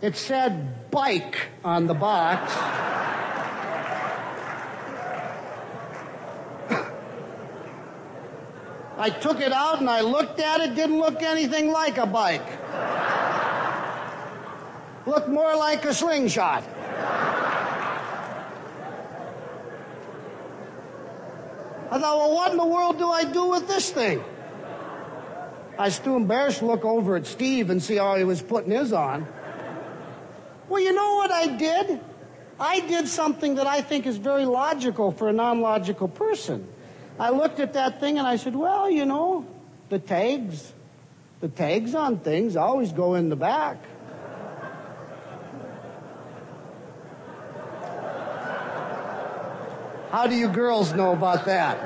It 0.02 0.16
said 0.16 0.74
bike 0.90 1.36
on 1.64 1.86
the 1.86 1.94
box. 1.94 2.52
I 8.98 9.08
took 9.08 9.40
it 9.40 9.50
out 9.52 9.80
and 9.80 9.88
I 9.88 10.02
looked 10.02 10.40
at 10.40 10.60
it, 10.60 10.74
didn't 10.74 10.98
look 10.98 11.22
anything 11.22 11.72
like 11.72 11.96
a 11.96 12.06
bike. 12.06 12.46
Looked 15.06 15.28
more 15.28 15.56
like 15.56 15.86
a 15.86 15.94
slingshot. 15.94 16.62
I 21.92 21.98
thought, 21.98 22.18
well, 22.18 22.34
what 22.34 22.52
in 22.52 22.58
the 22.58 22.66
world 22.66 22.98
do 22.98 23.08
I 23.08 23.24
do 23.24 23.46
with 23.46 23.66
this 23.66 23.90
thing? 23.90 24.22
I 25.78 25.84
was 25.84 25.98
too 25.98 26.14
embarrassed 26.14 26.58
to 26.58 26.66
look 26.66 26.84
over 26.84 27.16
at 27.16 27.26
Steve 27.26 27.70
and 27.70 27.82
see 27.82 27.96
how 27.96 28.16
he 28.16 28.24
was 28.24 28.42
putting 28.42 28.70
his 28.70 28.92
on. 28.92 29.26
Well, 30.70 30.80
you 30.80 30.92
know 30.92 31.16
what 31.16 31.32
I 31.32 31.48
did? 31.48 32.00
I 32.60 32.78
did 32.78 33.08
something 33.08 33.56
that 33.56 33.66
I 33.66 33.80
think 33.80 34.06
is 34.06 34.18
very 34.18 34.44
logical 34.44 35.10
for 35.10 35.28
a 35.28 35.32
non 35.32 35.60
logical 35.62 36.06
person. 36.06 36.68
I 37.18 37.30
looked 37.30 37.58
at 37.58 37.72
that 37.72 37.98
thing 37.98 38.18
and 38.18 38.26
I 38.26 38.36
said, 38.36 38.54
well, 38.54 38.88
you 38.88 39.04
know, 39.04 39.44
the 39.88 39.98
tags, 39.98 40.72
the 41.40 41.48
tags 41.48 41.96
on 41.96 42.20
things 42.20 42.54
always 42.54 42.92
go 42.92 43.16
in 43.16 43.30
the 43.30 43.36
back. 43.36 43.78
How 50.12 50.28
do 50.28 50.36
you 50.36 50.48
girls 50.48 50.92
know 50.92 51.12
about 51.12 51.46
that? 51.46 51.78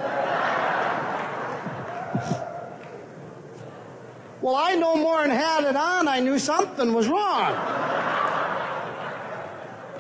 Well, 4.43 4.57
I 4.57 4.75
no 4.75 4.97
more 4.97 5.23
than 5.23 5.31
had 5.31 5.65
it 5.65 5.75
on. 5.75 6.07
I 6.07 6.21
knew 6.21 6.39
something 6.39 6.93
was 6.93 7.09
wrong. 7.09 7.84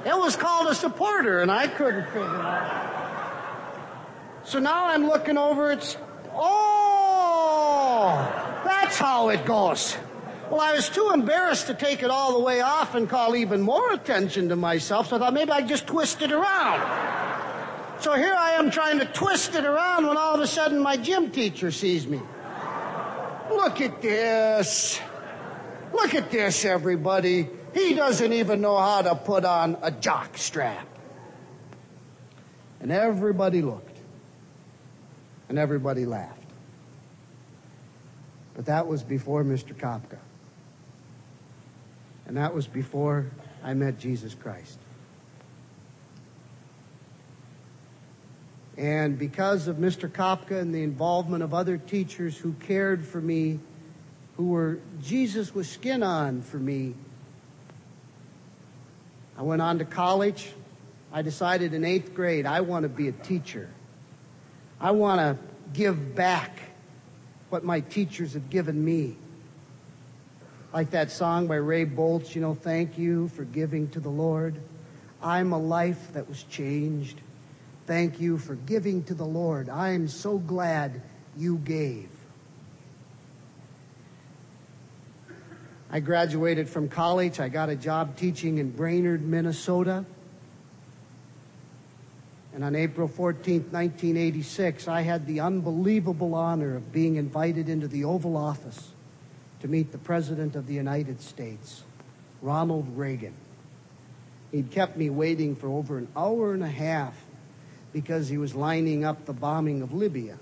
It 0.06 0.16
was 0.16 0.36
called 0.36 0.68
a 0.68 0.74
supporter, 0.74 1.40
and 1.40 1.50
I 1.50 1.66
couldn't 1.66 2.04
figure 2.06 2.22
it 2.22 2.44
out. 2.44 2.90
So 4.44 4.58
now 4.58 4.86
I'm 4.88 5.06
looking 5.06 5.38
over, 5.38 5.72
it's, 5.72 5.96
oh, 6.34 7.40
that's 8.64 8.98
how 8.98 9.30
it 9.30 9.46
goes. 9.46 9.96
Well, 10.50 10.60
I 10.60 10.74
was 10.74 10.90
too 10.90 11.10
embarrassed 11.14 11.68
to 11.68 11.74
take 11.74 12.02
it 12.02 12.10
all 12.10 12.34
the 12.34 12.44
way 12.44 12.60
off 12.60 12.94
and 12.94 13.08
call 13.08 13.34
even 13.34 13.62
more 13.62 13.92
attention 13.92 14.50
to 14.50 14.56
myself, 14.56 15.08
so 15.08 15.16
I 15.16 15.18
thought 15.18 15.32
maybe 15.32 15.50
I'd 15.50 15.68
just 15.68 15.86
twist 15.86 16.20
it 16.20 16.32
around. 16.32 16.82
So 18.00 18.12
here 18.12 18.34
I 18.34 18.52
am 18.52 18.70
trying 18.70 18.98
to 18.98 19.06
twist 19.06 19.54
it 19.54 19.64
around 19.64 20.06
when 20.06 20.18
all 20.18 20.34
of 20.34 20.40
a 20.40 20.46
sudden 20.46 20.78
my 20.80 20.98
gym 20.98 21.30
teacher 21.30 21.70
sees 21.70 22.06
me. 22.06 22.20
Look 23.50 23.80
at 23.80 24.02
this. 24.02 25.00
Look 25.94 26.14
at 26.14 26.30
this, 26.30 26.66
everybody. 26.66 27.48
He 27.74 27.92
doesn't 27.94 28.32
even 28.32 28.60
know 28.60 28.78
how 28.78 29.02
to 29.02 29.16
put 29.16 29.44
on 29.44 29.76
a 29.82 29.90
jock 29.90 30.38
strap. 30.38 30.86
And 32.80 32.92
everybody 32.92 33.62
looked 33.62 33.98
and 35.48 35.58
everybody 35.58 36.06
laughed. 36.06 36.38
But 38.54 38.66
that 38.66 38.86
was 38.86 39.02
before 39.02 39.42
Mr. 39.42 39.74
Kopka. 39.74 40.18
And 42.26 42.36
that 42.36 42.54
was 42.54 42.66
before 42.66 43.26
I 43.62 43.74
met 43.74 43.98
Jesus 43.98 44.34
Christ. 44.34 44.78
And 48.76 49.18
because 49.18 49.68
of 49.68 49.76
Mr. 49.76 50.08
Kopka 50.08 50.60
and 50.60 50.74
the 50.74 50.82
involvement 50.82 51.42
of 51.42 51.54
other 51.54 51.76
teachers 51.76 52.36
who 52.36 52.52
cared 52.54 53.04
for 53.04 53.20
me, 53.20 53.58
who 54.36 54.48
were 54.48 54.78
Jesus 55.02 55.54
with 55.54 55.66
skin 55.66 56.02
on 56.02 56.42
for 56.42 56.56
me, 56.56 56.94
I 59.36 59.42
went 59.42 59.62
on 59.62 59.78
to 59.78 59.84
college. 59.84 60.52
I 61.12 61.22
decided 61.22 61.74
in 61.74 61.84
eighth 61.84 62.14
grade 62.14 62.46
I 62.46 62.60
want 62.60 62.84
to 62.84 62.88
be 62.88 63.08
a 63.08 63.12
teacher. 63.12 63.68
I 64.80 64.90
want 64.90 65.20
to 65.20 65.38
give 65.72 66.14
back 66.14 66.58
what 67.50 67.64
my 67.64 67.80
teachers 67.80 68.34
have 68.34 68.50
given 68.50 68.84
me. 68.84 69.16
Like 70.72 70.90
that 70.90 71.10
song 71.10 71.46
by 71.46 71.56
Ray 71.56 71.86
Boltz, 71.86 72.34
you 72.34 72.40
know, 72.40 72.54
thank 72.54 72.98
you 72.98 73.28
for 73.28 73.44
giving 73.44 73.88
to 73.90 74.00
the 74.00 74.08
Lord. 74.08 74.60
I'm 75.22 75.52
a 75.52 75.58
life 75.58 76.12
that 76.14 76.28
was 76.28 76.42
changed. 76.44 77.20
Thank 77.86 78.20
you 78.20 78.38
for 78.38 78.56
giving 78.56 79.04
to 79.04 79.14
the 79.14 79.24
Lord. 79.24 79.68
I 79.68 79.90
am 79.90 80.08
so 80.08 80.38
glad 80.38 81.00
you 81.36 81.58
gave. 81.58 82.08
I 85.94 86.00
graduated 86.00 86.68
from 86.68 86.88
college. 86.88 87.38
I 87.38 87.48
got 87.48 87.68
a 87.68 87.76
job 87.76 88.16
teaching 88.16 88.58
in 88.58 88.72
Brainerd, 88.72 89.22
Minnesota. 89.22 90.04
And 92.52 92.64
on 92.64 92.74
April 92.74 93.06
14, 93.06 93.68
1986, 93.70 94.88
I 94.88 95.02
had 95.02 95.24
the 95.24 95.38
unbelievable 95.38 96.34
honor 96.34 96.74
of 96.74 96.92
being 96.92 97.14
invited 97.14 97.68
into 97.68 97.86
the 97.86 98.02
Oval 98.02 98.36
Office 98.36 98.90
to 99.60 99.68
meet 99.68 99.92
the 99.92 99.98
President 99.98 100.56
of 100.56 100.66
the 100.66 100.74
United 100.74 101.20
States, 101.20 101.84
Ronald 102.42 102.98
Reagan. 102.98 103.34
He'd 104.50 104.72
kept 104.72 104.96
me 104.96 105.10
waiting 105.10 105.54
for 105.54 105.68
over 105.68 105.96
an 105.96 106.08
hour 106.16 106.54
and 106.54 106.64
a 106.64 106.68
half 106.68 107.14
because 107.92 108.28
he 108.28 108.36
was 108.36 108.56
lining 108.56 109.04
up 109.04 109.26
the 109.26 109.32
bombing 109.32 109.80
of 109.80 109.92
Libya. 109.92 110.40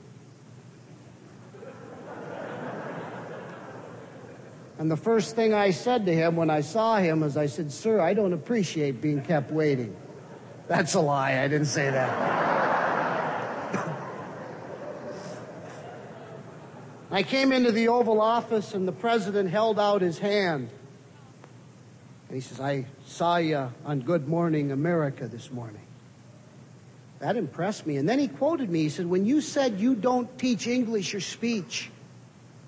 And 4.82 4.90
the 4.90 4.96
first 4.96 5.36
thing 5.36 5.54
I 5.54 5.70
said 5.70 6.06
to 6.06 6.12
him 6.12 6.34
when 6.34 6.50
I 6.50 6.60
saw 6.60 6.96
him 6.96 7.20
was, 7.20 7.36
I 7.36 7.46
said, 7.46 7.70
Sir, 7.70 8.00
I 8.00 8.14
don't 8.14 8.32
appreciate 8.32 9.00
being 9.00 9.22
kept 9.22 9.52
waiting. 9.52 9.94
That's 10.66 10.94
a 10.94 11.00
lie. 11.00 11.38
I 11.38 11.46
didn't 11.46 11.68
say 11.68 11.88
that. 11.88 12.10
I 17.12 17.22
came 17.22 17.52
into 17.52 17.70
the 17.70 17.86
Oval 17.86 18.20
Office 18.20 18.74
and 18.74 18.88
the 18.88 18.92
president 18.92 19.50
held 19.50 19.78
out 19.78 20.02
his 20.02 20.18
hand. 20.18 20.68
And 22.26 22.34
he 22.34 22.40
says, 22.40 22.58
I 22.58 22.86
saw 23.06 23.36
you 23.36 23.70
on 23.84 24.00
Good 24.00 24.26
Morning 24.26 24.72
America 24.72 25.28
this 25.28 25.52
morning. 25.52 25.86
That 27.20 27.36
impressed 27.36 27.86
me. 27.86 27.98
And 27.98 28.08
then 28.08 28.18
he 28.18 28.26
quoted 28.26 28.68
me. 28.68 28.82
He 28.82 28.88
said, 28.88 29.06
When 29.06 29.26
you 29.26 29.42
said 29.42 29.78
you 29.78 29.94
don't 29.94 30.36
teach 30.40 30.66
English 30.66 31.14
or 31.14 31.20
speech 31.20 31.92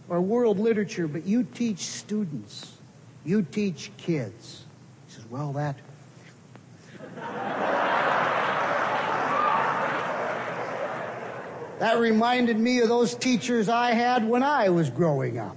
or 0.08 0.20
world 0.20 0.58
literature, 0.58 1.08
but 1.08 1.24
you 1.26 1.42
teach 1.42 1.78
students, 1.78 2.76
you 3.24 3.42
teach 3.42 3.90
kids. 3.96 4.64
He 5.06 5.14
says, 5.14 5.24
Well, 5.30 5.52
that 5.54 5.76
That 11.80 11.98
reminded 11.98 12.58
me 12.58 12.78
of 12.80 12.88
those 12.88 13.14
teachers 13.14 13.68
I 13.68 13.92
had 13.92 14.26
when 14.26 14.42
I 14.42 14.70
was 14.70 14.88
growing 14.90 15.38
up. 15.38 15.56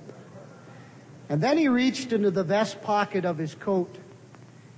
And 1.30 1.42
then 1.42 1.58
he 1.58 1.68
reached 1.68 2.12
into 2.12 2.32
the 2.32 2.44
vest 2.44 2.82
pocket 2.82 3.24
of 3.24 3.38
his 3.38 3.54
coat 3.56 3.96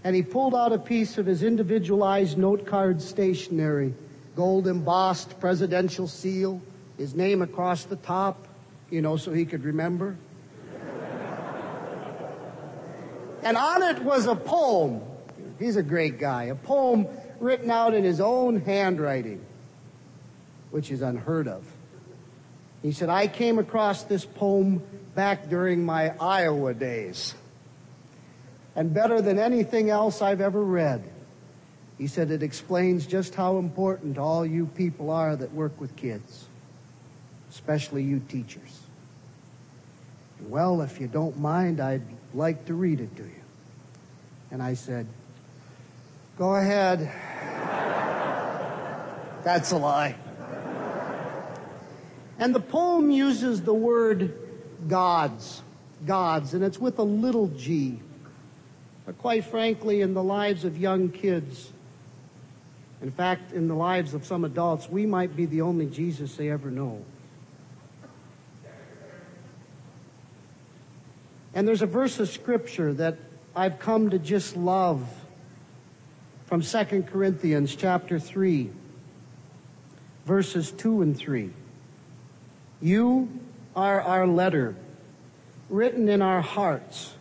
And 0.03 0.15
he 0.15 0.22
pulled 0.22 0.55
out 0.55 0.74
a 0.74 0.80
piece 0.80 1.17
of 1.17 1.26
his 1.26 1.43
individualized 1.43 2.38
note 2.38 2.65
card 2.65 3.01
stationery, 3.01 3.93
gold 4.36 4.67
embossed 4.67 5.39
presidential 5.39 6.07
seal, 6.07 6.61
his 6.97 7.15
name 7.15 7.41
across 7.41 7.84
the 7.84 7.97
top, 7.97 8.47
you 8.90 9.02
know, 9.02 9.18
so 9.18 9.32
he 9.32 9.46
could 9.46 9.64
remember. 9.64 10.18
and 13.44 13.58
on 13.58 13.84
it 13.84 14.04
was 14.04 14.26
a 14.26 14.36
poem. 14.36 15.02
He's 15.60 15.76
a 15.76 15.84
great 15.84 16.20
guy. 16.20 16.46
A 16.46 16.56
poem 16.56 17.08
written 17.40 17.70
out 17.70 17.94
in 17.94 18.04
his 18.04 18.20
own 18.20 18.62
handwriting, 18.62 19.46
which 20.72 20.92
is 20.92 21.02
unheard 21.02 21.48
of. 21.48 21.66
He 22.82 22.92
said, 22.92 23.10
I 23.10 23.28
came 23.28 23.60
across 23.60 24.04
this 24.04 24.26
poem 24.26 24.82
back 25.16 25.50
during 25.50 25.86
my 25.86 26.14
Iowa 26.20 26.74
days. 26.74 27.36
And 28.76 28.94
better 28.94 29.22
than 29.22 29.38
anything 29.38 29.90
else 29.90 30.22
I've 30.22 30.40
ever 30.40 30.64
read, 30.64 31.04
he 31.98 32.08
said 32.08 32.32
it 32.32 32.42
explains 32.42 33.06
just 33.06 33.36
how 33.36 33.58
important 33.58 34.18
all 34.18 34.46
you 34.46 34.68
people 34.68 35.10
are 35.10 35.36
that 35.36 35.54
work 35.54 35.82
with 35.82 35.98
kids, 35.98 36.46
especially 37.50 38.04
you 38.04 38.20
teachers. 38.20 38.82
Well, 40.47 40.82
if 40.82 41.02
you 41.02 41.08
don't 41.08 41.38
mind, 41.38 41.80
I'd 41.80 42.04
like 42.34 42.66
to 42.66 42.74
read 42.74 43.02
it 43.02 43.16
to 43.18 43.24
you. 43.24 43.41
And 44.52 44.64
I 44.64 44.74
said, 44.74 45.08
Go 46.38 46.56
ahead. 46.56 47.00
That's 49.43 49.72
a 49.72 49.78
lie. 49.78 50.16
And 52.38 52.56
the 52.56 52.62
poem 52.62 53.12
uses 53.12 53.62
the 53.62 53.74
word 53.74 54.34
gods, 54.88 55.62
gods, 56.06 56.54
and 56.54 56.64
it's 56.64 56.80
with 56.80 56.97
a 57.00 57.04
little 57.04 57.47
g. 57.47 58.00
But 59.06 59.18
quite 59.18 59.43
frankly, 59.43 60.00
in 60.00 60.14
the 60.14 60.24
lives 60.24 60.64
of 60.64 60.78
young 60.78 61.10
kids, 61.10 61.74
in 63.02 63.12
fact, 63.12 63.52
in 63.52 63.68
the 63.68 63.76
lives 63.76 64.14
of 64.14 64.26
some 64.26 64.45
adults, 64.45 64.89
we 64.89 65.06
might 65.06 65.36
be 65.36 65.45
the 65.45 65.62
only 65.62 65.88
Jesus 65.88 66.36
they 66.36 66.50
ever 66.50 66.72
know. 66.72 67.04
And 71.60 71.68
there's 71.68 71.82
a 71.82 71.88
verse 71.88 72.22
of 72.22 72.30
scripture 72.30 72.93
that 72.93 73.18
I've 73.53 73.80
come 73.80 74.12
to 74.12 74.18
just 74.18 74.55
love 74.55 75.05
from 76.45 76.62
2 76.62 77.03
Corinthians 77.03 77.76
chapter 77.76 78.18
3, 78.18 78.70
verses 80.26 80.72
2 80.72 81.01
and 81.01 81.18
3. 81.18 81.49
You 82.82 83.28
are 83.76 83.99
our 83.99 84.26
letter, 84.26 84.74
written 85.70 86.07
in 86.07 86.22
our 86.22 86.39
hearts, 86.39 87.14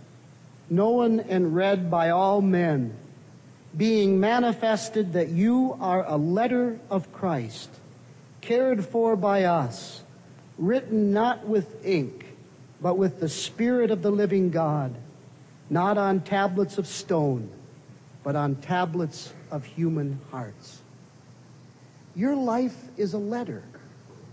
known 0.70 1.18
and 1.18 1.56
read 1.56 1.90
by 1.90 2.10
all 2.10 2.40
men, 2.40 2.96
being 3.76 4.20
manifested 4.20 5.14
that 5.14 5.30
you 5.30 5.76
are 5.80 6.04
a 6.06 6.16
letter 6.16 6.78
of 6.90 7.12
Christ, 7.12 7.70
cared 8.40 8.84
for 8.84 9.16
by 9.16 9.42
us, 9.42 10.04
written 10.58 11.12
not 11.12 11.44
with 11.44 11.84
ink, 11.84 12.27
but 12.80 12.96
with 12.96 13.20
the 13.20 13.28
Spirit 13.28 13.90
of 13.90 14.02
the 14.02 14.10
living 14.10 14.50
God, 14.50 14.94
not 15.70 15.98
on 15.98 16.20
tablets 16.20 16.78
of 16.78 16.86
stone 16.86 17.50
but 18.28 18.36
on 18.36 18.56
tablets 18.56 19.32
of 19.50 19.64
human 19.64 20.20
hearts. 20.30 20.82
Your 22.14 22.36
life 22.36 22.76
is 22.98 23.14
a 23.14 23.18
letter 23.18 23.62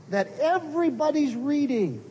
that 0.10 0.28
everybody's 0.40 1.34
reading. 1.34 2.04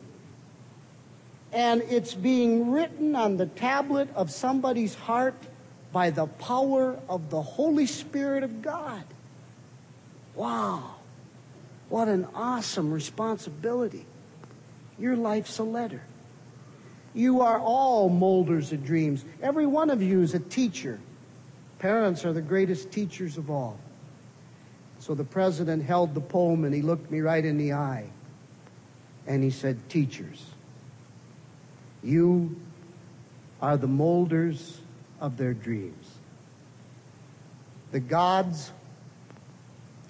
And 1.51 1.83
it's 1.83 2.15
being 2.15 2.71
written 2.71 3.15
on 3.15 3.37
the 3.37 3.45
tablet 3.45 4.09
of 4.15 4.31
somebody's 4.31 4.95
heart 4.95 5.35
by 5.93 6.09
the 6.09 6.25
power 6.25 6.99
of 7.07 7.29
the 7.29 7.43
Holy 7.43 7.85
Spirit 7.85 8.41
of 8.41 8.63
God. 8.63 9.03
Wow. 10.33 10.95
What 11.89 12.07
an 12.07 12.27
awesome 12.33 12.91
responsibility. 12.91 14.07
Your 14.97 15.15
life's 15.15 15.59
a 15.59 15.63
letter. 15.63 16.01
You 17.15 17.41
are 17.41 17.59
all 17.59 18.09
molders 18.09 18.71
of 18.71 18.85
dreams. 18.85 19.25
Every 19.41 19.65
one 19.65 19.89
of 19.89 20.03
you 20.03 20.21
is 20.21 20.35
a 20.35 20.39
teacher 20.39 20.99
Parents 21.79 22.25
are 22.25 22.33
the 22.33 22.41
greatest 22.41 22.91
teachers 22.91 23.37
of 23.37 23.51
all. 23.51 23.77
So 24.99 25.13
the 25.13 25.23
president 25.23 25.83
held 25.83 26.13
the 26.13 26.21
poem 26.21 26.63
and 26.63 26.73
he 26.73 26.81
looked 26.81 27.11
me 27.11 27.21
right 27.21 27.43
in 27.43 27.57
the 27.57 27.73
eye. 27.73 28.05
And 29.27 29.43
he 29.43 29.49
said, 29.49 29.89
Teachers, 29.89 30.43
you 32.03 32.55
are 33.61 33.77
the 33.77 33.87
molders 33.87 34.79
of 35.19 35.37
their 35.37 35.53
dreams. 35.53 36.09
The 37.91 37.99
gods 37.99 38.71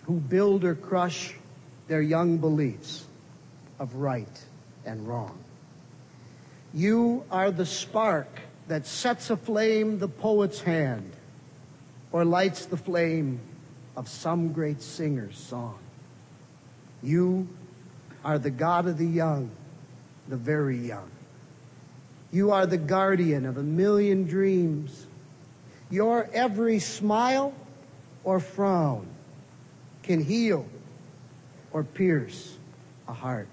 who 0.04 0.20
build 0.20 0.64
or 0.64 0.76
crush 0.76 1.34
their 1.88 2.02
young 2.02 2.38
beliefs 2.38 3.06
of 3.80 3.96
right 3.96 4.44
and 4.86 5.08
wrong. 5.08 5.38
You 6.76 7.24
are 7.32 7.52
the 7.52 7.66
spark 7.66 8.28
that 8.68 8.86
sets 8.86 9.30
aflame 9.30 9.98
the 9.98 10.10
poet's 10.10 10.60
hand 10.60 11.10
or 12.12 12.26
lights 12.26 12.66
the 12.66 12.76
flame 12.76 13.40
of 13.96 14.10
some 14.10 14.52
great 14.52 14.82
singer's 14.82 15.38
song. 15.38 15.80
You 17.02 17.48
are 18.26 18.38
the 18.38 18.50
God 18.50 18.88
of 18.88 18.98
the 18.98 19.06
young, 19.06 19.52
the 20.28 20.36
very 20.36 20.78
young. 20.78 21.10
You 22.34 22.52
are 22.52 22.66
the 22.66 22.78
guardian 22.78 23.46
of 23.46 23.58
a 23.58 23.64
million 23.64 24.26
dreams. 24.26 25.08
Your 25.90 26.30
every 26.34 26.80
smile 26.80 27.54
or 28.26 28.42
frown 28.42 29.08
can 30.04 30.22
heal 30.22 30.66
or 31.72 31.86
pierce 31.86 32.58
a 33.08 33.14
heart. 33.14 33.48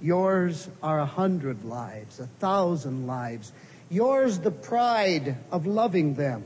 Yours 0.00 0.68
are 0.82 1.00
a 1.00 1.06
hundred 1.06 1.64
lives, 1.64 2.20
a 2.20 2.26
thousand 2.38 3.06
lives. 3.06 3.52
Yours 3.90 4.38
the 4.38 4.50
pride 4.50 5.36
of 5.50 5.66
loving 5.66 6.14
them 6.14 6.44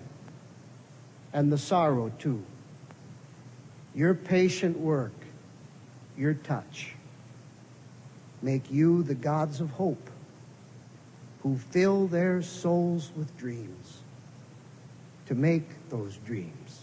and 1.33 1.53
the 1.53 1.59
sorrow 1.59 2.11
too. 2.19 2.43
Your 3.95 4.15
patient 4.15 4.79
work, 4.79 5.13
your 6.17 6.35
touch, 6.35 6.95
make 8.41 8.71
you 8.71 9.03
the 9.03 9.15
gods 9.15 9.61
of 9.61 9.71
hope 9.71 10.11
who 11.43 11.59
fill 11.59 12.07
their 12.07 12.41
souls 12.41 13.11
with 13.17 13.37
dreams 13.37 13.99
to 15.27 15.35
make 15.35 15.69
those 15.91 16.17
dreams 16.25 16.83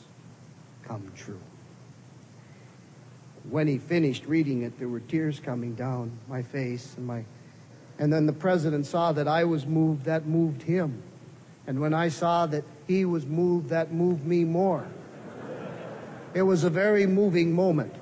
come 0.83 1.11
true. 1.15 1.39
When 3.49 3.67
he 3.67 3.77
finished 3.77 4.25
reading 4.25 4.63
it, 4.63 4.77
there 4.79 4.89
were 4.89 4.99
tears 4.99 5.39
coming 5.39 5.75
down 5.75 6.11
my 6.27 6.41
face 6.41 6.95
and 6.97 7.05
my 7.05 7.23
and 7.99 8.13
then 8.13 8.25
the 8.25 8.33
president 8.33 8.85
saw 8.85 9.11
that 9.11 9.27
I 9.27 9.43
was 9.43 9.65
moved, 9.65 10.05
that 10.05 10.25
moved 10.25 10.61
him. 10.63 11.03
And 11.67 11.81
when 11.81 11.93
I 11.93 12.07
saw 12.07 12.45
that 12.47 12.63
he 12.87 13.03
was 13.03 13.25
moved, 13.25 13.69
that 13.69 13.91
moved 13.91 14.25
me 14.25 14.45
more. 14.45 14.87
It 16.33 16.43
was 16.43 16.63
a 16.63 16.69
very 16.69 17.05
moving 17.05 17.51
moment. 17.51 17.93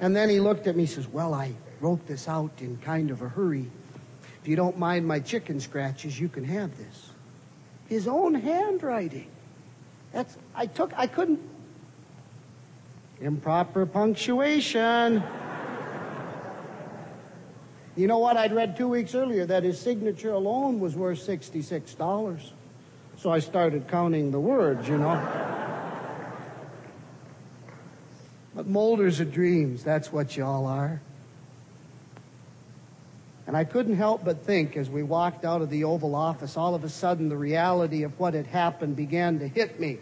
And 0.00 0.16
then 0.16 0.30
he 0.30 0.40
looked 0.40 0.66
at 0.66 0.76
me 0.76 0.84
and 0.84 0.90
says, 0.90 1.06
Well, 1.06 1.34
I 1.34 1.52
wrote 1.80 2.06
this 2.06 2.26
out 2.26 2.52
in 2.60 2.78
kind 2.78 3.10
of 3.10 3.20
a 3.20 3.28
hurry. 3.28 3.70
If 4.40 4.48
you 4.48 4.56
don't 4.56 4.78
mind 4.78 5.06
my 5.06 5.20
chicken 5.20 5.60
scratches, 5.60 6.18
you 6.18 6.30
can 6.30 6.44
have 6.44 6.76
this. 6.78 7.10
His 7.86 8.08
own 8.08 8.34
handwriting. 8.34 9.28
That's 10.12 10.38
I 10.54 10.66
took 10.66 10.92
I 10.96 11.06
couldn't 11.06 11.40
improper 13.20 13.86
punctuation. 13.86 15.22
You 17.96 18.06
know 18.06 18.18
what? 18.18 18.36
I'd 18.36 18.54
read 18.54 18.76
two 18.76 18.88
weeks 18.88 19.14
earlier 19.14 19.44
that 19.46 19.62
his 19.62 19.78
signature 19.78 20.32
alone 20.32 20.80
was 20.80 20.94
worth 20.96 21.18
$66. 21.18 22.50
So 23.18 23.30
I 23.30 23.40
started 23.40 23.88
counting 23.88 24.30
the 24.30 24.40
words, 24.40 24.88
you 24.88 24.96
know. 24.96 25.20
but 28.54 28.66
molders 28.66 29.20
of 29.20 29.32
dreams, 29.32 29.84
that's 29.84 30.10
what 30.12 30.36
y'all 30.36 30.66
are. 30.66 31.02
And 33.46 33.56
I 33.56 33.64
couldn't 33.64 33.96
help 33.96 34.24
but 34.24 34.44
think 34.44 34.76
as 34.76 34.88
we 34.88 35.02
walked 35.02 35.44
out 35.44 35.60
of 35.60 35.70
the 35.70 35.84
Oval 35.84 36.14
Office, 36.14 36.56
all 36.56 36.74
of 36.74 36.84
a 36.84 36.88
sudden 36.88 37.28
the 37.28 37.36
reality 37.36 38.04
of 38.04 38.18
what 38.18 38.32
had 38.32 38.46
happened 38.46 38.96
began 38.96 39.40
to 39.40 39.48
hit 39.48 39.80
me. 39.80 39.98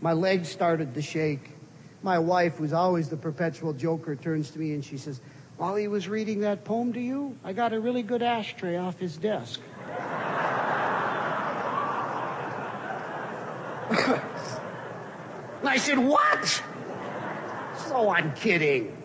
My 0.00 0.12
legs 0.12 0.48
started 0.48 0.94
to 0.94 1.02
shake. 1.02 1.52
My 2.02 2.18
wife, 2.18 2.56
who's 2.56 2.72
always 2.72 3.08
the 3.08 3.16
perpetual 3.16 3.72
joker, 3.72 4.16
turns 4.16 4.50
to 4.52 4.58
me 4.58 4.72
and 4.72 4.84
she 4.84 4.96
says, 4.96 5.20
while 5.58 5.76
he 5.76 5.88
was 5.88 6.08
reading 6.08 6.40
that 6.40 6.64
poem 6.64 6.94
to 6.94 7.00
you, 7.00 7.36
I 7.44 7.52
got 7.52 7.74
a 7.74 7.80
really 7.80 8.02
good 8.02 8.22
ashtray 8.22 8.78
off 8.78 8.98
his 8.98 9.18
desk. 9.18 9.60
I 15.62 15.76
said, 15.76 15.98
What? 15.98 16.46
So 16.46 17.96
oh, 17.96 18.10
I'm 18.10 18.32
kidding. 18.34 18.99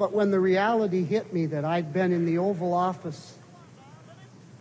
But 0.00 0.14
when 0.14 0.30
the 0.30 0.40
reality 0.40 1.04
hit 1.04 1.30
me 1.30 1.44
that 1.44 1.62
I'd 1.62 1.92
been 1.92 2.10
in 2.10 2.24
the 2.24 2.38
Oval 2.38 2.72
Office 2.72 3.36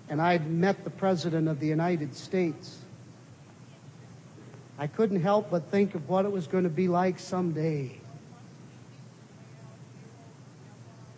and 0.09 0.21
I'd 0.21 0.51
met 0.51 0.83
the 0.83 0.89
President 0.89 1.47
of 1.47 1.61
the 1.61 1.67
United 1.67 2.13
States, 2.13 2.77
I 4.77 4.87
couldn't 4.87 5.21
help 5.21 5.49
but 5.49 5.71
think 5.71 5.95
of 5.95 6.09
what 6.09 6.25
it 6.25 6.31
was 6.33 6.45
going 6.45 6.65
to 6.65 6.69
be 6.69 6.89
like 6.89 7.19
someday 7.19 7.95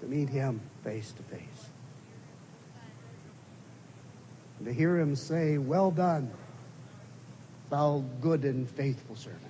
to 0.02 0.06
meet 0.06 0.30
him 0.30 0.62
face 0.84 1.12
to 1.14 1.24
face. 1.24 1.70
And 4.60 4.68
to 4.68 4.72
hear 4.72 5.00
him 5.00 5.16
say, 5.16 5.58
Well 5.58 5.90
done, 5.90 6.30
thou 7.72 8.04
good 8.22 8.46
and 8.46 8.70
faithful 8.70 9.16
servant. 9.16 9.42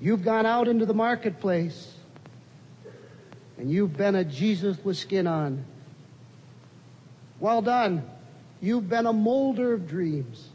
You've 0.00 0.24
gone 0.24 0.46
out 0.46 0.68
into 0.68 0.86
the 0.86 0.94
marketplace 0.94 1.96
and 3.60 3.70
you've 3.70 3.94
been 3.94 4.14
a 4.14 4.24
Jesus 4.24 4.82
with 4.82 4.96
skin 4.96 5.26
on. 5.26 5.62
Well 7.40 7.60
done. 7.60 8.02
You've 8.62 8.88
been 8.88 9.04
a 9.04 9.12
molder 9.12 9.74
of 9.74 9.86
dreams. 9.86 10.48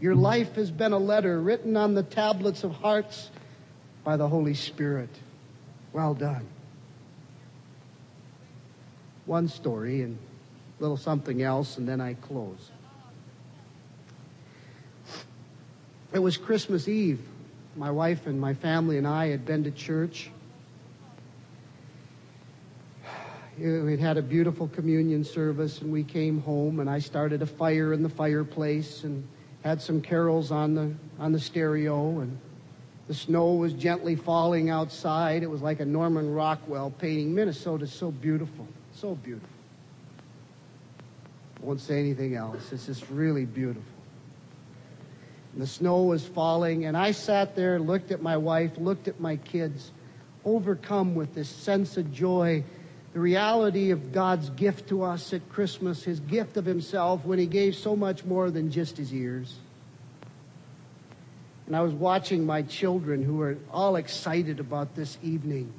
Your 0.00 0.14
life 0.14 0.54
has 0.54 0.70
been 0.70 0.92
a 0.92 0.98
letter 0.98 1.40
written 1.40 1.76
on 1.76 1.94
the 1.94 2.04
tablets 2.04 2.62
of 2.62 2.70
hearts 2.70 3.30
by 4.04 4.16
the 4.16 4.28
Holy 4.28 4.54
Spirit. 4.54 5.08
Well 5.92 6.14
done. 6.14 6.46
One 9.26 9.48
story 9.48 10.02
and 10.02 10.16
a 10.78 10.82
little 10.82 10.96
something 10.96 11.42
else, 11.42 11.78
and 11.78 11.88
then 11.88 12.00
I 12.00 12.14
close. 12.14 12.70
It 16.12 16.20
was 16.20 16.36
Christmas 16.36 16.86
Eve. 16.86 17.20
My 17.74 17.90
wife 17.90 18.28
and 18.28 18.40
my 18.40 18.54
family 18.54 18.98
and 18.98 19.06
I 19.06 19.30
had 19.30 19.44
been 19.44 19.64
to 19.64 19.72
church. 19.72 20.30
Uh, 23.56 23.84
we'd 23.84 24.00
had 24.00 24.16
a 24.16 24.22
beautiful 24.22 24.66
communion 24.66 25.22
service, 25.22 25.80
and 25.80 25.92
we 25.92 26.02
came 26.02 26.40
home, 26.40 26.80
and 26.80 26.90
I 26.90 26.98
started 26.98 27.40
a 27.40 27.46
fire 27.46 27.92
in 27.92 28.02
the 28.02 28.08
fireplace 28.08 29.04
and 29.04 29.26
had 29.62 29.80
some 29.80 30.00
carols 30.00 30.50
on 30.50 30.74
the 30.74 30.92
on 31.20 31.30
the 31.30 31.38
stereo, 31.38 32.18
and 32.18 32.36
the 33.06 33.14
snow 33.14 33.54
was 33.54 33.72
gently 33.72 34.16
falling 34.16 34.70
outside. 34.70 35.44
It 35.44 35.50
was 35.50 35.62
like 35.62 35.78
a 35.78 35.84
Norman 35.84 36.34
Rockwell 36.34 36.90
painting. 36.90 37.32
Minnesota's 37.32 37.92
so 37.92 38.10
beautiful, 38.10 38.66
so 38.92 39.14
beautiful. 39.14 39.48
I 41.62 41.64
won't 41.64 41.80
say 41.80 42.00
anything 42.00 42.34
else. 42.34 42.72
It's 42.72 42.86
just 42.86 43.08
really 43.08 43.44
beautiful. 43.44 43.84
And 45.52 45.62
the 45.62 45.66
snow 45.68 46.02
was 46.02 46.26
falling, 46.26 46.86
and 46.86 46.96
I 46.96 47.12
sat 47.12 47.54
there, 47.54 47.78
looked 47.78 48.10
at 48.10 48.20
my 48.20 48.36
wife, 48.36 48.72
looked 48.78 49.06
at 49.06 49.20
my 49.20 49.36
kids, 49.36 49.92
overcome 50.44 51.14
with 51.14 51.34
this 51.36 51.48
sense 51.48 51.96
of 51.96 52.12
joy, 52.12 52.64
the 53.14 53.20
reality 53.20 53.92
of 53.92 54.12
God's 54.12 54.50
gift 54.50 54.88
to 54.88 55.04
us 55.04 55.32
at 55.32 55.48
Christmas, 55.48 56.02
His 56.02 56.18
gift 56.18 56.56
of 56.56 56.64
Himself 56.64 57.24
when 57.24 57.38
He 57.38 57.46
gave 57.46 57.76
so 57.76 57.94
much 57.94 58.24
more 58.24 58.50
than 58.50 58.72
just 58.72 58.96
His 58.96 59.14
ears. 59.14 59.56
And 61.66 61.76
I 61.76 61.80
was 61.80 61.94
watching 61.94 62.44
my 62.44 62.62
children 62.62 63.22
who 63.22 63.36
were 63.36 63.56
all 63.72 63.96
excited 63.96 64.58
about 64.58 64.96
this 64.96 65.16
evening. 65.22 65.72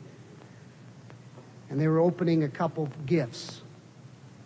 And 1.70 1.80
they 1.80 1.90
were 1.90 2.00
opening 2.00 2.44
a 2.44 2.50
couple 2.50 2.90
gifts. 3.06 3.62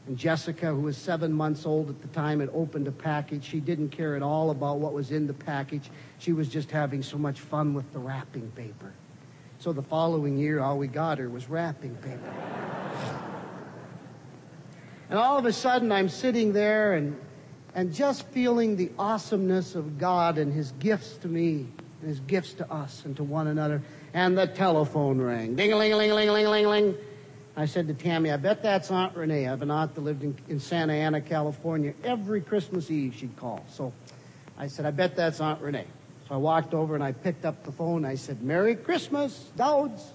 And 0.08 0.18
Jessica, 0.18 0.74
who 0.74 0.82
was 0.82 0.98
seven 0.98 1.32
months 1.32 1.68
old 1.68 1.92
at 1.92 2.02
the 2.02 2.08
time, 2.08 2.40
had 2.40 2.50
opened 2.56 2.88
a 2.88 2.92
package. 2.92 3.44
She 3.44 3.60
didn't 3.60 3.90
care 3.90 4.16
at 4.16 4.24
all 4.24 4.50
about 4.50 4.80
what 4.80 4.94
was 4.94 5.12
in 5.12 5.28
the 5.28 5.34
package. 5.34 5.92
She 6.18 6.34
was 6.34 6.50
just 6.50 6.72
having 6.72 7.04
so 7.04 7.20
much 7.20 7.40
fun 7.40 7.76
with 7.76 7.94
the 7.94 8.00
wrapping 8.00 8.50
paper. 8.56 8.94
So 9.60 9.74
the 9.74 9.84
following 9.84 10.40
year, 10.40 10.60
all 10.62 10.80
we 10.80 10.88
got 10.88 11.20
her 11.20 11.30
was 11.30 11.50
wrapping 11.50 11.96
paper. 11.98 12.79
And 15.10 15.18
all 15.18 15.38
of 15.38 15.46
a 15.46 15.54
sudden, 15.54 15.92
I'm 15.92 16.10
sitting 16.10 16.54
there 16.54 16.94
and 16.94 17.20
and 17.76 17.94
just 17.94 18.28
feeling 18.30 18.76
the 18.76 18.92
awesomeness 18.98 19.76
of 19.76 19.98
God 20.00 20.38
and 20.38 20.52
His 20.52 20.72
gifts 20.74 21.18
to 21.18 21.28
me, 21.28 21.68
and 22.02 22.10
His 22.10 22.20
gifts 22.22 22.54
to 22.54 22.72
us 22.72 23.04
and 23.06 23.16
to 23.18 23.24
one 23.24 23.48
another. 23.48 23.82
And 24.14 24.38
the 24.38 24.48
telephone 24.48 25.22
rang. 25.22 25.56
Ding 25.56 25.72
a 25.72 25.78
ling 25.78 25.94
a 25.94 25.98
ling 25.98 26.12
a 26.12 26.16
ling 26.16 26.30
a 26.30 26.34
ling 26.34 26.46
a 26.46 26.50
ling 26.50 26.66
ling. 26.66 26.96
I 27.56 27.66
said 27.66 27.88
to 27.88 27.94
Tammy, 27.94 28.32
I 28.32 28.38
bet 28.38 28.64
that's 28.64 28.90
Aunt 28.90 29.16
Renee. 29.16 29.46
I 29.46 29.50
have 29.50 29.62
an 29.62 29.70
aunt 29.70 29.94
that 29.96 30.02
lived 30.02 30.24
in, 30.24 30.36
in 30.48 30.60
Santa 30.60 30.94
Ana, 30.94 31.20
California. 31.22 31.94
Every 32.04 32.42
Christmas 32.42 32.90
Eve 32.90 33.16
she'd 33.16 33.36
call. 33.36 33.66
So 33.70 33.92
I 34.58 34.68
said, 34.68 34.86
I 34.86 34.92
bet 34.92 35.16
that's 35.16 35.42
Aunt 35.42 35.62
Renee. 35.62 35.88
So 36.28 36.36
I 36.36 36.38
walked 36.38 36.74
over 36.74 36.96
and 36.96 37.04
I 37.04 37.12
picked 37.12 37.46
up 37.46 37.64
the 37.64 37.72
phone. 37.72 38.06
I 38.06 38.16
said, 38.16 38.42
Merry 38.42 38.76
Christmas, 38.76 39.52
Dowds. 39.56 40.14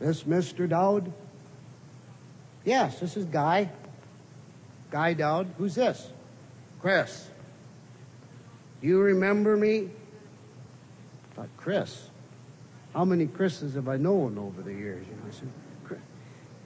Is 0.00 0.22
this 0.22 0.22
Mr. 0.24 0.68
Dowd? 0.68 1.12
Yes, 2.64 3.00
this 3.00 3.16
is 3.16 3.24
Guy. 3.26 3.70
Guy 4.90 5.14
Dowd. 5.14 5.54
Who's 5.58 5.74
this? 5.74 6.10
Chris. 6.80 7.28
Do 8.80 8.88
you 8.88 9.00
remember 9.00 9.56
me? 9.56 9.88
I 11.32 11.34
thought, 11.36 11.48
Chris. 11.56 12.08
How 12.94 13.04
many 13.04 13.26
Chris's 13.26 13.74
have 13.74 13.88
I 13.88 13.96
known 13.96 14.36
over 14.36 14.62
the 14.62 14.72
years? 14.72 15.06
You 15.06 15.14
know, 15.14 15.22
I 15.28 15.30
said, 15.30 15.48
Chris. 15.84 16.00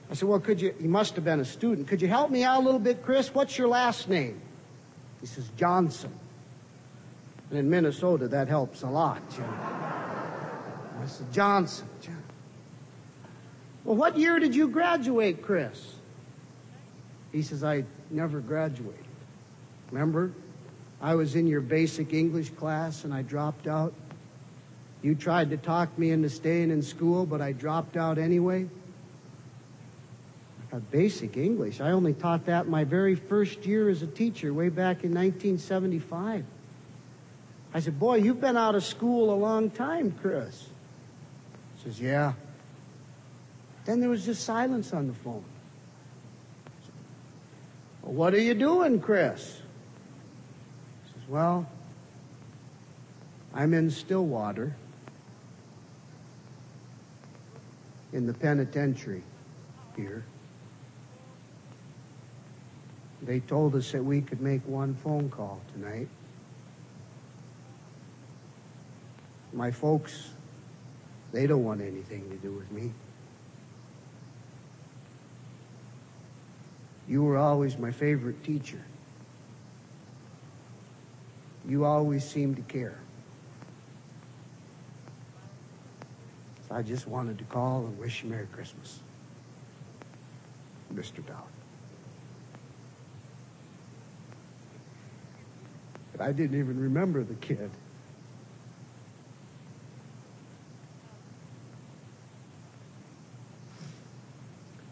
I 0.09 0.13
said, 0.15 0.27
well, 0.27 0.39
could 0.39 0.59
you, 0.59 0.73
he 0.79 0.87
must 0.87 1.15
have 1.15 1.23
been 1.23 1.39
a 1.39 1.45
student. 1.45 1.87
Could 1.87 2.01
you 2.01 2.07
help 2.07 2.31
me 2.31 2.43
out 2.43 2.61
a 2.61 2.65
little 2.65 2.79
bit, 2.79 3.03
Chris? 3.03 3.33
What's 3.33 3.57
your 3.57 3.67
last 3.67 4.09
name? 4.09 4.41
He 5.21 5.27
says, 5.27 5.49
Johnson. 5.55 6.11
And 7.49 7.59
in 7.59 7.69
Minnesota, 7.69 8.27
that 8.29 8.47
helps 8.47 8.81
a 8.81 8.89
lot, 8.89 9.21
you 9.33 9.41
know. 9.41 9.47
I 9.47 11.05
said, 11.05 11.31
Johnson. 11.31 11.87
Johnson. 12.01 12.23
Well, 13.85 13.95
what 13.95 14.17
year 14.17 14.39
did 14.39 14.55
you 14.55 14.67
graduate, 14.67 15.43
Chris? 15.43 15.95
He 17.31 17.43
says, 17.43 17.63
I 17.63 17.83
never 18.09 18.39
graduated. 18.39 19.05
Remember? 19.91 20.31
I 20.99 21.13
was 21.13 21.35
in 21.35 21.45
your 21.45 21.61
basic 21.61 22.11
English 22.11 22.49
class 22.51 23.03
and 23.03 23.13
I 23.13 23.21
dropped 23.21 23.67
out. 23.67 23.93
You 25.03 25.13
tried 25.13 25.51
to 25.51 25.57
talk 25.57 25.95
me 25.99 26.09
into 26.09 26.29
staying 26.29 26.71
in 26.71 26.81
school, 26.81 27.27
but 27.27 27.41
I 27.41 27.51
dropped 27.51 27.95
out 27.95 28.17
anyway. 28.17 28.67
A 30.71 30.79
basic 30.79 31.37
English. 31.37 31.79
I 31.79 31.91
only 31.91 32.13
taught 32.13 32.47
that 32.47 32.67
my 32.67 32.83
very 32.85 33.13
first 33.13 33.65
year 33.67 33.87
as 33.87 34.01
a 34.01 34.07
teacher, 34.07 34.51
way 34.51 34.69
back 34.69 35.03
in 35.03 35.13
1975. 35.13 36.43
I 37.73 37.79
said, 37.79 37.99
Boy, 37.99 38.15
you've 38.15 38.41
been 38.41 38.57
out 38.57 38.73
of 38.73 38.83
school 38.83 39.31
a 39.31 39.37
long 39.37 39.69
time, 39.69 40.11
Chris. 40.21 40.69
He 41.75 41.83
says, 41.83 42.01
Yeah. 42.01 42.33
Then 43.85 43.99
there 43.99 44.09
was 44.09 44.25
just 44.25 44.43
silence 44.43 44.93
on 44.93 45.07
the 45.07 45.13
phone. 45.13 45.43
Well, 48.01 48.13
what 48.13 48.33
are 48.33 48.41
you 48.41 48.55
doing, 48.55 48.99
Chris? 48.99 49.61
He 51.03 51.13
says, 51.13 51.29
Well, 51.29 51.69
I'm 53.53 53.73
in 53.73 53.89
Stillwater 53.89 54.75
in 58.11 58.25
the 58.25 58.33
penitentiary 58.33 59.23
here. 59.95 60.25
They 63.21 63.39
told 63.39 63.75
us 63.75 63.91
that 63.91 64.03
we 64.03 64.21
could 64.21 64.41
make 64.41 64.61
one 64.67 64.95
phone 64.95 65.29
call 65.29 65.61
tonight. 65.73 66.07
My 69.53 69.71
folks, 69.71 70.31
they 71.31 71.47
don't 71.47 71.63
want 71.63 71.81
anything 71.81 72.29
to 72.29 72.35
do 72.37 72.51
with 72.51 72.71
me. 72.71 72.91
You 77.07 77.23
were 77.23 77.37
always 77.37 77.77
my 77.77 77.91
favorite 77.91 78.43
teacher. 78.43 78.81
You 81.67 81.85
always 81.85 82.23
seemed 82.23 82.55
to 82.57 82.61
care. 82.63 82.97
So 86.67 86.75
I 86.75 86.81
just 86.81 87.07
wanted 87.07 87.37
to 87.37 87.43
call 87.45 87.85
and 87.85 87.97
wish 87.97 88.23
you 88.23 88.29
Merry 88.29 88.47
Christmas. 88.47 88.99
Mr. 90.93 91.25
Dowd. 91.25 91.43
But 96.11 96.21
I 96.21 96.31
didn't 96.31 96.57
even 96.57 96.79
remember 96.79 97.23
the 97.23 97.35
kid. 97.35 97.69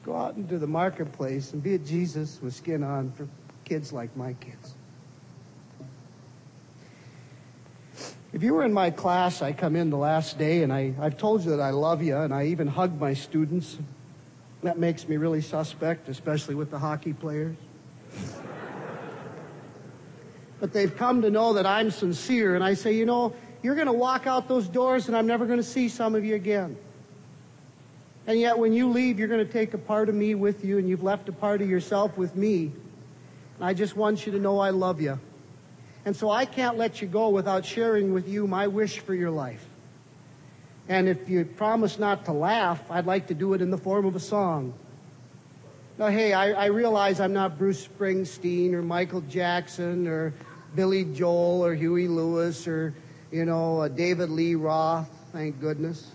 Go 0.04 0.16
out 0.16 0.36
into 0.36 0.60
the 0.60 0.68
marketplace 0.68 1.54
and 1.54 1.64
be 1.64 1.76
a 1.76 1.78
Jesus 1.78 2.40
with 2.42 2.54
skin 2.54 2.84
on 2.84 3.12
for 3.14 3.28
kids 3.64 3.94
like 3.94 4.16
my 4.18 4.34
kids. 4.34 4.74
If 8.34 8.42
you 8.42 8.54
were 8.54 8.66
in 8.66 8.74
my 8.74 8.90
class, 8.90 9.42
I 9.42 9.54
come 9.54 9.76
in 9.76 9.92
the 9.92 9.98
last 9.98 10.38
day 10.38 10.64
and 10.64 10.74
I, 10.74 10.94
I've 11.00 11.18
told 11.18 11.46
you 11.46 11.52
that 11.52 11.62
I 11.62 11.70
love 11.70 12.02
you 12.02 12.18
and 12.18 12.34
I 12.34 12.48
even 12.48 12.68
hug 12.68 13.00
my 13.00 13.14
students. 13.14 13.78
That 14.64 14.80
makes 14.80 15.08
me 15.08 15.18
really 15.18 15.42
suspect, 15.42 16.10
especially 16.10 16.56
with 16.56 16.72
the 16.72 16.80
hockey 16.80 17.14
players. 17.14 17.56
but 20.60 20.74
they've 20.74 20.96
come 20.98 21.22
to 21.22 21.30
know 21.30 21.54
that 21.54 21.66
I'm 21.66 21.92
sincere 21.92 22.56
and 22.56 22.64
I 22.64 22.74
say, 22.74 22.94
you 22.94 23.06
know, 23.06 23.34
you're 23.62 23.76
going 23.76 23.88
to 23.88 23.94
walk 23.94 24.26
out 24.26 24.48
those 24.48 24.68
doors 24.68 25.08
and 25.08 25.16
I'm 25.16 25.28
never 25.28 25.46
going 25.46 25.60
to 25.60 25.64
see 25.64 25.88
some 25.88 26.16
of 26.16 26.26
you 26.26 26.36
again. 26.36 26.76
And 28.26 28.40
yet 28.40 28.58
when 28.58 28.74
you 28.74 28.90
leave, 28.90 29.20
you're 29.20 29.28
going 29.28 29.46
to 29.46 29.52
take 29.52 29.74
a 29.74 29.78
part 29.78 30.08
of 30.08 30.16
me 30.16 30.36
with 30.36 30.64
you 30.64 30.78
and 30.78 30.88
you've 30.88 31.04
left 31.04 31.28
a 31.28 31.34
part 31.34 31.62
of 31.62 31.70
yourself 31.70 32.18
with 32.18 32.36
me. 32.36 32.72
And 33.58 33.66
I 33.66 33.74
just 33.74 33.96
want 33.98 34.26
you 34.26 34.32
to 34.32 34.40
know 34.40 34.60
I 34.60 34.70
love 34.70 35.02
you. 35.02 35.20
And 36.06 36.16
so 36.16 36.30
I 36.30 36.46
can't 36.46 36.78
let 36.78 37.02
you 37.02 37.08
go 37.08 37.30
without 37.30 37.66
sharing 37.66 38.14
with 38.14 38.28
you 38.28 38.48
my 38.48 38.68
wish 38.68 39.00
for 39.00 39.14
your 39.14 39.32
life. 39.32 39.66
And 40.90 41.08
if 41.08 41.30
you 41.30 41.46
promise 41.46 41.98
not 41.98 42.26
to 42.26 42.34
laugh, 42.34 42.80
I'd 42.90 43.06
like 43.06 43.28
to 43.28 43.34
do 43.34 43.54
it 43.54 43.62
in 43.62 43.72
the 43.72 43.78
form 43.78 44.06
of 44.06 44.16
a 44.16 44.20
song. 44.20 44.74
Now, 45.98 46.08
hey, 46.08 46.34
I, 46.34 46.52
I 46.52 46.66
realize 46.68 47.20
I'm 47.20 47.34
not 47.34 47.58
Bruce 47.58 47.88
Springsteen 47.88 48.74
or 48.74 48.82
Michael 48.82 49.22
Jackson 49.22 50.08
or 50.08 50.34
Billy 50.76 51.06
Joel 51.06 51.64
or 51.64 51.76
Huey 51.76 52.08
Lewis 52.08 52.68
or, 52.68 52.94
you 53.32 53.46
know, 53.46 53.82
uh, 53.82 53.88
David 53.88 54.30
Lee 54.30 54.56
Roth, 54.56 55.10
thank 55.32 55.62
goodness. 55.62 56.12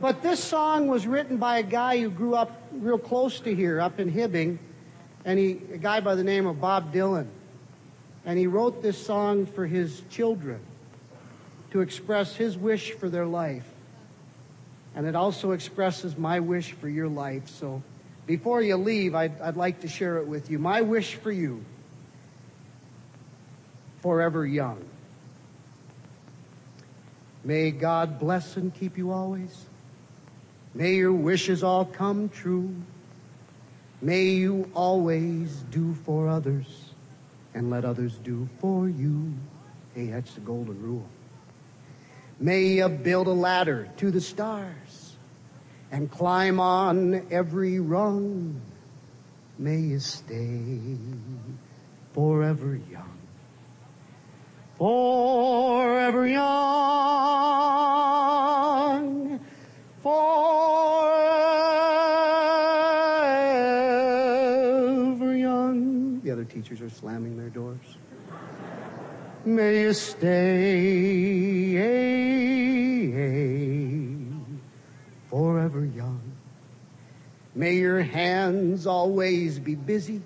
But 0.00 0.22
this 0.22 0.42
song 0.42 0.88
was 0.88 1.06
written 1.06 1.38
by 1.38 1.58
a 1.58 1.62
guy 1.62 2.00
who 2.00 2.10
grew 2.10 2.34
up 2.34 2.62
real 2.72 2.98
close 2.98 3.40
to 3.40 3.54
here, 3.54 3.80
up 3.80 3.98
in 3.98 4.10
Hibbing, 4.12 4.58
and 5.24 5.38
he, 5.38 5.60
a 5.72 5.78
guy 5.78 6.00
by 6.00 6.14
the 6.14 6.24
name 6.24 6.46
of 6.46 6.60
Bob 6.60 6.92
Dylan. 6.92 7.26
And 8.24 8.38
he 8.38 8.46
wrote 8.46 8.82
this 8.82 8.98
song 8.98 9.46
for 9.46 9.66
his 9.66 10.02
children 10.10 10.60
to 11.70 11.80
express 11.80 12.34
his 12.34 12.56
wish 12.56 12.92
for 12.92 13.08
their 13.08 13.26
life. 13.26 13.66
And 14.94 15.06
it 15.06 15.14
also 15.14 15.52
expresses 15.52 16.16
my 16.16 16.40
wish 16.40 16.72
for 16.72 16.88
your 16.88 17.08
life. 17.08 17.48
So 17.48 17.82
before 18.26 18.62
you 18.62 18.76
leave, 18.76 19.14
I'd, 19.14 19.40
I'd 19.40 19.56
like 19.56 19.80
to 19.80 19.88
share 19.88 20.18
it 20.18 20.26
with 20.26 20.50
you. 20.50 20.58
My 20.58 20.80
wish 20.80 21.16
for 21.16 21.30
you, 21.30 21.64
forever 24.00 24.46
young. 24.46 24.84
May 27.44 27.70
God 27.70 28.18
bless 28.18 28.56
and 28.56 28.74
keep 28.74 28.98
you 28.98 29.12
always. 29.12 29.65
May 30.76 30.96
your 30.96 31.14
wishes 31.14 31.62
all 31.64 31.86
come 31.86 32.28
true. 32.28 32.70
May 34.02 34.24
you 34.24 34.70
always 34.74 35.64
do 35.70 35.94
for 36.04 36.28
others 36.28 36.90
and 37.54 37.70
let 37.70 37.86
others 37.86 38.18
do 38.22 38.46
for 38.60 38.86
you. 38.86 39.32
Hey, 39.94 40.08
that's 40.08 40.34
the 40.34 40.42
golden 40.42 40.82
rule. 40.82 41.08
May 42.38 42.64
you 42.64 42.90
build 42.90 43.26
a 43.26 43.32
ladder 43.32 43.88
to 43.96 44.10
the 44.10 44.20
stars 44.20 45.16
and 45.90 46.10
climb 46.10 46.60
on 46.60 47.26
every 47.30 47.80
rung. 47.80 48.60
May 49.58 49.78
you 49.78 49.98
stay 49.98 50.78
forever 52.12 52.78
young. 52.90 53.16
Forever 54.76 56.26
young. 56.26 57.56
Forever 60.06 60.14
young. 65.36 66.20
The 66.20 66.30
other 66.30 66.44
teachers 66.44 66.80
are 66.80 66.88
slamming 66.88 67.36
their 67.36 67.48
doors. 67.48 67.80
May 69.44 69.80
you 69.80 69.92
stay 69.92 71.72
forever 75.28 75.84
young. 75.86 76.20
May 77.56 77.74
your 77.74 78.00
hands 78.00 78.86
always 78.86 79.58
be 79.58 79.74
busy. 79.74 80.22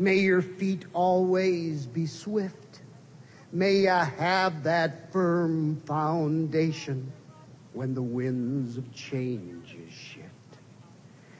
May 0.00 0.16
your 0.16 0.42
feet 0.42 0.86
always 0.92 1.86
be 1.86 2.06
swift. 2.06 2.82
May 3.52 3.82
you 3.82 3.90
have 3.90 4.64
that 4.64 5.12
firm 5.12 5.80
foundation 5.86 7.12
when 7.78 7.94
the 7.94 8.02
winds 8.02 8.76
of 8.76 8.92
change 8.92 9.68
shift. 9.88 10.58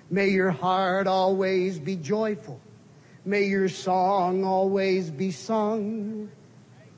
May 0.08 0.28
your 0.28 0.52
heart 0.52 1.08
always 1.08 1.80
be 1.80 1.96
joyful. 1.96 2.60
May 3.24 3.46
your 3.46 3.68
song 3.68 4.44
always 4.44 5.10
be 5.10 5.32
sung. 5.32 6.30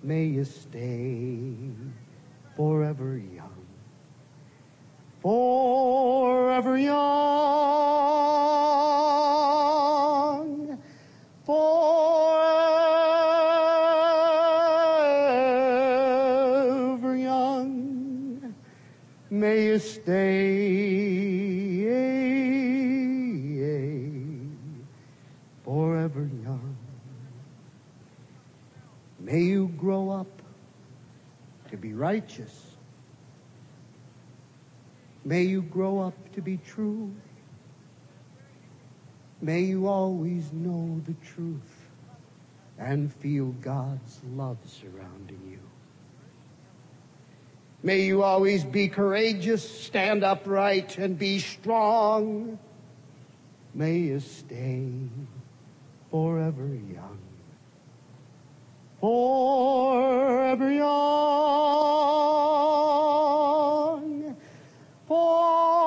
May 0.02 0.24
you 0.24 0.44
stay 0.44 1.54
forever 2.54 3.16
young. 3.16 3.66
Forever 5.22 6.76
young. 6.76 7.00
Righteous. 32.00 32.66
May 35.22 35.42
you 35.42 35.60
grow 35.60 36.00
up 36.00 36.32
to 36.32 36.40
be 36.40 36.56
true. 36.56 37.12
May 39.42 39.60
you 39.60 39.86
always 39.86 40.50
know 40.52 41.00
the 41.06 41.14
truth 41.34 41.88
and 42.78 43.12
feel 43.12 43.48
God's 43.60 44.20
love 44.34 44.56
surrounding 44.66 45.42
you. 45.50 45.60
May 47.82 48.02
you 48.02 48.22
always 48.22 48.64
be 48.64 48.88
courageous, 48.88 49.62
stand 49.84 50.24
upright, 50.24 50.96
and 50.96 51.18
be 51.18 51.38
strong. 51.38 52.58
May 53.74 53.98
you 53.98 54.20
stay 54.20 54.88
forever 56.10 56.66
young. 56.66 57.29
Forever 59.00 60.70
young. 60.70 60.90
Forever 65.08 65.79